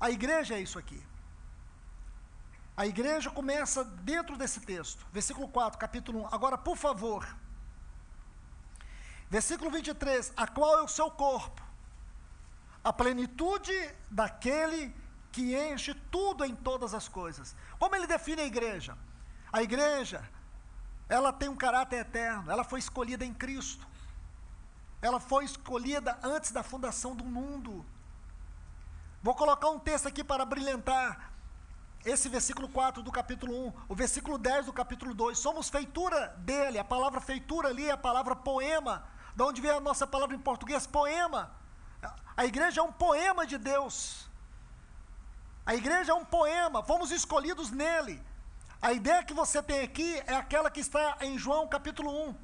a 0.00 0.10
igreja 0.10 0.54
é 0.54 0.60
isso 0.60 0.78
aqui. 0.78 1.02
A 2.76 2.86
igreja 2.86 3.28
começa 3.28 3.82
dentro 3.82 4.36
desse 4.36 4.60
texto, 4.60 5.04
versículo 5.12 5.48
4, 5.48 5.78
capítulo 5.78 6.20
1. 6.22 6.26
Agora, 6.30 6.56
por 6.56 6.76
favor, 6.76 7.26
versículo 9.30 9.70
23, 9.70 10.32
a 10.36 10.46
qual 10.46 10.78
é 10.78 10.82
o 10.82 10.88
seu 10.88 11.10
corpo? 11.10 11.62
A 12.82 12.92
plenitude 12.92 13.72
daquele 14.10 14.94
que 15.30 15.54
enche 15.54 15.94
tudo 16.10 16.44
em 16.44 16.54
todas 16.54 16.94
as 16.94 17.08
coisas. 17.08 17.54
Como 17.78 17.94
ele 17.94 18.06
define 18.06 18.42
a 18.42 18.46
igreja? 18.46 18.96
A 19.52 19.62
igreja, 19.62 20.28
ela 21.08 21.32
tem 21.32 21.48
um 21.48 21.56
caráter 21.56 22.00
eterno, 22.00 22.50
ela 22.50 22.64
foi 22.64 22.78
escolhida 22.78 23.24
em 23.24 23.34
Cristo. 23.34 23.86
Ela 25.00 25.20
foi 25.20 25.44
escolhida 25.44 26.18
antes 26.22 26.50
da 26.50 26.62
fundação 26.62 27.14
do 27.14 27.24
mundo. 27.24 27.84
Vou 29.22 29.34
colocar 29.34 29.68
um 29.70 29.78
texto 29.78 30.08
aqui 30.08 30.24
para 30.24 30.44
brilhantar 30.44 31.32
esse 32.04 32.28
versículo 32.28 32.68
4 32.68 33.02
do 33.02 33.10
capítulo 33.10 33.66
1, 33.68 33.72
o 33.88 33.94
versículo 33.94 34.38
10 34.38 34.66
do 34.66 34.72
capítulo 34.72 35.14
2. 35.14 35.38
Somos 35.38 35.68
feitura 35.68 36.28
dele, 36.38 36.78
a 36.78 36.84
palavra 36.84 37.20
feitura 37.20 37.68
ali 37.68 37.86
é 37.86 37.92
a 37.92 37.96
palavra 37.96 38.34
poema, 38.34 39.04
de 39.38 39.44
onde 39.44 39.60
vem 39.60 39.70
a 39.70 39.78
nossa 39.78 40.04
palavra 40.04 40.34
em 40.34 40.40
português, 40.40 40.84
poema. 40.84 41.48
A 42.36 42.44
igreja 42.44 42.80
é 42.80 42.82
um 42.82 42.90
poema 42.90 43.46
de 43.46 43.56
Deus. 43.56 44.28
A 45.64 45.76
igreja 45.76 46.10
é 46.10 46.14
um 46.14 46.24
poema, 46.24 46.82
fomos 46.82 47.12
escolhidos 47.12 47.70
nele. 47.70 48.20
A 48.82 48.92
ideia 48.92 49.22
que 49.22 49.32
você 49.32 49.62
tem 49.62 49.82
aqui 49.82 50.20
é 50.26 50.34
aquela 50.34 50.68
que 50.68 50.80
está 50.80 51.18
em 51.20 51.38
João 51.38 51.68
capítulo 51.68 52.10
1. 52.30 52.34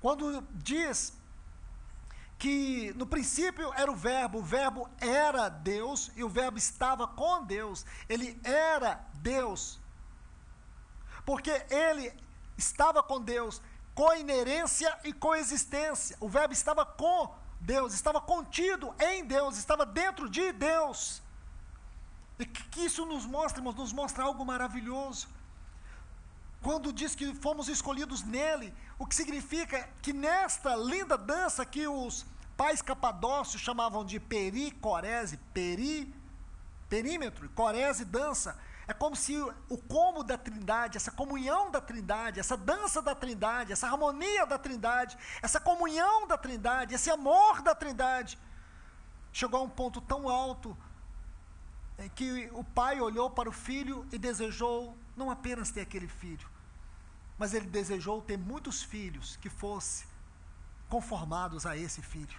Quando 0.00 0.40
diz 0.54 1.12
que 2.38 2.94
no 2.94 3.06
princípio 3.06 3.70
era 3.74 3.92
o 3.92 3.96
Verbo, 3.96 4.38
o 4.38 4.42
Verbo 4.42 4.88
era 4.98 5.50
Deus 5.50 6.10
e 6.16 6.24
o 6.24 6.28
Verbo 6.30 6.56
estava 6.56 7.06
com 7.06 7.44
Deus, 7.44 7.84
ele 8.08 8.40
era 8.42 9.04
Deus. 9.16 9.78
Porque 11.26 11.66
ele 11.68 12.14
estava 12.56 13.02
com 13.02 13.20
Deus, 13.20 13.60
com 13.96 14.14
inerência 14.14 14.94
e 15.02 15.12
coexistência. 15.12 16.16
O 16.20 16.28
Verbo 16.28 16.52
estava 16.52 16.84
com 16.84 17.34
Deus, 17.58 17.94
estava 17.94 18.20
contido 18.20 18.94
em 19.00 19.24
Deus, 19.24 19.56
estava 19.56 19.86
dentro 19.86 20.28
de 20.28 20.52
Deus. 20.52 21.22
E 22.38 22.44
que 22.44 22.84
isso 22.84 23.06
nos 23.06 23.24
mostra, 23.24 23.60
irmãos, 23.60 23.74
nos 23.74 23.94
mostra 23.94 24.22
algo 24.22 24.44
maravilhoso. 24.44 25.26
Quando 26.62 26.92
diz 26.92 27.14
que 27.14 27.34
fomos 27.36 27.68
escolhidos 27.68 28.22
nele, 28.22 28.74
o 28.98 29.06
que 29.06 29.14
significa 29.14 29.88
que 30.02 30.12
nesta 30.12 30.76
linda 30.76 31.16
dança 31.16 31.64
que 31.64 31.88
os 31.88 32.26
pais 32.54 32.82
capadócios 32.82 33.62
chamavam 33.62 34.04
de 34.04 34.20
pericorese, 34.20 35.38
peri, 35.54 36.14
perímetro, 36.86 37.48
corese 37.50 38.04
dança, 38.04 38.58
é 38.88 38.94
como 38.94 39.16
se 39.16 39.36
o 39.68 39.78
como 39.88 40.22
da 40.22 40.38
trindade, 40.38 40.96
essa 40.96 41.10
comunhão 41.10 41.70
da 41.70 41.80
trindade, 41.80 42.38
essa 42.38 42.56
dança 42.56 43.02
da 43.02 43.14
trindade, 43.14 43.72
essa 43.72 43.88
harmonia 43.88 44.46
da 44.46 44.58
trindade, 44.58 45.18
essa 45.42 45.58
comunhão 45.58 46.26
da 46.26 46.38
trindade, 46.38 46.94
esse 46.94 47.10
amor 47.10 47.62
da 47.62 47.74
trindade, 47.74 48.38
chegou 49.32 49.60
a 49.60 49.62
um 49.62 49.68
ponto 49.68 50.00
tão 50.00 50.28
alto 50.28 50.76
que 52.14 52.48
o 52.52 52.62
pai 52.62 53.00
olhou 53.00 53.28
para 53.28 53.48
o 53.48 53.52
filho 53.52 54.06
e 54.12 54.18
desejou 54.18 54.96
não 55.16 55.30
apenas 55.30 55.70
ter 55.70 55.80
aquele 55.80 56.06
filho, 56.06 56.48
mas 57.36 57.54
ele 57.54 57.66
desejou 57.66 58.22
ter 58.22 58.38
muitos 58.38 58.82
filhos 58.82 59.36
que 59.36 59.50
fossem 59.50 60.06
conformados 60.88 61.66
a 61.66 61.76
esse 61.76 62.02
filho. 62.02 62.38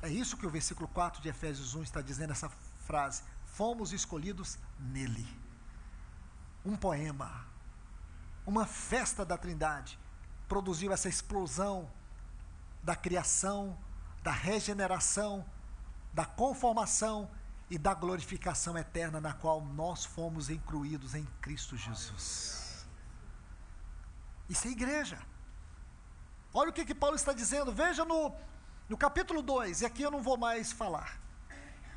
É 0.00 0.08
isso 0.08 0.36
que 0.36 0.46
o 0.46 0.50
versículo 0.50 0.88
4 0.88 1.20
de 1.20 1.28
Efésios 1.28 1.74
1 1.74 1.82
está 1.82 2.00
dizendo, 2.00 2.30
essa 2.30 2.48
frase. 2.78 3.22
Fomos 3.44 3.92
escolhidos 3.92 4.58
nele. 4.78 5.45
Um 6.66 6.74
poema, 6.74 7.46
uma 8.44 8.66
festa 8.66 9.24
da 9.24 9.38
Trindade, 9.38 9.96
produziu 10.48 10.92
essa 10.92 11.08
explosão 11.08 11.88
da 12.82 12.96
criação, 12.96 13.78
da 14.20 14.32
regeneração, 14.32 15.46
da 16.12 16.24
conformação 16.24 17.30
e 17.70 17.78
da 17.78 17.94
glorificação 17.94 18.76
eterna 18.76 19.20
na 19.20 19.32
qual 19.32 19.60
nós 19.60 20.04
fomos 20.04 20.50
incluídos 20.50 21.14
em 21.14 21.24
Cristo 21.40 21.76
Jesus. 21.76 22.84
Isso 24.48 24.66
é 24.66 24.70
igreja. 24.72 25.20
Olha 26.52 26.70
o 26.70 26.72
que, 26.72 26.84
que 26.84 26.94
Paulo 26.94 27.14
está 27.14 27.32
dizendo. 27.32 27.72
Veja 27.72 28.04
no, 28.04 28.34
no 28.88 28.96
capítulo 28.96 29.40
2, 29.40 29.82
e 29.82 29.86
aqui 29.86 30.02
eu 30.02 30.10
não 30.10 30.20
vou 30.20 30.36
mais 30.36 30.72
falar 30.72 31.20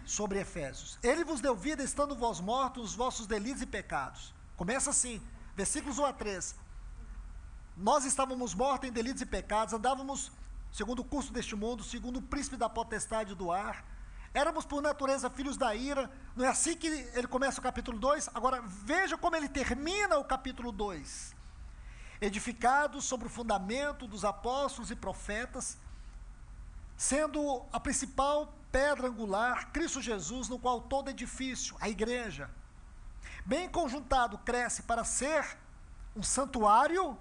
sobre 0.05 0.39
Efésios. 0.39 0.99
Ele 1.01 1.23
vos 1.23 1.41
deu 1.41 1.55
vida 1.55 1.81
estando 1.81 2.15
vós 2.15 2.39
mortos 2.39 2.91
os 2.91 2.95
vossos 2.95 3.25
delitos 3.25 3.63
e 3.63 3.65
pecados. 3.65 4.37
Começa 4.59 4.89
assim, 4.89 5.21
versículos 5.55 5.99
1 5.99 6.05
a 6.05 6.11
3. 6.11 6.53
Nós 7.77 8.03
estávamos 8.03 8.53
mortos 8.53 8.89
em 8.89 8.91
delitos 8.91 9.21
e 9.21 9.25
pecados, 9.25 9.73
andávamos 9.73 10.33
segundo 10.69 10.99
o 10.99 11.05
curso 11.05 11.31
deste 11.31 11.55
mundo, 11.55 11.81
segundo 11.81 12.17
o 12.19 12.21
príncipe 12.21 12.57
da 12.57 12.67
potestade 12.67 13.33
do 13.35 13.53
ar. 13.53 13.85
Éramos 14.33 14.65
por 14.65 14.81
natureza 14.81 15.29
filhos 15.29 15.55
da 15.55 15.73
ira. 15.73 16.11
Não 16.35 16.43
é 16.43 16.49
assim 16.49 16.75
que 16.75 16.87
ele 16.87 17.25
começa 17.25 17.61
o 17.61 17.63
capítulo 17.63 17.97
2? 17.97 18.31
Agora 18.33 18.61
veja 18.61 19.17
como 19.17 19.33
ele 19.37 19.47
termina 19.47 20.17
o 20.17 20.25
capítulo 20.25 20.73
2 20.73 21.33
edificados 22.19 23.05
sobre 23.05 23.27
o 23.27 23.29
fundamento 23.29 24.05
dos 24.07 24.25
apóstolos 24.25 24.91
e 24.91 24.95
profetas, 24.97 25.77
sendo 26.97 27.65
a 27.71 27.79
principal 27.79 28.53
pedra 28.69 29.07
angular 29.07 29.71
Cristo 29.71 30.01
Jesus, 30.01 30.49
no 30.49 30.59
qual 30.59 30.81
todo 30.81 31.09
edifício, 31.09 31.77
a 31.79 31.87
igreja, 31.87 32.49
bem 33.49 33.67
conjuntado, 33.67 34.37
cresce 34.37 34.83
para 34.83 35.03
ser 35.03 35.57
um 36.15 36.21
santuário 36.21 37.17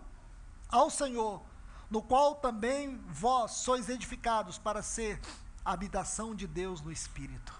ao 0.68 0.90
Senhor, 0.90 1.42
no 1.90 2.02
qual 2.02 2.34
também 2.34 2.98
vós 3.08 3.52
sois 3.52 3.88
edificados 3.88 4.58
para 4.58 4.82
ser 4.82 5.18
a 5.64 5.72
habitação 5.72 6.34
de 6.34 6.46
Deus 6.46 6.82
no 6.82 6.92
Espírito. 6.92 7.58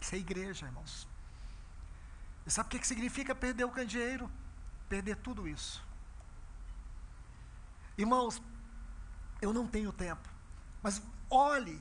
Isso 0.00 0.16
é 0.16 0.18
igreja, 0.18 0.66
irmãos. 0.66 1.06
E 2.44 2.50
sabe 2.50 2.66
o 2.66 2.70
que 2.80 2.84
significa 2.84 3.36
perder 3.36 3.64
o 3.64 3.70
candeeiro? 3.70 4.28
Perder 4.88 5.14
tudo 5.18 5.46
isso. 5.46 5.80
Irmãos, 7.96 8.42
eu 9.40 9.52
não 9.52 9.68
tenho 9.68 9.92
tempo, 9.92 10.28
mas 10.82 11.00
olhe 11.30 11.80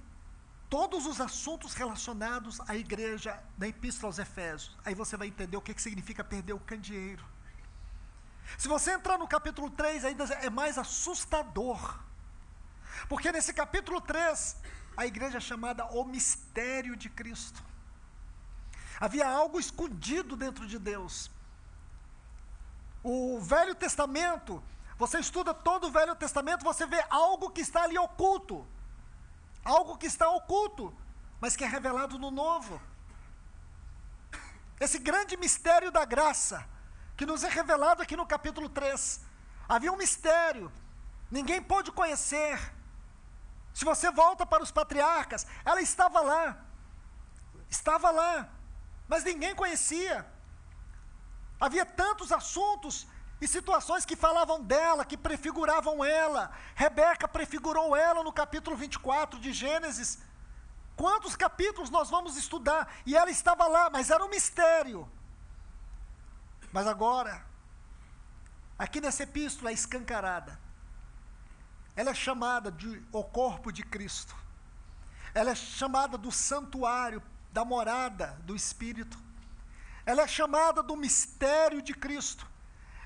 todos 0.70 1.06
os 1.06 1.20
assuntos 1.20 1.74
relacionados 1.74 2.60
à 2.68 2.76
igreja 2.76 3.42
da 3.58 3.68
Epístola 3.68 4.10
aos 4.10 4.20
Efésios. 4.20 4.78
Aí 4.86 4.94
você 4.94 5.18
vai 5.18 5.28
entender 5.28 5.58
o 5.58 5.62
que, 5.62 5.74
que 5.74 5.82
significa 5.82 6.24
perder 6.24 6.54
o 6.54 6.60
candeeiro. 6.60 7.26
Se 8.58 8.68
você 8.68 8.92
entrar 8.92 9.18
no 9.18 9.28
capítulo 9.28 9.70
3, 9.70 10.06
ainda 10.06 10.24
é 10.26 10.50
mais 10.50 10.78
assustador. 10.78 12.00
Porque 13.08 13.32
nesse 13.32 13.54
capítulo 13.54 14.00
3, 14.00 14.58
a 14.96 15.06
igreja 15.06 15.38
é 15.38 15.42
chamada 15.42 15.86
o 15.86 16.04
mistério 16.04 16.96
de 16.96 17.10
Cristo. 17.10 17.64
Havia 19.00 19.28
algo 19.28 19.60
escondido 19.60 20.36
dentro 20.36 20.68
de 20.68 20.78
Deus. 20.78 21.32
O 23.02 23.40
Velho 23.40 23.74
Testamento, 23.74 24.62
você 24.98 25.20
estuda 25.20 25.54
todo 25.54 25.88
o 25.88 25.92
Velho 25.92 26.16
Testamento, 26.16 26.64
você 26.64 26.86
vê 26.86 27.04
algo 27.10 27.50
que 27.50 27.62
está 27.62 27.84
ali 27.84 27.98
oculto. 27.98 28.68
Algo 29.78 29.98
que 30.02 30.08
está 30.08 30.28
oculto, 30.40 30.84
mas 31.40 31.56
que 31.56 31.64
é 31.64 31.68
revelado 31.68 32.18
no 32.18 32.32
Novo. 32.32 32.82
Esse 34.86 34.98
grande 34.98 35.36
mistério 35.38 35.92
da 35.92 36.04
graça, 36.14 36.58
que 37.16 37.26
nos 37.32 37.44
é 37.44 37.50
revelado 37.50 38.02
aqui 38.02 38.16
no 38.16 38.26
capítulo 38.26 38.68
3. 38.68 39.22
Havia 39.68 39.92
um 39.92 40.02
mistério, 40.06 40.72
ninguém 41.30 41.62
pôde 41.62 41.92
conhecer. 41.92 42.58
Se 43.78 43.86
você 43.86 44.10
volta 44.10 44.44
para 44.46 44.64
os 44.64 44.72
patriarcas, 44.72 45.46
ela 45.64 45.82
estava 45.82 46.20
lá, 46.22 46.46
estava 47.70 48.10
lá, 48.10 48.50
mas 49.08 49.24
ninguém 49.24 49.54
conhecia. 49.54 50.26
Havia 51.60 51.86
tantos 51.86 52.32
assuntos 52.32 53.06
e 53.42 53.48
situações 53.48 54.06
que 54.06 54.16
falavam 54.16 54.62
dela, 54.62 55.06
que 55.06 55.18
prefiguravam 55.18 56.04
ela. 56.04 56.52
Rebeca 56.76 57.28
prefigurou 57.28 57.96
ela 57.96 58.24
no 58.24 58.34
capítulo 58.34 58.76
24 58.76 59.40
de 59.40 59.54
Gênesis. 59.54 60.20
Quantos 60.96 61.36
capítulos 61.36 61.90
nós 61.90 62.10
vamos 62.10 62.36
estudar? 62.36 62.94
E 63.06 63.16
ela 63.16 63.32
estava 63.32 63.66
lá, 63.68 63.90
mas 63.90 64.10
era 64.10 64.24
um 64.24 64.30
mistério. 64.30 65.10
Mas 66.74 66.86
agora, 66.86 67.46
aqui 68.78 69.00
nessa 69.00 69.24
epístola 69.24 69.70
é 69.70 69.74
escancarada. 69.74 70.60
Ela 71.96 72.12
é 72.12 72.14
chamada 72.14 72.70
de 72.72 73.02
o 73.12 73.24
corpo 73.24 73.72
de 73.72 73.84
Cristo. 73.84 74.36
Ela 75.34 75.52
é 75.52 75.56
chamada 75.56 76.18
do 76.18 76.32
santuário, 76.32 77.24
da 77.52 77.64
morada 77.64 78.38
do 78.44 78.56
Espírito. 78.56 79.18
Ela 80.06 80.24
é 80.24 80.28
chamada 80.28 80.84
do 80.84 80.98
mistério 80.98 81.82
de 81.82 81.94
Cristo. 81.94 82.46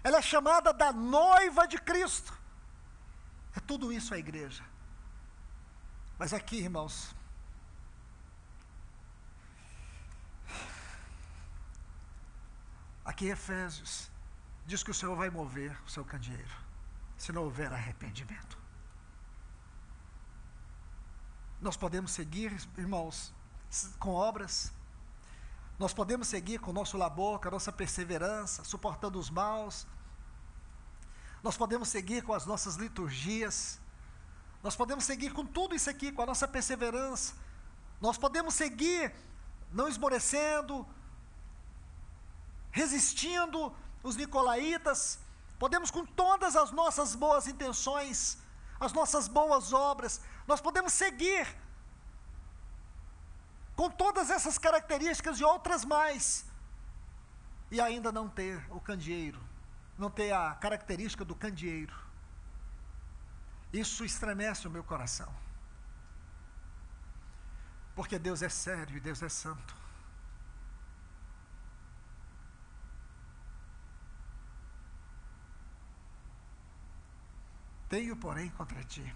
Ela 0.04 0.18
é 0.18 0.22
chamada 0.22 0.74
da 0.74 0.92
noiva 0.92 1.68
de 1.68 1.78
Cristo. 1.78 2.38
É 3.56 3.60
tudo 3.60 3.92
isso 3.92 4.14
a 4.14 4.18
igreja. 4.18 4.64
Mas 6.20 6.34
aqui, 6.34 6.58
irmãos, 6.58 7.16
aqui 13.06 13.28
em 13.28 13.30
Efésios, 13.30 14.12
diz 14.66 14.84
que 14.84 14.92
o 14.92 14.94
Senhor 14.94 15.16
vai 15.16 15.30
mover 15.30 15.78
o 15.86 15.90
seu 15.90 16.04
candeeiro, 16.04 16.56
se 17.18 17.32
não 17.32 17.44
houver 17.44 17.72
arrependimento. 17.72 18.58
Nós 21.62 21.78
podemos 21.78 22.12
seguir, 22.12 22.52
irmãos, 22.78 23.34
com 24.00 24.12
obras, 24.12 24.72
nós 25.80 25.94
podemos 25.94 26.28
seguir 26.28 26.60
com 26.60 26.72
o 26.72 26.74
nosso 26.74 26.98
labor, 26.98 27.40
com 27.40 27.48
a 27.48 27.52
nossa 27.52 27.72
perseverança, 27.72 28.64
suportando 28.64 29.18
os 29.20 29.30
maus. 29.30 29.88
Nós 31.44 31.58
podemos 31.58 31.90
seguir 31.90 32.24
com 32.24 32.34
as 32.34 32.46
nossas 32.46 32.76
liturgias. 32.76 33.80
Nós 34.64 34.76
podemos 34.76 35.04
seguir 35.04 35.34
com 35.34 35.46
tudo 35.46 35.76
isso 35.76 35.90
aqui, 35.90 36.12
com 36.12 36.22
a 36.22 36.26
nossa 36.26 36.48
perseverança. 36.48 37.34
Nós 38.00 38.18
podemos 38.18 38.54
seguir 38.54 39.14
não 39.72 39.88
esmorecendo, 39.88 40.88
resistindo 42.72 43.76
os 44.02 44.16
nicolaítas. 44.16 45.20
Podemos 45.60 45.92
com 45.92 46.06
todas 46.06 46.56
as 46.56 46.72
nossas 46.72 47.14
boas 47.14 47.48
intenções, 47.48 48.38
as 48.80 48.94
nossas 48.94 49.28
boas 49.28 49.72
obras, 49.72 50.22
nós 50.48 50.60
podemos 50.60 50.92
seguir 50.94 51.48
com 53.76 53.90
todas 53.90 54.30
essas 54.30 54.58
características 54.58 55.40
e 55.40 55.44
outras 55.44 55.84
mais, 55.84 56.46
e 57.72 57.82
ainda 57.82 58.12
não 58.12 58.30
ter 58.30 58.64
o 58.70 58.80
candeeiro, 58.80 59.40
não 59.98 60.10
ter 60.10 60.32
a 60.32 60.54
característica 60.56 61.24
do 61.24 61.36
candeeiro. 61.36 61.96
Isso 63.72 64.04
estremece 64.04 64.68
o 64.68 64.72
meu 64.72 64.84
coração. 64.84 65.34
Porque 67.96 68.18
Deus 68.18 68.42
é 68.42 68.50
sério 68.50 68.98
e 68.98 69.00
Deus 69.00 69.22
é 69.22 69.30
santo. 69.30 69.76
Tenho, 77.90 78.16
porém, 78.16 78.50
contra 78.50 78.84
ti. 78.84 79.16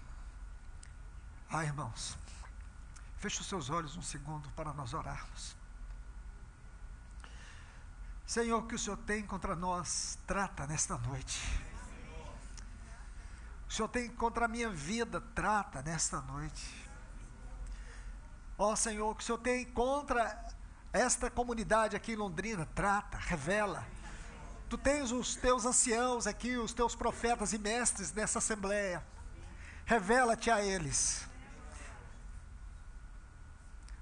Ah, 1.50 1.64
irmãos, 1.64 2.16
Feche 3.18 3.40
os 3.40 3.48
seus 3.48 3.68
olhos 3.68 3.96
um 3.96 4.02
segundo 4.02 4.48
para 4.50 4.72
nós 4.72 4.94
orarmos. 4.94 5.56
Senhor, 8.28 8.66
que 8.66 8.74
o 8.74 8.78
Senhor 8.78 8.98
tem 8.98 9.22
contra 9.22 9.56
nós, 9.56 10.18
trata 10.26 10.66
nesta 10.66 10.98
noite. 10.98 11.40
O 13.66 13.72
Senhor 13.72 13.88
tem 13.88 14.10
contra 14.10 14.44
a 14.44 14.48
minha 14.48 14.68
vida, 14.68 15.18
trata 15.34 15.80
nesta 15.80 16.20
noite. 16.20 16.86
Ó 18.58 18.76
Senhor, 18.76 19.14
que 19.14 19.22
o 19.22 19.26
Senhor 19.26 19.38
tem 19.38 19.64
contra 19.64 20.46
esta 20.92 21.30
comunidade 21.30 21.96
aqui 21.96 22.12
em 22.12 22.16
Londrina, 22.16 22.68
trata, 22.74 23.16
revela. 23.16 23.82
Tu 24.68 24.76
tens 24.76 25.10
os 25.10 25.34
teus 25.34 25.64
anciãos 25.64 26.26
aqui, 26.26 26.58
os 26.58 26.74
teus 26.74 26.94
profetas 26.94 27.54
e 27.54 27.58
mestres 27.58 28.12
nessa 28.12 28.40
assembleia. 28.40 29.02
Revela-te 29.86 30.50
a 30.50 30.62
eles. 30.62 31.26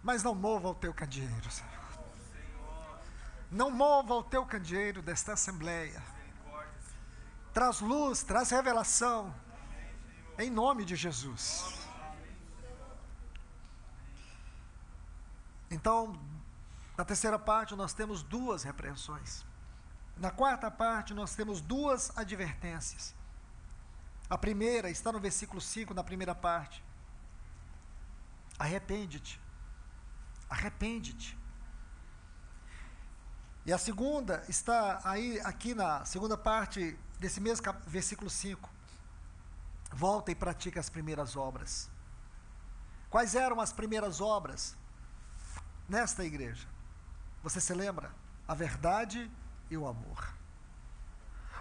Mas 0.03 0.24
não 0.24 0.35
mova 0.35 0.68
o 0.70 0.74
teu 0.74 0.93
candeeiro, 0.93 1.49
Senhor. 1.49 1.76
Não 3.51 3.70
mova 3.70 4.14
o 4.14 4.22
teu 4.22 4.44
candeeiro 4.44 5.03
desta 5.03 5.32
assembleia. 5.32 6.03
Traz 7.53 7.80
luz, 7.80 8.22
traz 8.22 8.51
revelação. 8.51 9.34
Em 10.38 10.51
nome 10.51 10.84
de 10.84 10.94
Jesus. 10.97 11.64
Então, 15.70 16.18
na 16.97 17.05
terceira 17.05 17.38
parte, 17.38 17.74
nós 17.74 17.92
temos 17.92 18.22
duas 18.22 18.62
repreensões. 18.62 19.44
Na 20.16 20.30
quarta 20.30 20.70
parte, 20.70 21.14
nós 21.14 21.34
temos 21.34 21.61
duas 21.61 22.16
advertências. 22.16 23.14
A 24.28 24.36
primeira 24.36 24.90
está 24.90 25.12
no 25.12 25.20
versículo 25.20 25.61
5, 25.61 25.94
na 25.94 26.05
primeira 26.05 26.34
parte. 26.34 26.84
Arrepende-te 28.59 29.40
arrepende-te. 30.49 31.36
E 33.67 33.73
a 33.73 33.79
segunda 33.79 34.45
está 34.49 35.01
aí 35.05 35.41
aqui 35.41 35.75
na 35.75 36.05
segunda 36.05 36.39
parte 36.39 36.97
desse 37.19 37.41
mesmo 37.41 37.67
versículo 37.87 38.31
5. 38.31 38.71
Volta 39.93 40.31
e 40.31 40.35
pratica 40.35 40.79
as 40.79 40.89
primeiras 40.89 41.37
obras. 41.37 41.91
Quais 43.11 43.35
eram 43.35 43.61
as 43.61 43.73
primeiras 43.73 44.21
obras 44.21 44.77
nesta 45.89 46.25
igreja? 46.25 46.67
Você 47.43 47.61
se 47.61 47.75
lembra? 47.75 48.11
A 48.47 48.55
verdade 48.55 49.31
e 49.69 49.77
o 49.77 49.87
amor. 49.87 50.33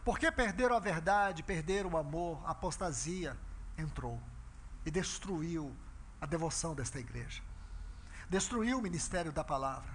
Porque 0.03 0.31
perderam 0.31 0.75
a 0.75 0.79
verdade, 0.79 1.41
perderam 1.41 1.89
o 1.91 1.97
amor, 1.97 2.39
a 2.45 2.51
apostasia 2.51 3.35
entrou 3.77 4.21
e 4.85 4.91
destruiu 4.91 5.75
a 6.21 6.27
devoção 6.27 6.75
desta 6.75 6.99
igreja 6.99 7.41
destruiu 8.29 8.79
o 8.79 8.81
ministério 8.81 9.31
da 9.31 9.43
palavra. 9.43 9.94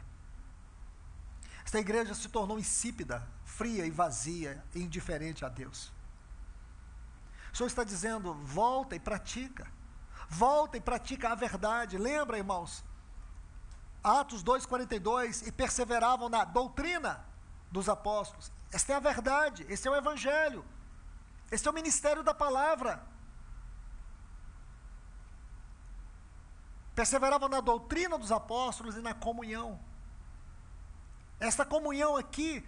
Esta 1.64 1.78
igreja 1.78 2.14
se 2.14 2.28
tornou 2.28 2.58
insípida, 2.58 3.26
fria 3.44 3.86
e 3.86 3.90
vazia, 3.90 4.64
e 4.74 4.80
indiferente 4.80 5.44
a 5.44 5.48
Deus. 5.48 5.92
O 7.52 7.56
Senhor 7.56 7.68
está 7.68 7.84
dizendo: 7.84 8.34
volta 8.34 8.96
e 8.96 9.00
pratica. 9.00 9.66
Volta 10.28 10.76
e 10.76 10.80
pratica 10.80 11.30
a 11.30 11.34
verdade. 11.34 11.98
Lembra, 11.98 12.38
irmãos? 12.38 12.84
Atos 14.02 14.42
2,42: 14.42 15.46
E 15.46 15.52
perseveravam 15.52 16.28
na 16.28 16.44
doutrina 16.44 17.24
dos 17.70 17.88
apóstolos. 17.88 18.52
Esta 18.72 18.92
é 18.92 18.96
a 18.96 19.00
verdade, 19.00 19.66
esse 19.68 19.88
é 19.88 19.90
o 19.90 19.96
evangelho, 19.96 20.64
esse 21.50 21.66
é 21.66 21.70
o 21.70 21.74
ministério 21.74 22.22
da 22.22 22.32
palavra. 22.32 23.04
Perseveravam 26.94 27.48
na 27.48 27.60
doutrina 27.60 28.16
dos 28.16 28.30
apóstolos 28.30 28.96
e 28.96 29.00
na 29.00 29.14
comunhão 29.14 29.80
esta 31.40 31.64
comunhão 31.64 32.16
aqui, 32.16 32.64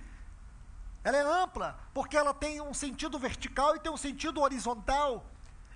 ela 1.05 1.17
é 1.19 1.23
ampla, 1.23 1.79
porque 1.93 2.17
ela 2.17 2.33
tem 2.33 2.61
um 2.61 2.73
sentido 2.73 3.19
vertical 3.19 3.77
e 3.77 3.81
tem 3.81 3.93
um 3.93 3.97
sentido 3.97 4.41
horizontal. 4.41 5.25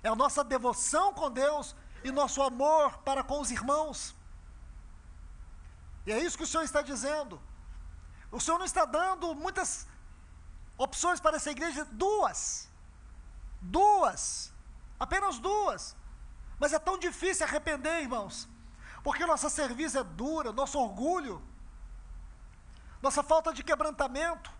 É 0.01 0.09
a 0.09 0.15
nossa 0.15 0.43
devoção 0.43 1.13
com 1.13 1.29
Deus 1.29 1.75
e 2.03 2.11
nosso 2.11 2.41
amor 2.41 2.97
para 2.99 3.23
com 3.23 3.39
os 3.39 3.51
irmãos. 3.51 4.15
E 6.07 6.11
é 6.11 6.19
isso 6.19 6.37
que 6.37 6.43
o 6.43 6.47
Senhor 6.47 6.63
está 6.63 6.81
dizendo. 6.81 7.39
O 8.31 8.39
Senhor 8.39 8.57
não 8.57 8.65
está 8.65 8.85
dando 8.85 9.35
muitas 9.35 9.87
opções 10.77 11.19
para 11.19 11.35
essa 11.35 11.51
igreja, 11.51 11.85
duas. 11.91 12.69
Duas. 13.61 14.51
Apenas 14.99 15.37
duas. 15.37 15.95
Mas 16.59 16.73
é 16.73 16.79
tão 16.79 16.97
difícil 16.97 17.45
arrepender, 17.45 18.01
irmãos. 18.01 18.47
Porque 19.03 19.25
nossa 19.25 19.49
serviço 19.49 19.97
é 19.97 20.03
dura, 20.03 20.51
nosso 20.51 20.79
orgulho, 20.79 21.41
nossa 23.01 23.23
falta 23.23 23.53
de 23.53 23.63
quebrantamento, 23.63 24.51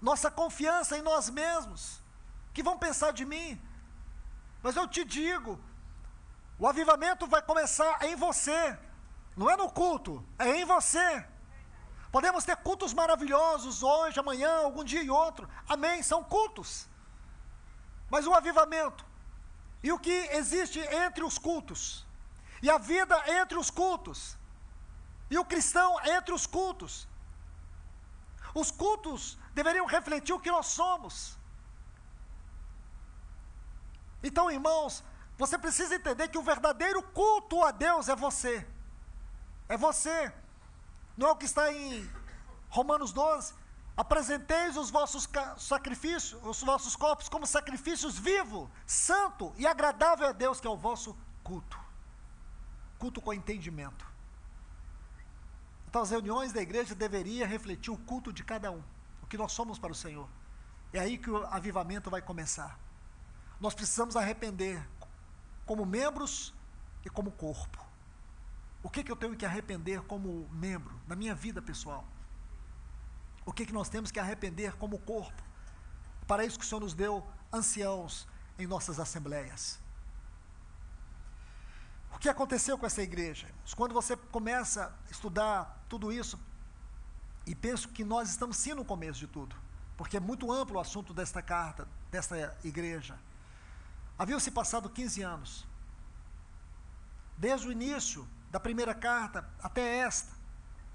nossa 0.00 0.30
confiança 0.30 0.96
em 0.98 1.02
nós 1.02 1.30
mesmos, 1.30 2.00
que 2.52 2.62
vão 2.62 2.78
pensar 2.78 3.12
de 3.12 3.24
mim. 3.24 3.60
Mas 4.62 4.76
eu 4.76 4.86
te 4.86 5.04
digo, 5.04 5.58
o 6.58 6.66
avivamento 6.66 7.26
vai 7.26 7.42
começar 7.42 8.02
em 8.04 8.16
você, 8.16 8.78
não 9.36 9.50
é 9.50 9.56
no 9.56 9.70
culto, 9.70 10.24
é 10.38 10.56
em 10.56 10.64
você. 10.64 11.26
Podemos 12.12 12.44
ter 12.44 12.56
cultos 12.56 12.94
maravilhosos 12.94 13.82
hoje, 13.82 14.20
amanhã, 14.20 14.58
algum 14.58 14.84
dia 14.84 15.02
e 15.02 15.10
outro. 15.10 15.48
Amém, 15.68 16.02
são 16.02 16.22
cultos. 16.22 16.86
Mas 18.08 18.26
o 18.26 18.32
avivamento 18.32 19.04
e 19.82 19.92
o 19.92 19.98
que 19.98 20.28
existe 20.32 20.78
entre 20.80 21.22
os 21.22 21.36
cultos, 21.36 22.06
e 22.62 22.70
a 22.70 22.78
vida 22.78 23.22
entre 23.26 23.58
os 23.58 23.70
cultos, 23.70 24.38
e 25.30 25.38
o 25.38 25.44
cristão 25.44 25.96
entre 26.04 26.34
os 26.34 26.46
cultos. 26.46 27.08
Os 28.54 28.70
cultos 28.70 29.38
deveriam 29.52 29.86
refletir 29.86 30.32
o 30.34 30.40
que 30.40 30.50
nós 30.50 30.66
somos. 30.66 31.36
Então, 34.22 34.50
irmãos, 34.50 35.04
você 35.36 35.58
precisa 35.58 35.94
entender 35.94 36.28
que 36.28 36.38
o 36.38 36.42
verdadeiro 36.42 37.02
culto 37.02 37.62
a 37.64 37.70
Deus 37.70 38.08
é 38.08 38.16
você. 38.16 38.66
É 39.68 39.76
você. 39.76 40.32
Não 41.16 41.28
é 41.28 41.32
o 41.32 41.36
que 41.36 41.44
está 41.46 41.72
em 41.72 42.10
Romanos 42.68 43.12
12? 43.12 43.54
Apresenteis 43.96 44.76
os 44.76 44.90
vossos 44.90 45.28
sacrifícios, 45.58 46.40
os 46.44 46.60
vossos 46.62 46.96
corpos 46.96 47.28
como 47.28 47.46
sacrifícios 47.46 48.18
vivo, 48.18 48.70
santo 48.86 49.52
e 49.56 49.66
agradável 49.66 50.28
a 50.28 50.32
Deus, 50.32 50.60
que 50.60 50.66
é 50.66 50.70
o 50.70 50.76
vosso 50.76 51.16
culto. 51.44 51.78
Culto 52.98 53.20
com 53.20 53.32
entendimento. 53.32 54.13
Então 55.94 56.02
as 56.02 56.10
reuniões 56.10 56.52
da 56.52 56.60
igreja 56.60 56.92
deveriam 56.92 57.46
refletir 57.46 57.92
o 57.92 57.96
culto 57.96 58.32
de 58.32 58.42
cada 58.42 58.68
um, 58.68 58.82
o 59.22 59.28
que 59.28 59.38
nós 59.38 59.52
somos 59.52 59.78
para 59.78 59.92
o 59.92 59.94
Senhor. 59.94 60.28
É 60.92 60.98
aí 60.98 61.16
que 61.16 61.30
o 61.30 61.46
avivamento 61.46 62.10
vai 62.10 62.20
começar. 62.20 62.76
Nós 63.60 63.74
precisamos 63.74 64.16
arrepender 64.16 64.84
como 65.64 65.86
membros 65.86 66.52
e 67.04 67.08
como 67.08 67.30
corpo. 67.30 67.78
O 68.82 68.90
que, 68.90 69.04
que 69.04 69.12
eu 69.12 69.14
tenho 69.14 69.36
que 69.36 69.46
arrepender 69.46 70.02
como 70.02 70.48
membro 70.50 71.00
na 71.06 71.14
minha 71.14 71.32
vida 71.32 71.62
pessoal? 71.62 72.04
O 73.46 73.52
que, 73.52 73.64
que 73.64 73.72
nós 73.72 73.88
temos 73.88 74.10
que 74.10 74.18
arrepender 74.18 74.74
como 74.74 74.98
corpo? 74.98 75.44
Para 76.26 76.44
isso 76.44 76.58
que 76.58 76.64
o 76.64 76.68
Senhor 76.68 76.80
nos 76.80 76.92
deu 76.92 77.24
anciãos 77.52 78.26
em 78.58 78.66
nossas 78.66 78.98
assembleias. 78.98 79.78
Que 82.24 82.28
aconteceu 82.30 82.78
com 82.78 82.86
essa 82.86 83.02
igreja? 83.02 83.46
Quando 83.76 83.92
você 83.92 84.16
começa 84.16 84.86
a 84.86 85.10
estudar 85.10 85.84
tudo 85.90 86.10
isso, 86.10 86.40
e 87.46 87.54
penso 87.54 87.86
que 87.90 88.02
nós 88.02 88.30
estamos 88.30 88.56
sim 88.56 88.72
no 88.72 88.82
começo 88.82 89.18
de 89.20 89.26
tudo, 89.26 89.54
porque 89.94 90.16
é 90.16 90.20
muito 90.20 90.50
amplo 90.50 90.78
o 90.78 90.80
assunto 90.80 91.12
desta 91.12 91.42
carta, 91.42 91.86
desta 92.10 92.56
igreja. 92.64 93.18
Haviam 94.18 94.40
se 94.40 94.50
passado 94.50 94.88
15 94.88 95.20
anos. 95.20 95.66
Desde 97.36 97.68
o 97.68 97.72
início 97.72 98.26
da 98.50 98.58
primeira 98.58 98.94
carta 98.94 99.46
até 99.62 99.98
esta, 99.98 100.32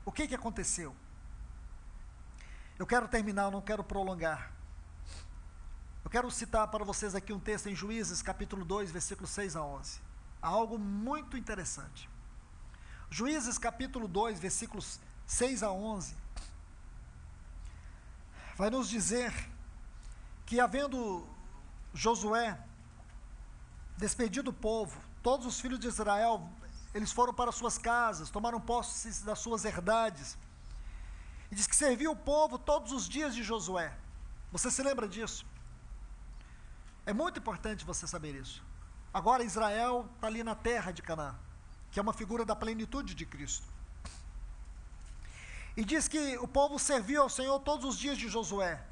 o 0.04 0.12
que, 0.12 0.28
que 0.28 0.34
aconteceu? 0.34 0.96
Eu 2.80 2.88
quero 2.88 3.08
terminar, 3.08 3.52
não 3.52 3.62
quero 3.62 3.84
prolongar. 3.84 4.52
Eu 6.04 6.10
quero 6.10 6.32
citar 6.32 6.68
para 6.70 6.84
vocês 6.84 7.14
aqui 7.14 7.32
um 7.32 7.40
texto 7.40 7.70
em 7.70 7.76
Juízes, 7.76 8.24
capítulo 8.24 8.66
2, 8.66 8.90
versículos 8.90 9.30
6 9.30 9.56
a 9.56 9.64
11. 9.64 10.09
Algo 10.42 10.78
muito 10.78 11.38
interessante. 11.38 12.10
Juízes, 13.10 13.58
capítulo 13.58 14.08
2, 14.08 14.40
versículos 14.40 15.00
6 15.26 15.64
a 15.64 15.72
11, 15.72 16.16
vai 18.56 18.70
nos 18.70 18.88
dizer 18.88 19.34
que, 20.46 20.60
havendo 20.60 21.28
Josué 21.94 22.60
despedido 23.98 24.52
o 24.52 24.54
povo, 24.54 25.00
todos 25.22 25.46
os 25.46 25.60
filhos 25.60 25.80
de 25.80 25.88
Israel 25.88 26.50
eles 26.94 27.12
foram 27.12 27.34
para 27.34 27.52
suas 27.52 27.78
casas, 27.78 28.30
tomaram 28.30 28.60
posse 28.60 29.24
das 29.24 29.40
suas 29.40 29.64
herdades. 29.66 30.38
E 31.52 31.56
diz 31.56 31.68
que 31.68 31.76
serviu 31.76 32.12
o 32.12 32.16
povo 32.16 32.58
todos 32.58 32.92
os 32.92 33.08
dias 33.08 33.36
de 33.36 33.44
Josué. 33.44 33.96
Você 34.52 34.72
se 34.72 34.82
lembra 34.82 35.08
disso? 35.08 35.46
É 37.06 37.14
muito 37.14 37.40
importante 37.40 37.86
você 37.86 38.08
saber 38.08 38.36
isso. 38.36 38.64
Agora 39.14 39.44
Israel 39.44 40.08
está 40.16 40.28
ali 40.28 40.44
na 40.44 40.56
terra 40.56 40.92
de 40.92 41.02
Canaã, 41.02 41.36
que 41.92 42.00
é 42.00 42.02
uma 42.02 42.14
figura 42.14 42.46
da 42.46 42.56
plenitude 42.56 43.16
de 43.16 43.26
Cristo. 43.26 43.68
E 45.76 45.84
diz 45.84 46.08
que 46.08 46.38
o 46.38 46.48
povo 46.48 46.78
serviu 46.78 47.22
ao 47.22 47.30
Senhor 47.30 47.60
todos 47.62 47.86
os 47.86 47.98
dias 47.98 48.18
de 48.18 48.28
Josué. 48.28 48.84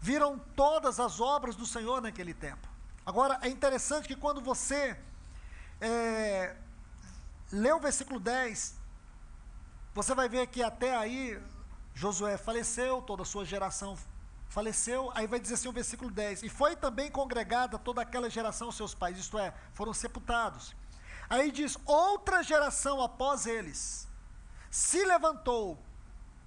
Viram 0.00 0.38
todas 0.56 0.98
as 0.98 1.20
obras 1.20 1.54
do 1.54 1.64
Senhor 1.64 2.02
naquele 2.02 2.34
tempo. 2.34 2.68
Agora 3.06 3.38
é 3.42 3.48
interessante 3.48 4.08
que 4.08 4.16
quando 4.16 4.40
você 4.40 4.98
é, 5.80 6.56
lê 7.50 7.72
o 7.72 7.80
versículo 7.80 8.20
10, 8.20 8.74
você 9.94 10.14
vai 10.14 10.28
ver 10.28 10.46
que 10.48 10.62
até 10.62 10.96
aí 10.96 11.40
Josué 11.94 12.36
faleceu, 12.36 13.02
toda 13.02 13.22
a 13.22 13.26
sua 13.26 13.44
geração 13.44 13.96
faleceu, 14.52 15.10
aí 15.14 15.26
vai 15.26 15.40
dizer 15.40 15.54
assim 15.54 15.68
o 15.68 15.72
versículo 15.72 16.10
10, 16.10 16.42
e 16.42 16.48
foi 16.50 16.76
também 16.76 17.10
congregada 17.10 17.78
toda 17.78 18.02
aquela 18.02 18.28
geração 18.28 18.70
seus 18.70 18.94
pais, 18.94 19.16
isto 19.16 19.38
é, 19.38 19.54
foram 19.72 19.94
sepultados. 19.94 20.76
Aí 21.30 21.50
diz, 21.50 21.78
outra 21.86 22.42
geração 22.42 23.00
após 23.00 23.46
eles 23.46 24.06
se 24.70 25.02
levantou, 25.06 25.82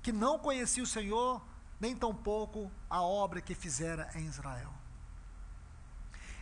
que 0.04 0.12
não 0.12 0.38
conhecia 0.38 0.84
o 0.84 0.88
Senhor, 0.88 1.42
nem 1.80 1.96
tampouco 1.96 2.72
a 2.88 3.02
obra 3.02 3.42
que 3.42 3.56
fizera 3.56 4.08
em 4.14 4.28
Israel. 4.28 4.72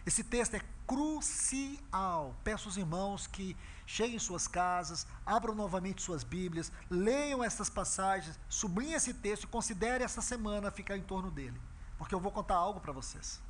Esse 0.05 0.21
texto 0.21 0.55
é 0.55 0.61
crucial. 0.85 2.35
Peço 2.43 2.67
aos 2.67 2.75
irmãos 2.75 3.25
que 3.25 3.55
cheguem 3.85 4.15
em 4.15 4.19
suas 4.19 4.47
casas, 4.47 5.05
abram 5.25 5.53
novamente 5.53 6.01
suas 6.01 6.23
Bíblias, 6.23 6.71
leiam 6.89 7.43
essas 7.43 7.69
passagens, 7.69 8.39
sublinhem 8.49 8.95
esse 8.95 9.13
texto 9.13 9.43
e 9.43 9.47
considerem 9.47 10.05
essa 10.05 10.21
semana 10.21 10.71
ficar 10.71 10.97
em 10.97 11.01
torno 11.01 11.29
dele. 11.29 11.59
Porque 11.97 12.15
eu 12.15 12.19
vou 12.19 12.31
contar 12.31 12.55
algo 12.55 12.79
para 12.79 12.91
vocês. 12.91 13.41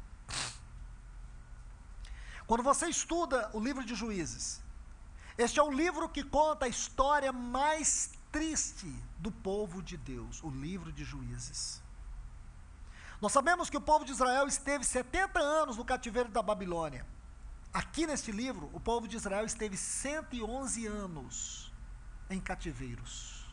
Quando 2.46 2.64
você 2.64 2.88
estuda 2.88 3.50
o 3.54 3.60
livro 3.60 3.86
de 3.86 3.96
Juízes, 3.96 4.62
este 5.38 5.60
é 5.60 5.64
o 5.64 5.72
livro 5.72 6.10
que 6.10 6.24
conta 6.24 6.66
a 6.66 6.70
história 6.70 7.32
mais 7.32 8.12
triste 8.32 8.94
do 9.18 9.32
povo 9.32 9.82
de 9.82 9.98
Deus, 9.98 10.44
o 10.44 10.50
livro 10.50 10.92
de 10.92 11.04
Juízes. 11.04 11.82
Nós 13.22 13.32
sabemos 13.32 13.70
que 13.70 13.78
o 13.78 13.82
povo 13.82 14.04
de 14.04 14.12
Israel 14.12 14.48
esteve 14.48 14.84
70 14.84 15.40
anos 15.40 15.78
no 15.78 15.86
cativeiro 15.86 16.30
da 16.30 16.42
Babilônia. 16.42 17.06
Aqui 17.74 18.06
neste 18.06 18.32
livro, 18.32 18.70
o 18.72 18.80
povo 18.80 19.08
de 19.08 19.16
Israel 19.18 19.46
esteve 19.46 19.76
111 19.76 20.86
anos 20.86 21.74
em 22.30 22.40
cativeiros. 22.40 23.46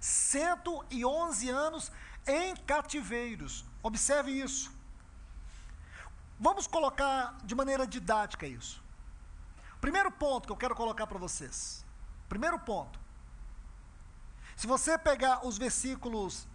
111 0.00 1.48
anos 1.50 1.92
em 2.26 2.56
cativeiros. 2.56 3.64
Observe 3.82 4.32
isso. 4.32 4.72
Vamos 6.38 6.66
colocar 6.66 7.38
de 7.44 7.54
maneira 7.54 7.86
didática 7.86 8.46
isso. 8.46 8.82
Primeiro 9.80 10.10
ponto 10.10 10.46
que 10.46 10.52
eu 10.52 10.56
quero 10.56 10.74
colocar 10.74 11.06
para 11.06 11.18
vocês. 11.18 11.84
Primeiro 12.28 12.58
ponto. 12.58 12.98
Se 14.56 14.66
você 14.66 14.98
pegar 14.98 15.46
os 15.46 15.58
versículos 15.58 16.46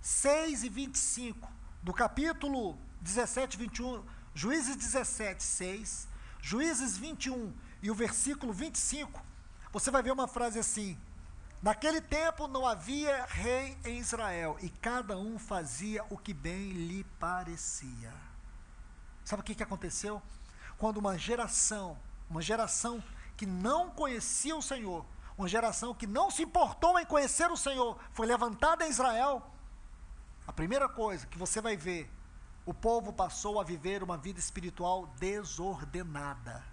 6 0.00 0.64
e 0.64 0.68
25 0.70 1.50
do 1.82 1.92
capítulo 1.92 2.78
17, 3.02 3.58
21, 3.58 4.04
Juízes 4.34 4.76
17, 4.76 5.42
6, 5.42 6.08
Juízes 6.42 6.96
21 6.96 7.52
e 7.82 7.90
o 7.90 7.94
versículo 7.94 8.52
25, 8.52 9.22
você 9.72 9.90
vai 9.90 10.02
ver 10.02 10.12
uma 10.12 10.26
frase 10.26 10.58
assim: 10.58 10.98
Naquele 11.62 12.00
tempo 12.00 12.48
não 12.48 12.66
havia 12.66 13.26
rei 13.26 13.76
em 13.84 13.98
Israel, 13.98 14.56
e 14.60 14.70
cada 14.70 15.18
um 15.18 15.38
fazia 15.38 16.04
o 16.08 16.16
que 16.16 16.32
bem 16.32 16.72
lhe 16.72 17.04
parecia. 17.18 18.12
Sabe 19.24 19.42
o 19.42 19.44
que, 19.44 19.54
que 19.54 19.62
aconteceu? 19.62 20.22
Quando 20.78 20.96
uma 20.96 21.18
geração, 21.18 21.98
uma 22.28 22.40
geração 22.40 23.02
que 23.36 23.44
não 23.44 23.90
conhecia 23.90 24.56
o 24.56 24.62
Senhor, 24.62 25.04
uma 25.36 25.46
geração 25.48 25.94
que 25.94 26.06
não 26.06 26.30
se 26.30 26.42
importou 26.42 26.98
em 26.98 27.04
conhecer 27.04 27.50
o 27.50 27.56
Senhor, 27.56 27.98
foi 28.12 28.26
levantada 28.26 28.86
em 28.86 28.90
Israel, 28.90 29.42
a 30.46 30.52
primeira 30.52 30.88
coisa 30.88 31.26
que 31.26 31.38
você 31.38 31.60
vai 31.60 31.76
ver, 31.76 32.10
o 32.64 32.74
povo 32.74 33.12
passou 33.12 33.60
a 33.60 33.64
viver 33.64 34.02
uma 34.02 34.16
vida 34.16 34.38
espiritual 34.38 35.06
desordenada. 35.18 36.64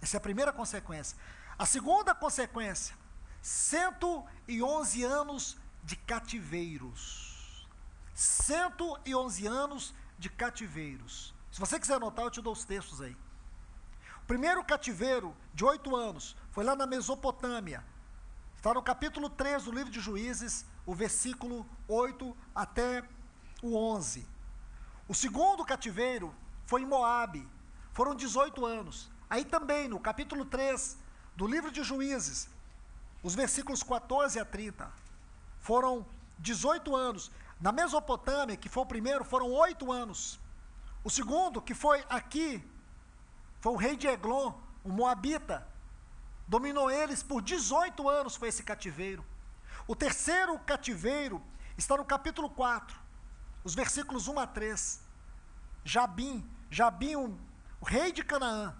Essa 0.00 0.16
é 0.16 0.18
a 0.18 0.20
primeira 0.20 0.52
consequência. 0.52 1.16
A 1.58 1.64
segunda 1.64 2.14
consequência, 2.14 2.96
111 3.40 5.04
anos 5.04 5.56
de 5.84 5.96
cativeiros. 5.96 7.68
111 8.14 9.46
anos 9.46 9.94
de 10.18 10.28
cativeiros. 10.28 11.34
Se 11.50 11.60
você 11.60 11.78
quiser 11.78 11.94
anotar, 11.94 12.24
eu 12.24 12.30
te 12.30 12.40
dou 12.40 12.52
os 12.52 12.64
textos 12.64 13.00
aí. 13.00 13.16
O 14.22 14.26
primeiro 14.26 14.64
cativeiro, 14.64 15.36
de 15.54 15.64
oito 15.64 15.94
anos, 15.94 16.36
foi 16.50 16.64
lá 16.64 16.74
na 16.74 16.86
Mesopotâmia. 16.86 17.84
Está 18.56 18.74
no 18.74 18.82
capítulo 18.82 19.28
3 19.28 19.64
do 19.64 19.72
livro 19.72 19.90
de 19.90 20.00
Juízes, 20.00 20.64
o 20.86 20.94
versículo 20.94 21.66
8 21.88 22.36
até 22.54 23.02
o 23.60 23.76
11. 23.76 24.31
O 25.08 25.14
segundo 25.14 25.64
cativeiro 25.64 26.34
foi 26.66 26.82
em 26.82 26.86
Moabe. 26.86 27.46
Foram 27.92 28.14
18 28.14 28.64
anos. 28.64 29.10
Aí 29.28 29.44
também, 29.44 29.88
no 29.88 29.98
capítulo 29.98 30.44
3 30.44 30.96
do 31.36 31.46
livro 31.46 31.70
de 31.70 31.82
Juízes, 31.82 32.48
os 33.22 33.34
versículos 33.34 33.82
14 33.82 34.38
a 34.38 34.44
30, 34.44 34.90
foram 35.60 36.06
18 36.38 36.94
anos. 36.94 37.30
Na 37.60 37.72
Mesopotâmia, 37.72 38.56
que 38.56 38.68
foi 38.68 38.82
o 38.82 38.86
primeiro, 38.86 39.24
foram 39.24 39.50
oito 39.52 39.92
anos. 39.92 40.38
O 41.04 41.10
segundo, 41.10 41.60
que 41.60 41.74
foi 41.74 42.04
aqui, 42.08 42.62
foi 43.60 43.72
o 43.72 43.76
rei 43.76 43.96
de 43.96 44.06
Eglon, 44.06 44.52
o 44.84 44.88
Moabita. 44.88 45.66
Dominou 46.46 46.90
eles 46.90 47.22
por 47.22 47.40
18 47.40 48.08
anos, 48.08 48.36
foi 48.36 48.48
esse 48.48 48.62
cativeiro. 48.62 49.24
O 49.86 49.96
terceiro 49.96 50.58
cativeiro 50.60 51.42
está 51.76 51.96
no 51.96 52.04
capítulo 52.04 52.50
4, 52.50 52.98
os 53.64 53.74
versículos 53.74 54.28
1 54.28 54.38
a 54.38 54.46
3. 54.46 55.00
Jabim, 55.84 56.48
Jabim, 56.70 57.16
o, 57.16 57.38
o 57.80 57.84
rei 57.84 58.12
de 58.12 58.24
Canaã, 58.24 58.74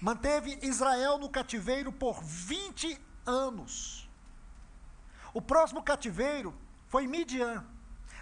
manteve 0.00 0.58
Israel 0.62 1.18
no 1.18 1.28
cativeiro 1.28 1.92
por 1.92 2.22
20 2.22 3.00
anos. 3.24 4.08
O 5.32 5.42
próximo 5.42 5.82
cativeiro 5.82 6.54
foi 6.88 7.06
Midian. 7.06 7.64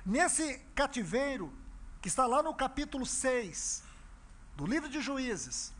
Nesse 0.04 0.58
cativeiro, 0.74 1.52
que 2.00 2.08
está 2.08 2.26
lá 2.26 2.42
no 2.42 2.54
capítulo 2.54 3.06
6 3.06 3.82
do 4.56 4.66
livro 4.66 4.88
de 4.88 5.00
Juízes, 5.00 5.72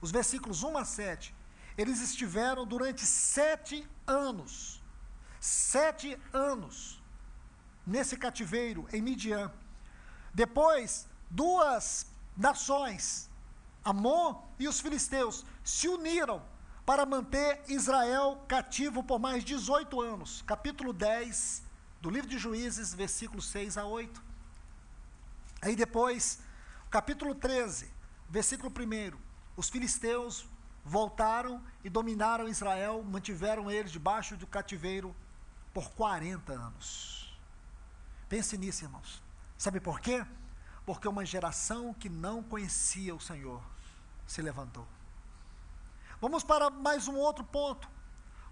os 0.00 0.10
versículos 0.10 0.62
1 0.62 0.78
a 0.78 0.84
7, 0.84 1.34
eles 1.76 2.00
estiveram 2.00 2.66
durante 2.66 3.06
sete 3.06 3.88
anos. 4.06 4.82
Sete 5.38 6.18
anos 6.32 6.99
nesse 7.90 8.16
cativeiro 8.16 8.86
em 8.92 9.02
Midian. 9.02 9.52
Depois, 10.32 11.08
duas 11.28 12.06
nações, 12.36 13.28
Amon 13.84 14.40
e 14.58 14.68
os 14.68 14.80
filisteus, 14.80 15.44
se 15.64 15.88
uniram 15.88 16.40
para 16.86 17.04
manter 17.04 17.60
Israel 17.68 18.44
cativo 18.46 19.02
por 19.02 19.18
mais 19.18 19.44
18 19.44 20.00
anos. 20.00 20.42
Capítulo 20.42 20.92
10 20.92 21.64
do 22.00 22.08
livro 22.08 22.30
de 22.30 22.38
Juízes, 22.38 22.94
versículos 22.94 23.48
6 23.48 23.76
a 23.76 23.84
8. 23.84 24.22
Aí 25.60 25.74
depois, 25.74 26.38
capítulo 26.90 27.34
13, 27.34 27.92
versículo 28.28 28.72
1. 28.72 29.18
Os 29.56 29.68
filisteus 29.68 30.46
voltaram 30.84 31.60
e 31.82 31.90
dominaram 31.90 32.48
Israel, 32.48 33.02
mantiveram 33.02 33.68
eles 33.68 33.90
debaixo 33.90 34.36
do 34.36 34.46
cativeiro 34.46 35.14
por 35.74 35.90
40 35.90 36.52
anos. 36.52 37.29
Pense 38.30 38.56
nisso, 38.56 38.84
irmãos. 38.84 39.20
Sabe 39.58 39.80
por 39.80 39.98
quê? 39.98 40.24
Porque 40.86 41.08
uma 41.08 41.26
geração 41.26 41.92
que 41.92 42.08
não 42.08 42.44
conhecia 42.44 43.12
o 43.12 43.20
Senhor 43.20 43.60
se 44.24 44.40
levantou. 44.40 44.86
Vamos 46.20 46.44
para 46.44 46.70
mais 46.70 47.08
um 47.08 47.16
outro 47.16 47.42
ponto. 47.42 47.90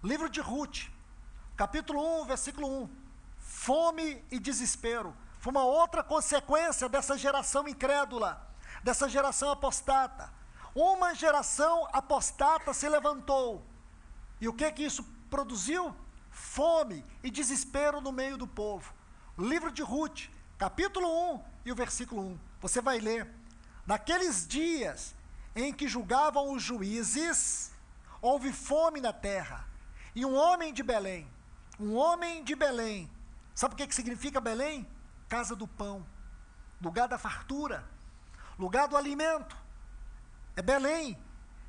Livro 0.03 0.29
de 0.29 0.41
Ruth, 0.41 0.89
capítulo 1.57 2.23
1, 2.23 2.25
versículo 2.25 2.83
1. 2.83 2.91
Fome 3.39 4.21
e 4.33 4.41
desespero. 4.41 5.17
Foi 5.39 5.53
uma 5.53 5.65
outra 5.65 6.03
consequência 6.03 6.89
dessa 6.89 7.17
geração 7.17 7.69
incrédula, 7.69 8.53
dessa 8.83 9.09
geração 9.09 9.53
apostata. 9.53 10.33
Uma 10.75 11.15
geração 11.15 11.87
apostata 11.93 12.75
se 12.75 12.89
levantou. 12.89 13.65
E 14.41 14.49
o 14.49 14.53
que 14.53 14.73
que 14.73 14.83
isso 14.83 15.05
produziu? 15.31 15.95
Fome 16.33 17.05
e 17.23 17.31
desespero 17.31 18.01
no 18.01 18.11
meio 18.11 18.37
do 18.37 18.47
povo. 18.47 18.98
Livro 19.45 19.71
de 19.71 19.83
Ruth, 19.83 20.29
capítulo 20.59 21.35
1 21.35 21.45
e 21.67 21.73
o 21.73 21.75
versículo 21.75 22.23
1. 22.23 22.39
Você 22.61 22.81
vai 22.81 22.99
ler. 22.99 23.29
Naqueles 23.87 24.47
dias 24.47 25.15
em 25.55 25.73
que 25.73 25.87
julgavam 25.89 26.53
os 26.53 26.63
juízes, 26.63 27.73
houve 28.21 28.53
fome 28.53 29.01
na 29.01 29.13
terra. 29.13 29.67
E 30.15 30.25
um 30.25 30.35
homem 30.35 30.73
de 30.73 30.83
Belém, 30.83 31.31
um 31.79 31.95
homem 31.95 32.43
de 32.43 32.57
Belém, 32.57 33.11
sabe 33.55 33.75
o 33.75 33.77
que, 33.77 33.87
que 33.87 33.95
significa 33.95 34.41
Belém? 34.41 34.87
Casa 35.29 35.55
do 35.55 35.69
pão, 35.69 36.05
lugar 36.81 37.07
da 37.07 37.19
fartura, 37.19 37.85
lugar 38.59 38.89
do 38.89 38.97
alimento. 38.97 39.57
É 40.57 40.63
Belém. 40.63 41.17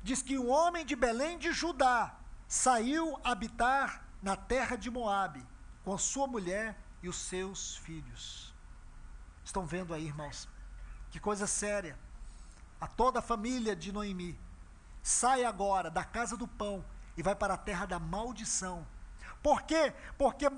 Diz 0.02 0.22
que 0.22 0.38
um 0.38 0.50
homem 0.50 0.84
de 0.84 0.96
Belém 0.96 1.38
de 1.38 1.52
Judá 1.52 2.16
saiu 2.48 3.20
habitar 3.22 4.02
na 4.22 4.34
terra 4.34 4.74
de 4.74 4.90
Moabe 4.90 5.46
com 5.84 5.96
sua 5.96 6.26
mulher 6.26 6.76
e 7.02 7.08
os 7.08 7.16
seus 7.16 7.76
filhos. 7.76 8.54
Estão 9.44 9.66
vendo 9.66 9.94
aí, 9.94 10.06
irmãos? 10.06 10.48
Que 11.10 11.18
coisa 11.18 11.46
séria. 11.46 11.98
A 12.80 12.86
toda 12.86 13.18
a 13.18 13.22
família 13.22 13.74
de 13.74 13.92
Noemi 13.92 14.38
sai 15.02 15.44
agora 15.44 15.90
da 15.90 16.04
casa 16.04 16.36
do 16.36 16.46
pão 16.46 16.84
e 17.16 17.22
vai 17.22 17.34
para 17.34 17.54
a 17.54 17.58
terra 17.58 17.86
da 17.86 17.98
maldição. 17.98 18.86
Por 19.42 19.62
quê? 19.62 19.92
Porque 20.16 20.50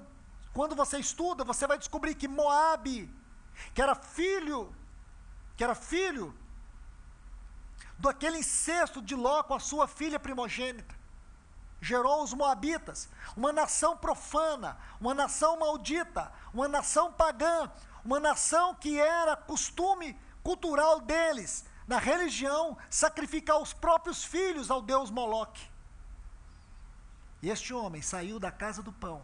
quando 0.53 0.75
você 0.75 0.99
estuda, 0.99 1.45
você 1.45 1.67
vai 1.67 1.79
descobrir 1.79 2.15
que 2.15 2.29
Moabe, 2.29 3.11
que 3.75 3.81
era 3.81 3.95
filho, 3.95 4.75
que 5.57 5.65
era 5.65 5.75
filho 5.75 6.35
do 7.99 8.09
aquele 8.09 8.39
incesto 8.39 9.01
de 9.01 9.15
Ló 9.15 9.43
com 9.43 9.55
a 9.55 9.61
sua 9.61 9.87
filha 9.87 10.19
primogênita, 10.19 10.95
gerou 11.83 12.23
os 12.23 12.33
Moabitas, 12.33 13.09
uma 13.37 13.53
nação 13.53 13.97
profana, 13.97 14.79
uma 15.01 15.13
nação 15.13 15.59
maldita, 15.59 16.33
uma 16.55 16.69
nação 16.69 17.13
pagã, 17.13 17.69
uma 18.05 18.21
nação 18.21 18.73
que 18.77 19.01
era 19.01 19.37
costume 19.37 20.17
cultural 20.45 21.01
deles, 21.01 21.65
na 21.87 21.99
religião, 21.99 22.79
sacrificar 22.89 23.61
os 23.61 23.73
próprios 23.73 24.23
filhos 24.23 24.71
ao 24.71 24.81
deus 24.81 25.11
Moloque. 25.11 25.69
E 27.43 27.51
este 27.51 27.75
homem 27.75 28.01
saiu 28.01 28.39
da 28.39 28.53
casa 28.53 28.81
do 28.81 28.93
pão 28.93 29.21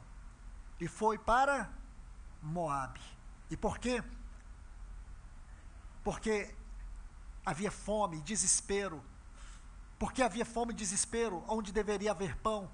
e 0.80 0.88
foi 0.88 1.16
para 1.16 1.70
Moabe. 2.42 3.00
E 3.48 3.56
por 3.56 3.78
quê? 3.78 4.02
Porque 6.02 6.52
havia 7.46 7.70
fome, 7.70 8.20
desespero. 8.22 9.00
Porque 9.99 10.22
havia 10.22 10.44
fome 10.44 10.72
e 10.72 10.76
desespero 10.76 11.44
onde 11.49 11.72
deveria 11.72 12.12
haver 12.12 12.36
pão? 12.36 12.70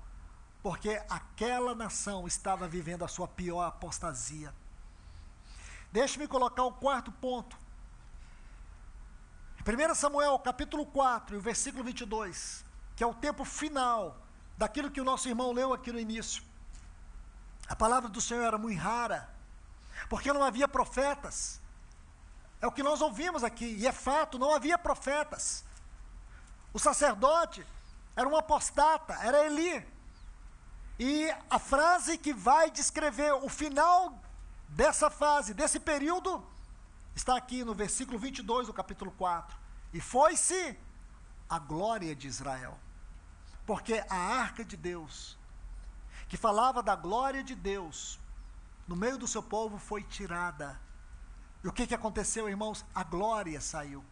Porque 0.62 1.02
aquela 1.08 1.74
nação 1.74 2.26
estava 2.26 2.68
vivendo 2.68 3.04
a 3.04 3.08
sua 3.08 3.26
pior 3.26 3.62
apostasia. 3.62 4.54
Deixe-me 5.90 6.26
colocar 6.26 6.64
o 6.64 6.72
quarto 6.72 7.10
ponto. 7.12 7.56
1 9.66 9.94
Samuel, 9.94 10.38
capítulo 10.38 10.84
4, 10.84 11.38
o 11.38 11.40
versículo 11.40 11.82
22, 11.82 12.64
que 12.94 13.02
é 13.02 13.06
o 13.06 13.14
tempo 13.14 13.44
final 13.44 14.18
daquilo 14.58 14.90
que 14.90 15.00
o 15.00 15.04
nosso 15.04 15.26
irmão 15.28 15.52
leu 15.52 15.72
aqui 15.72 15.90
no 15.90 15.98
início. 15.98 16.42
A 17.66 17.74
palavra 17.74 18.10
do 18.10 18.20
Senhor 18.20 18.42
era 18.44 18.58
muito 18.58 18.78
rara, 18.78 19.28
porque 20.10 20.32
não 20.32 20.42
havia 20.42 20.68
profetas. 20.68 21.60
É 22.60 22.66
o 22.66 22.72
que 22.72 22.82
nós 22.82 23.00
ouvimos 23.00 23.42
aqui, 23.42 23.76
e 23.76 23.86
é 23.86 23.92
fato, 23.92 24.38
não 24.38 24.54
havia 24.54 24.76
profetas. 24.76 25.63
O 26.74 26.78
sacerdote 26.80 27.64
era 28.16 28.28
um 28.28 28.36
apostata, 28.36 29.14
era 29.22 29.46
Eli. 29.46 29.86
E 30.98 31.32
a 31.48 31.58
frase 31.58 32.18
que 32.18 32.34
vai 32.34 32.68
descrever 32.68 33.32
o 33.32 33.48
final 33.48 34.12
dessa 34.68 35.08
fase, 35.08 35.54
desse 35.54 35.78
período, 35.78 36.44
está 37.14 37.36
aqui 37.36 37.64
no 37.64 37.74
versículo 37.74 38.18
22 38.18 38.66
do 38.66 38.72
capítulo 38.72 39.12
4. 39.12 39.56
E 39.92 40.00
foi-se 40.00 40.76
a 41.48 41.60
glória 41.60 42.14
de 42.14 42.26
Israel. 42.26 42.76
Porque 43.64 44.04
a 44.10 44.16
arca 44.16 44.64
de 44.64 44.76
Deus, 44.76 45.38
que 46.28 46.36
falava 46.36 46.82
da 46.82 46.96
glória 46.96 47.44
de 47.44 47.54
Deus, 47.54 48.18
no 48.88 48.96
meio 48.96 49.16
do 49.16 49.28
seu 49.28 49.42
povo 49.42 49.78
foi 49.78 50.02
tirada. 50.02 50.78
E 51.62 51.68
o 51.68 51.72
que, 51.72 51.86
que 51.86 51.94
aconteceu, 51.94 52.48
irmãos? 52.48 52.84
A 52.92 53.04
glória 53.04 53.60
saiu. 53.60 54.04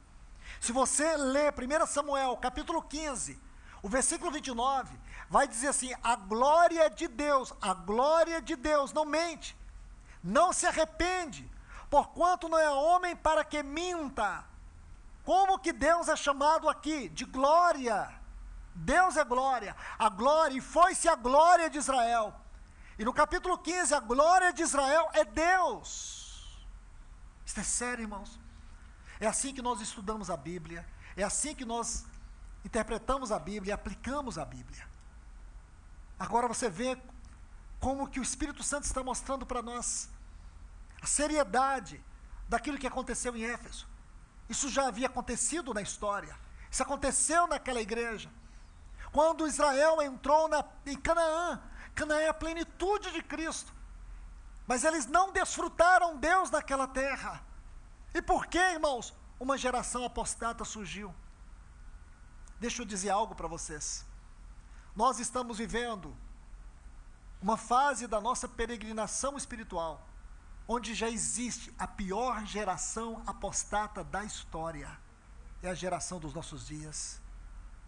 Se 0.60 0.72
você 0.72 1.16
ler 1.16 1.52
1 1.52 1.86
Samuel, 1.86 2.36
capítulo 2.36 2.82
15, 2.82 3.40
O 3.82 3.88
versículo 3.88 4.30
29 4.30 4.96
vai 5.28 5.48
dizer 5.48 5.68
assim: 5.68 5.92
a 6.02 6.14
glória 6.14 6.88
de 6.88 7.08
Deus, 7.08 7.52
a 7.60 7.74
glória 7.74 8.40
de 8.40 8.54
Deus 8.54 8.92
não 8.92 9.04
mente, 9.04 9.56
não 10.22 10.52
se 10.52 10.66
arrepende, 10.66 11.50
porquanto 11.90 12.48
não 12.48 12.58
é 12.58 12.70
homem 12.70 13.16
para 13.16 13.44
que 13.44 13.62
minta. 13.62 14.44
Como 15.24 15.58
que 15.58 15.72
Deus 15.72 16.08
é 16.08 16.16
chamado 16.16 16.68
aqui? 16.68 17.08
De 17.08 17.24
glória. 17.24 18.08
Deus 18.74 19.16
é 19.16 19.24
glória. 19.24 19.76
A 19.98 20.08
glória, 20.08 20.56
e 20.56 20.60
foi-se 20.60 21.08
a 21.08 21.14
glória 21.14 21.68
de 21.68 21.78
Israel. 21.78 22.34
E 22.98 23.04
no 23.04 23.12
capítulo 23.12 23.58
15, 23.58 23.94
a 23.94 24.00
glória 24.00 24.52
de 24.52 24.62
Israel 24.62 25.08
é 25.12 25.24
Deus. 25.24 26.64
Isso 27.44 27.58
é 27.58 27.62
sério, 27.62 28.02
irmãos. 28.02 28.38
É 29.22 29.26
assim 29.28 29.54
que 29.54 29.62
nós 29.62 29.80
estudamos 29.80 30.30
a 30.30 30.36
Bíblia. 30.36 30.84
É 31.16 31.22
assim 31.22 31.54
que 31.54 31.64
nós 31.64 32.04
interpretamos 32.64 33.30
a 33.30 33.38
Bíblia 33.38 33.70
e 33.70 33.72
aplicamos 33.72 34.36
a 34.36 34.44
Bíblia. 34.44 34.84
Agora 36.18 36.48
você 36.48 36.68
vê 36.68 36.98
como 37.78 38.08
que 38.08 38.18
o 38.18 38.22
Espírito 38.22 38.64
Santo 38.64 38.82
está 38.82 39.00
mostrando 39.00 39.46
para 39.46 39.62
nós 39.62 40.10
a 41.00 41.06
seriedade 41.06 42.02
daquilo 42.48 42.76
que 42.76 42.86
aconteceu 42.86 43.36
em 43.36 43.44
Éfeso. 43.44 43.86
Isso 44.48 44.68
já 44.68 44.88
havia 44.88 45.06
acontecido 45.06 45.72
na 45.72 45.82
história. 45.82 46.36
Isso 46.68 46.82
aconteceu 46.82 47.46
naquela 47.46 47.80
igreja. 47.80 48.28
Quando 49.12 49.46
Israel 49.46 50.02
entrou 50.02 50.48
na, 50.48 50.64
em 50.84 50.96
Canaã, 50.96 51.62
Canaã 51.94 52.18
é 52.18 52.28
a 52.28 52.34
plenitude 52.34 53.12
de 53.12 53.22
Cristo. 53.22 53.72
Mas 54.66 54.82
eles 54.82 55.06
não 55.06 55.30
desfrutaram 55.30 56.16
Deus 56.16 56.50
naquela 56.50 56.88
terra. 56.88 57.51
E 58.14 58.20
por 58.20 58.46
que, 58.46 58.58
irmãos? 58.58 59.14
Uma 59.38 59.58
geração 59.58 60.04
apostata 60.04 60.64
surgiu. 60.64 61.14
Deixa 62.60 62.82
eu 62.82 62.86
dizer 62.86 63.10
algo 63.10 63.34
para 63.34 63.48
vocês. 63.48 64.04
Nós 64.94 65.18
estamos 65.18 65.58
vivendo 65.58 66.14
uma 67.40 67.56
fase 67.56 68.06
da 68.06 68.20
nossa 68.20 68.46
peregrinação 68.46 69.36
espiritual, 69.36 70.06
onde 70.68 70.94
já 70.94 71.08
existe 71.08 71.74
a 71.78 71.88
pior 71.88 72.46
geração 72.46 73.22
apostata 73.26 74.04
da 74.04 74.22
história. 74.22 74.88
É 75.62 75.68
a 75.70 75.74
geração 75.74 76.20
dos 76.20 76.32
nossos 76.32 76.66
dias. 76.66 77.20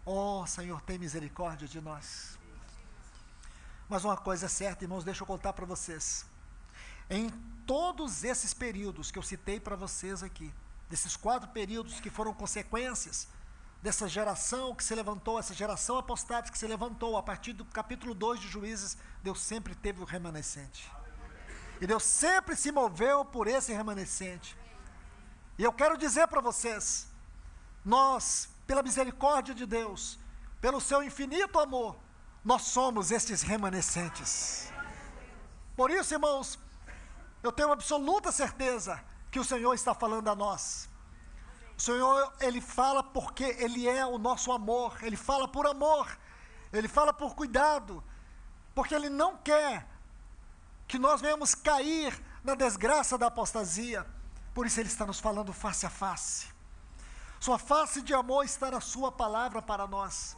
Oh, 0.05 0.45
Senhor, 0.45 0.81
tem 0.81 0.97
misericórdia 0.97 1.67
de 1.67 1.79
nós. 1.79 2.37
Mas 3.87 4.03
uma 4.03 4.17
coisa 4.17 4.47
é 4.47 4.49
certa, 4.49 4.83
irmãos, 4.83 5.03
deixa 5.03 5.23
eu 5.23 5.27
contar 5.27 5.53
para 5.53 5.65
vocês. 5.65 6.25
Em 7.09 7.29
todos 7.65 8.23
esses 8.23 8.53
períodos 8.53 9.11
que 9.11 9.19
eu 9.19 9.23
citei 9.23 9.59
para 9.59 9.75
vocês 9.75 10.23
aqui, 10.23 10.53
desses 10.89 11.15
quatro 11.15 11.49
períodos 11.49 11.99
que 11.99 12.09
foram 12.09 12.33
consequências 12.33 13.27
dessa 13.81 14.07
geração 14.07 14.73
que 14.73 14.83
se 14.83 14.95
levantou, 14.95 15.37
essa 15.37 15.53
geração 15.53 15.97
apostática 15.97 16.51
que 16.51 16.57
se 16.57 16.67
levantou 16.67 17.17
a 17.17 17.23
partir 17.23 17.53
do 17.53 17.63
capítulo 17.65 18.15
2 18.15 18.39
de 18.39 18.47
Juízes, 18.47 18.97
Deus 19.21 19.41
sempre 19.41 19.75
teve 19.75 20.01
o 20.01 20.05
remanescente. 20.05 20.91
E 21.79 21.85
Deus 21.85 22.03
sempre 22.03 22.55
se 22.55 22.71
moveu 22.71 23.23
por 23.23 23.47
esse 23.47 23.73
remanescente. 23.73 24.57
E 25.57 25.63
eu 25.63 25.71
quero 25.71 25.97
dizer 25.97 26.27
para 26.27 26.41
vocês, 26.41 27.07
nós, 27.83 28.49
pela 28.65 28.81
misericórdia 28.81 29.53
de 29.53 29.65
Deus, 29.65 30.17
pelo 30.59 30.81
seu 30.81 31.03
infinito 31.03 31.59
amor, 31.59 31.95
nós 32.43 32.63
somos 32.63 33.11
estes 33.11 33.41
remanescentes. 33.43 34.71
Por 35.75 35.91
isso, 35.91 36.13
irmãos, 36.13 36.57
eu 37.45 37.51
tenho 37.51 37.71
absoluta 37.71 38.31
certeza 38.31 39.03
que 39.29 39.39
o 39.39 39.43
Senhor 39.43 39.73
está 39.73 39.93
falando 39.93 40.27
a 40.29 40.35
nós. 40.35 40.89
O 41.77 41.81
Senhor, 41.81 42.33
Ele 42.39 42.59
fala 42.59 43.03
porque 43.03 43.43
Ele 43.43 43.87
é 43.87 44.05
o 44.05 44.17
nosso 44.17 44.51
amor, 44.51 44.97
Ele 45.03 45.15
fala 45.15 45.47
por 45.47 45.67
amor, 45.67 46.17
Ele 46.73 46.87
fala 46.87 47.13
por 47.13 47.35
cuidado, 47.35 48.03
porque 48.73 48.95
Ele 48.95 49.09
não 49.09 49.37
quer 49.37 49.87
que 50.87 50.97
nós 50.97 51.21
venhamos 51.21 51.53
cair 51.53 52.19
na 52.43 52.55
desgraça 52.55 53.17
da 53.17 53.27
apostasia, 53.27 54.05
por 54.53 54.65
isso 54.65 54.79
Ele 54.79 54.89
está 54.89 55.05
nos 55.05 55.19
falando 55.19 55.53
face 55.53 55.85
a 55.85 55.89
face. 55.89 56.47
Sua 57.39 57.59
face 57.59 58.01
de 58.01 58.13
amor 58.13 58.43
está 58.43 58.71
na 58.71 58.81
Sua 58.81 59.11
palavra 59.11 59.61
para 59.61 59.85
nós. 59.85 60.35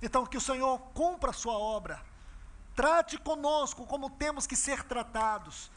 Então, 0.00 0.24
que 0.24 0.36
o 0.36 0.40
Senhor 0.40 0.78
cumpra 0.94 1.30
a 1.30 1.34
Sua 1.34 1.54
obra, 1.54 2.00
trate 2.76 3.18
conosco 3.18 3.84
como 3.84 4.10
temos 4.10 4.46
que 4.46 4.54
ser 4.54 4.84
tratados 4.84 5.70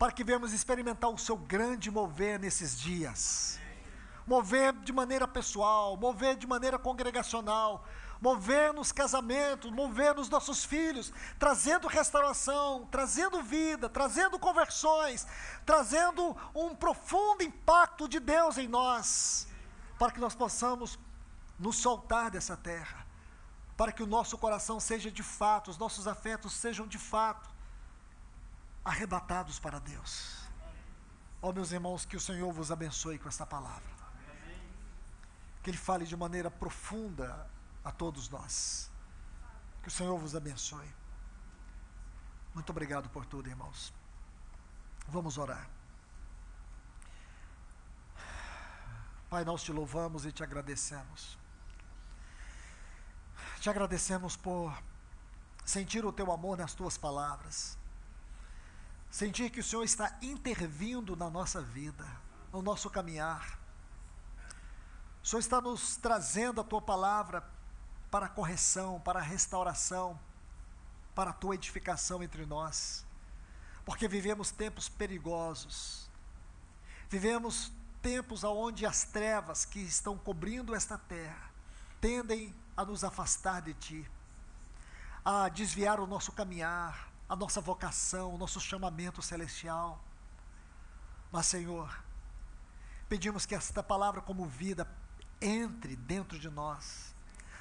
para 0.00 0.12
que 0.12 0.24
venhamos 0.24 0.54
experimentar 0.54 1.10
o 1.10 1.18
seu 1.18 1.36
grande 1.36 1.90
mover 1.90 2.40
nesses 2.40 2.80
dias. 2.80 3.60
Mover 4.26 4.72
de 4.72 4.94
maneira 4.94 5.28
pessoal, 5.28 5.94
mover 5.94 6.36
de 6.36 6.46
maneira 6.46 6.78
congregacional, 6.78 7.84
mover 8.18 8.72
nos 8.72 8.92
casamentos, 8.92 9.70
mover 9.70 10.14
nos 10.14 10.30
nossos 10.30 10.64
filhos, 10.64 11.12
trazendo 11.38 11.86
restauração, 11.86 12.88
trazendo 12.90 13.42
vida, 13.42 13.90
trazendo 13.90 14.38
conversões, 14.38 15.26
trazendo 15.66 16.34
um 16.54 16.74
profundo 16.74 17.42
impacto 17.42 18.08
de 18.08 18.18
Deus 18.18 18.56
em 18.56 18.68
nós, 18.68 19.46
para 19.98 20.10
que 20.10 20.18
nós 20.18 20.34
possamos 20.34 20.98
nos 21.58 21.76
soltar 21.76 22.30
dessa 22.30 22.56
terra, 22.56 23.06
para 23.76 23.92
que 23.92 24.02
o 24.02 24.06
nosso 24.06 24.38
coração 24.38 24.80
seja 24.80 25.10
de 25.10 25.22
fato, 25.22 25.70
os 25.70 25.76
nossos 25.76 26.08
afetos 26.08 26.54
sejam 26.54 26.86
de 26.86 26.96
fato 26.96 27.59
arrebatados 28.84 29.58
para 29.58 29.78
Deus. 29.78 30.40
Ó 31.42 31.48
oh, 31.48 31.52
meus 31.52 31.72
irmãos, 31.72 32.04
que 32.04 32.16
o 32.16 32.20
Senhor 32.20 32.52
vos 32.52 32.70
abençoe 32.70 33.18
com 33.18 33.28
esta 33.28 33.46
palavra. 33.46 33.90
Que 35.62 35.70
Ele 35.70 35.78
fale 35.78 36.04
de 36.04 36.16
maneira 36.16 36.50
profunda 36.50 37.48
a 37.84 37.90
todos 37.90 38.28
nós. 38.28 38.90
Que 39.82 39.88
o 39.88 39.90
Senhor 39.90 40.18
vos 40.18 40.34
abençoe. 40.34 40.88
Muito 42.54 42.70
obrigado 42.70 43.08
por 43.08 43.24
tudo, 43.24 43.48
irmãos. 43.48 43.92
Vamos 45.08 45.38
orar. 45.38 45.68
Pai, 49.28 49.44
nós 49.44 49.62
te 49.62 49.72
louvamos 49.72 50.26
e 50.26 50.32
te 50.32 50.42
agradecemos. 50.42 51.38
Te 53.60 53.70
agradecemos 53.70 54.36
por 54.36 54.76
sentir 55.64 56.04
o 56.04 56.12
teu 56.12 56.32
amor 56.32 56.58
nas 56.58 56.74
tuas 56.74 56.98
palavras 56.98 57.79
sentir 59.10 59.50
que 59.50 59.60
o 59.60 59.64
Senhor 59.64 59.82
está 59.82 60.16
intervindo 60.22 61.16
na 61.16 61.28
nossa 61.28 61.60
vida, 61.60 62.06
no 62.52 62.62
nosso 62.62 62.88
caminhar. 62.88 63.58
O 65.22 65.26
Senhor 65.26 65.40
está 65.40 65.60
nos 65.60 65.96
trazendo 65.96 66.60
a 66.60 66.64
tua 66.64 66.80
palavra 66.80 67.44
para 68.10 68.26
a 68.26 68.28
correção, 68.28 69.00
para 69.00 69.18
a 69.18 69.22
restauração, 69.22 70.18
para 71.14 71.30
a 71.30 71.34
tua 71.34 71.54
edificação 71.54 72.22
entre 72.22 72.46
nós, 72.46 73.04
porque 73.84 74.08
vivemos 74.08 74.50
tempos 74.50 74.88
perigosos, 74.88 76.08
vivemos 77.08 77.72
tempos 78.00 78.44
onde 78.44 78.86
as 78.86 79.04
trevas 79.04 79.64
que 79.64 79.80
estão 79.80 80.16
cobrindo 80.16 80.74
esta 80.74 80.96
terra 80.96 81.50
tendem 82.00 82.54
a 82.76 82.84
nos 82.84 83.04
afastar 83.04 83.60
de 83.60 83.74
ti, 83.74 84.10
a 85.22 85.48
desviar 85.48 86.00
o 86.00 86.06
nosso 86.06 86.32
caminhar, 86.32 87.09
a 87.30 87.36
nossa 87.36 87.60
vocação, 87.60 88.34
o 88.34 88.36
nosso 88.36 88.60
chamamento 88.60 89.22
celestial. 89.22 90.02
Mas, 91.30 91.46
Senhor, 91.46 92.02
pedimos 93.08 93.46
que 93.46 93.54
esta 93.54 93.84
palavra, 93.84 94.20
como 94.20 94.46
vida, 94.46 94.84
entre 95.40 95.94
dentro 95.94 96.40
de 96.40 96.50
nós, 96.50 97.14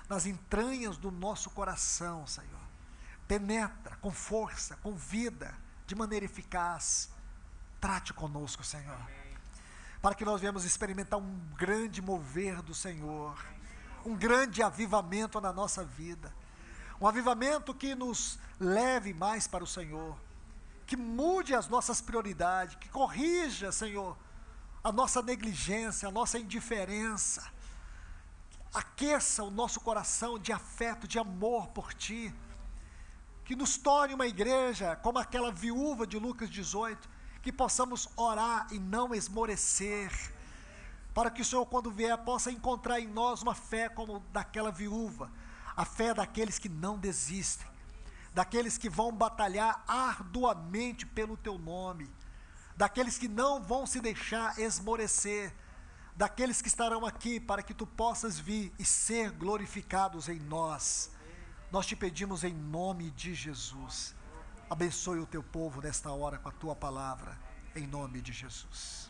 nas 0.10 0.26
entranhas 0.26 0.98
do 0.98 1.12
nosso 1.12 1.52
coração, 1.52 2.26
Senhor. 2.26 2.60
Penetra 3.28 3.96
com 3.98 4.12
força, 4.12 4.76
com 4.78 4.96
vida, 4.96 5.56
de 5.86 5.94
maneira 5.94 6.26
eficaz. 6.26 7.12
Trate 7.80 8.12
conosco, 8.12 8.64
Senhor. 8.64 9.00
Para 10.02 10.16
que 10.16 10.26
nós 10.26 10.42
venhamos 10.42 10.66
experimentar 10.66 11.20
um 11.20 11.38
grande 11.56 12.02
mover 12.02 12.64
do 12.64 12.74
Senhor, 12.74 13.38
um 14.04 14.16
grande 14.16 14.64
avivamento 14.64 15.40
na 15.40 15.54
nossa 15.54 15.86
vida 15.86 16.34
um 17.02 17.08
avivamento 17.08 17.74
que 17.74 17.96
nos 17.96 18.38
leve 18.60 19.14
mais 19.14 19.48
para 19.48 19.64
o 19.64 19.68
Senhor, 19.68 20.18
que 20.86 20.98
mude 20.98 21.56
as 21.56 21.68
nossas 21.68 22.02
prioridades, 22.02 22.76
que 22.76 22.90
corrija, 22.90 23.72
Senhor, 23.72 24.18
a 24.84 24.92
nossa 24.92 25.22
negligência, 25.22 26.10
a 26.10 26.12
nossa 26.12 26.38
indiferença, 26.38 27.46
aqueça 28.74 29.44
o 29.44 29.52
nosso 29.52 29.80
coração 29.80 30.38
de 30.38 30.52
afeto, 30.52 31.08
de 31.08 31.18
amor 31.18 31.68
por 31.68 31.94
Ti, 31.94 32.34
que 33.46 33.56
nos 33.56 33.78
torne 33.78 34.14
uma 34.14 34.28
igreja 34.28 34.96
como 34.98 35.20
aquela 35.20 35.52
viúva 35.52 36.06
de 36.06 36.20
Lucas 36.20 36.50
18, 36.50 37.10
que 37.42 37.52
possamos 37.52 38.10
orar 38.16 38.68
e 38.72 38.78
não 38.78 39.16
esmorecer, 39.16 40.12
para 41.14 41.32
que 41.32 41.42
o 41.42 41.46
Senhor, 41.46 41.66
quando 41.66 41.90
vier, 41.90 42.18
possa 42.20 42.52
encontrar 42.52 43.00
em 43.00 43.08
nós 43.08 43.42
uma 43.42 43.56
fé 43.56 43.90
como 43.90 44.20
daquela 44.32 44.72
viúva, 44.72 45.32
a 45.80 45.86
fé 45.86 46.14
daqueles 46.14 46.60
que 46.60 46.68
não 46.68 47.00
desistem, 47.00 47.66
daqueles 48.34 48.78
que 48.78 48.90
vão 48.90 49.14
batalhar 49.16 49.82
arduamente 49.88 51.06
pelo 51.06 51.38
teu 51.38 51.58
nome, 51.58 52.12
daqueles 52.76 53.18
que 53.18 53.30
não 53.30 53.64
vão 53.64 53.86
se 53.86 54.02
deixar 54.02 54.60
esmorecer, 54.60 55.56
daqueles 56.18 56.62
que 56.62 56.68
estarão 56.68 57.06
aqui, 57.06 57.40
para 57.40 57.64
que 57.64 57.74
tu 57.74 57.88
possas 57.88 58.38
vir 58.38 58.74
e 58.78 58.84
ser 58.84 59.32
glorificados 59.32 60.28
em 60.28 60.38
nós. 60.38 61.12
Nós 61.72 61.86
te 61.86 61.96
pedimos 61.96 62.44
em 62.44 62.54
nome 62.54 63.10
de 63.12 63.34
Jesus. 63.34 64.14
Abençoe 64.70 65.20
o 65.20 65.26
teu 65.26 65.42
povo 65.42 65.80
nesta 65.82 66.12
hora 66.12 66.38
com 66.38 66.50
a 66.50 66.52
tua 66.52 66.76
palavra, 66.76 67.40
em 67.74 67.88
nome 67.88 68.20
de 68.20 68.34
Jesus. 68.34 69.09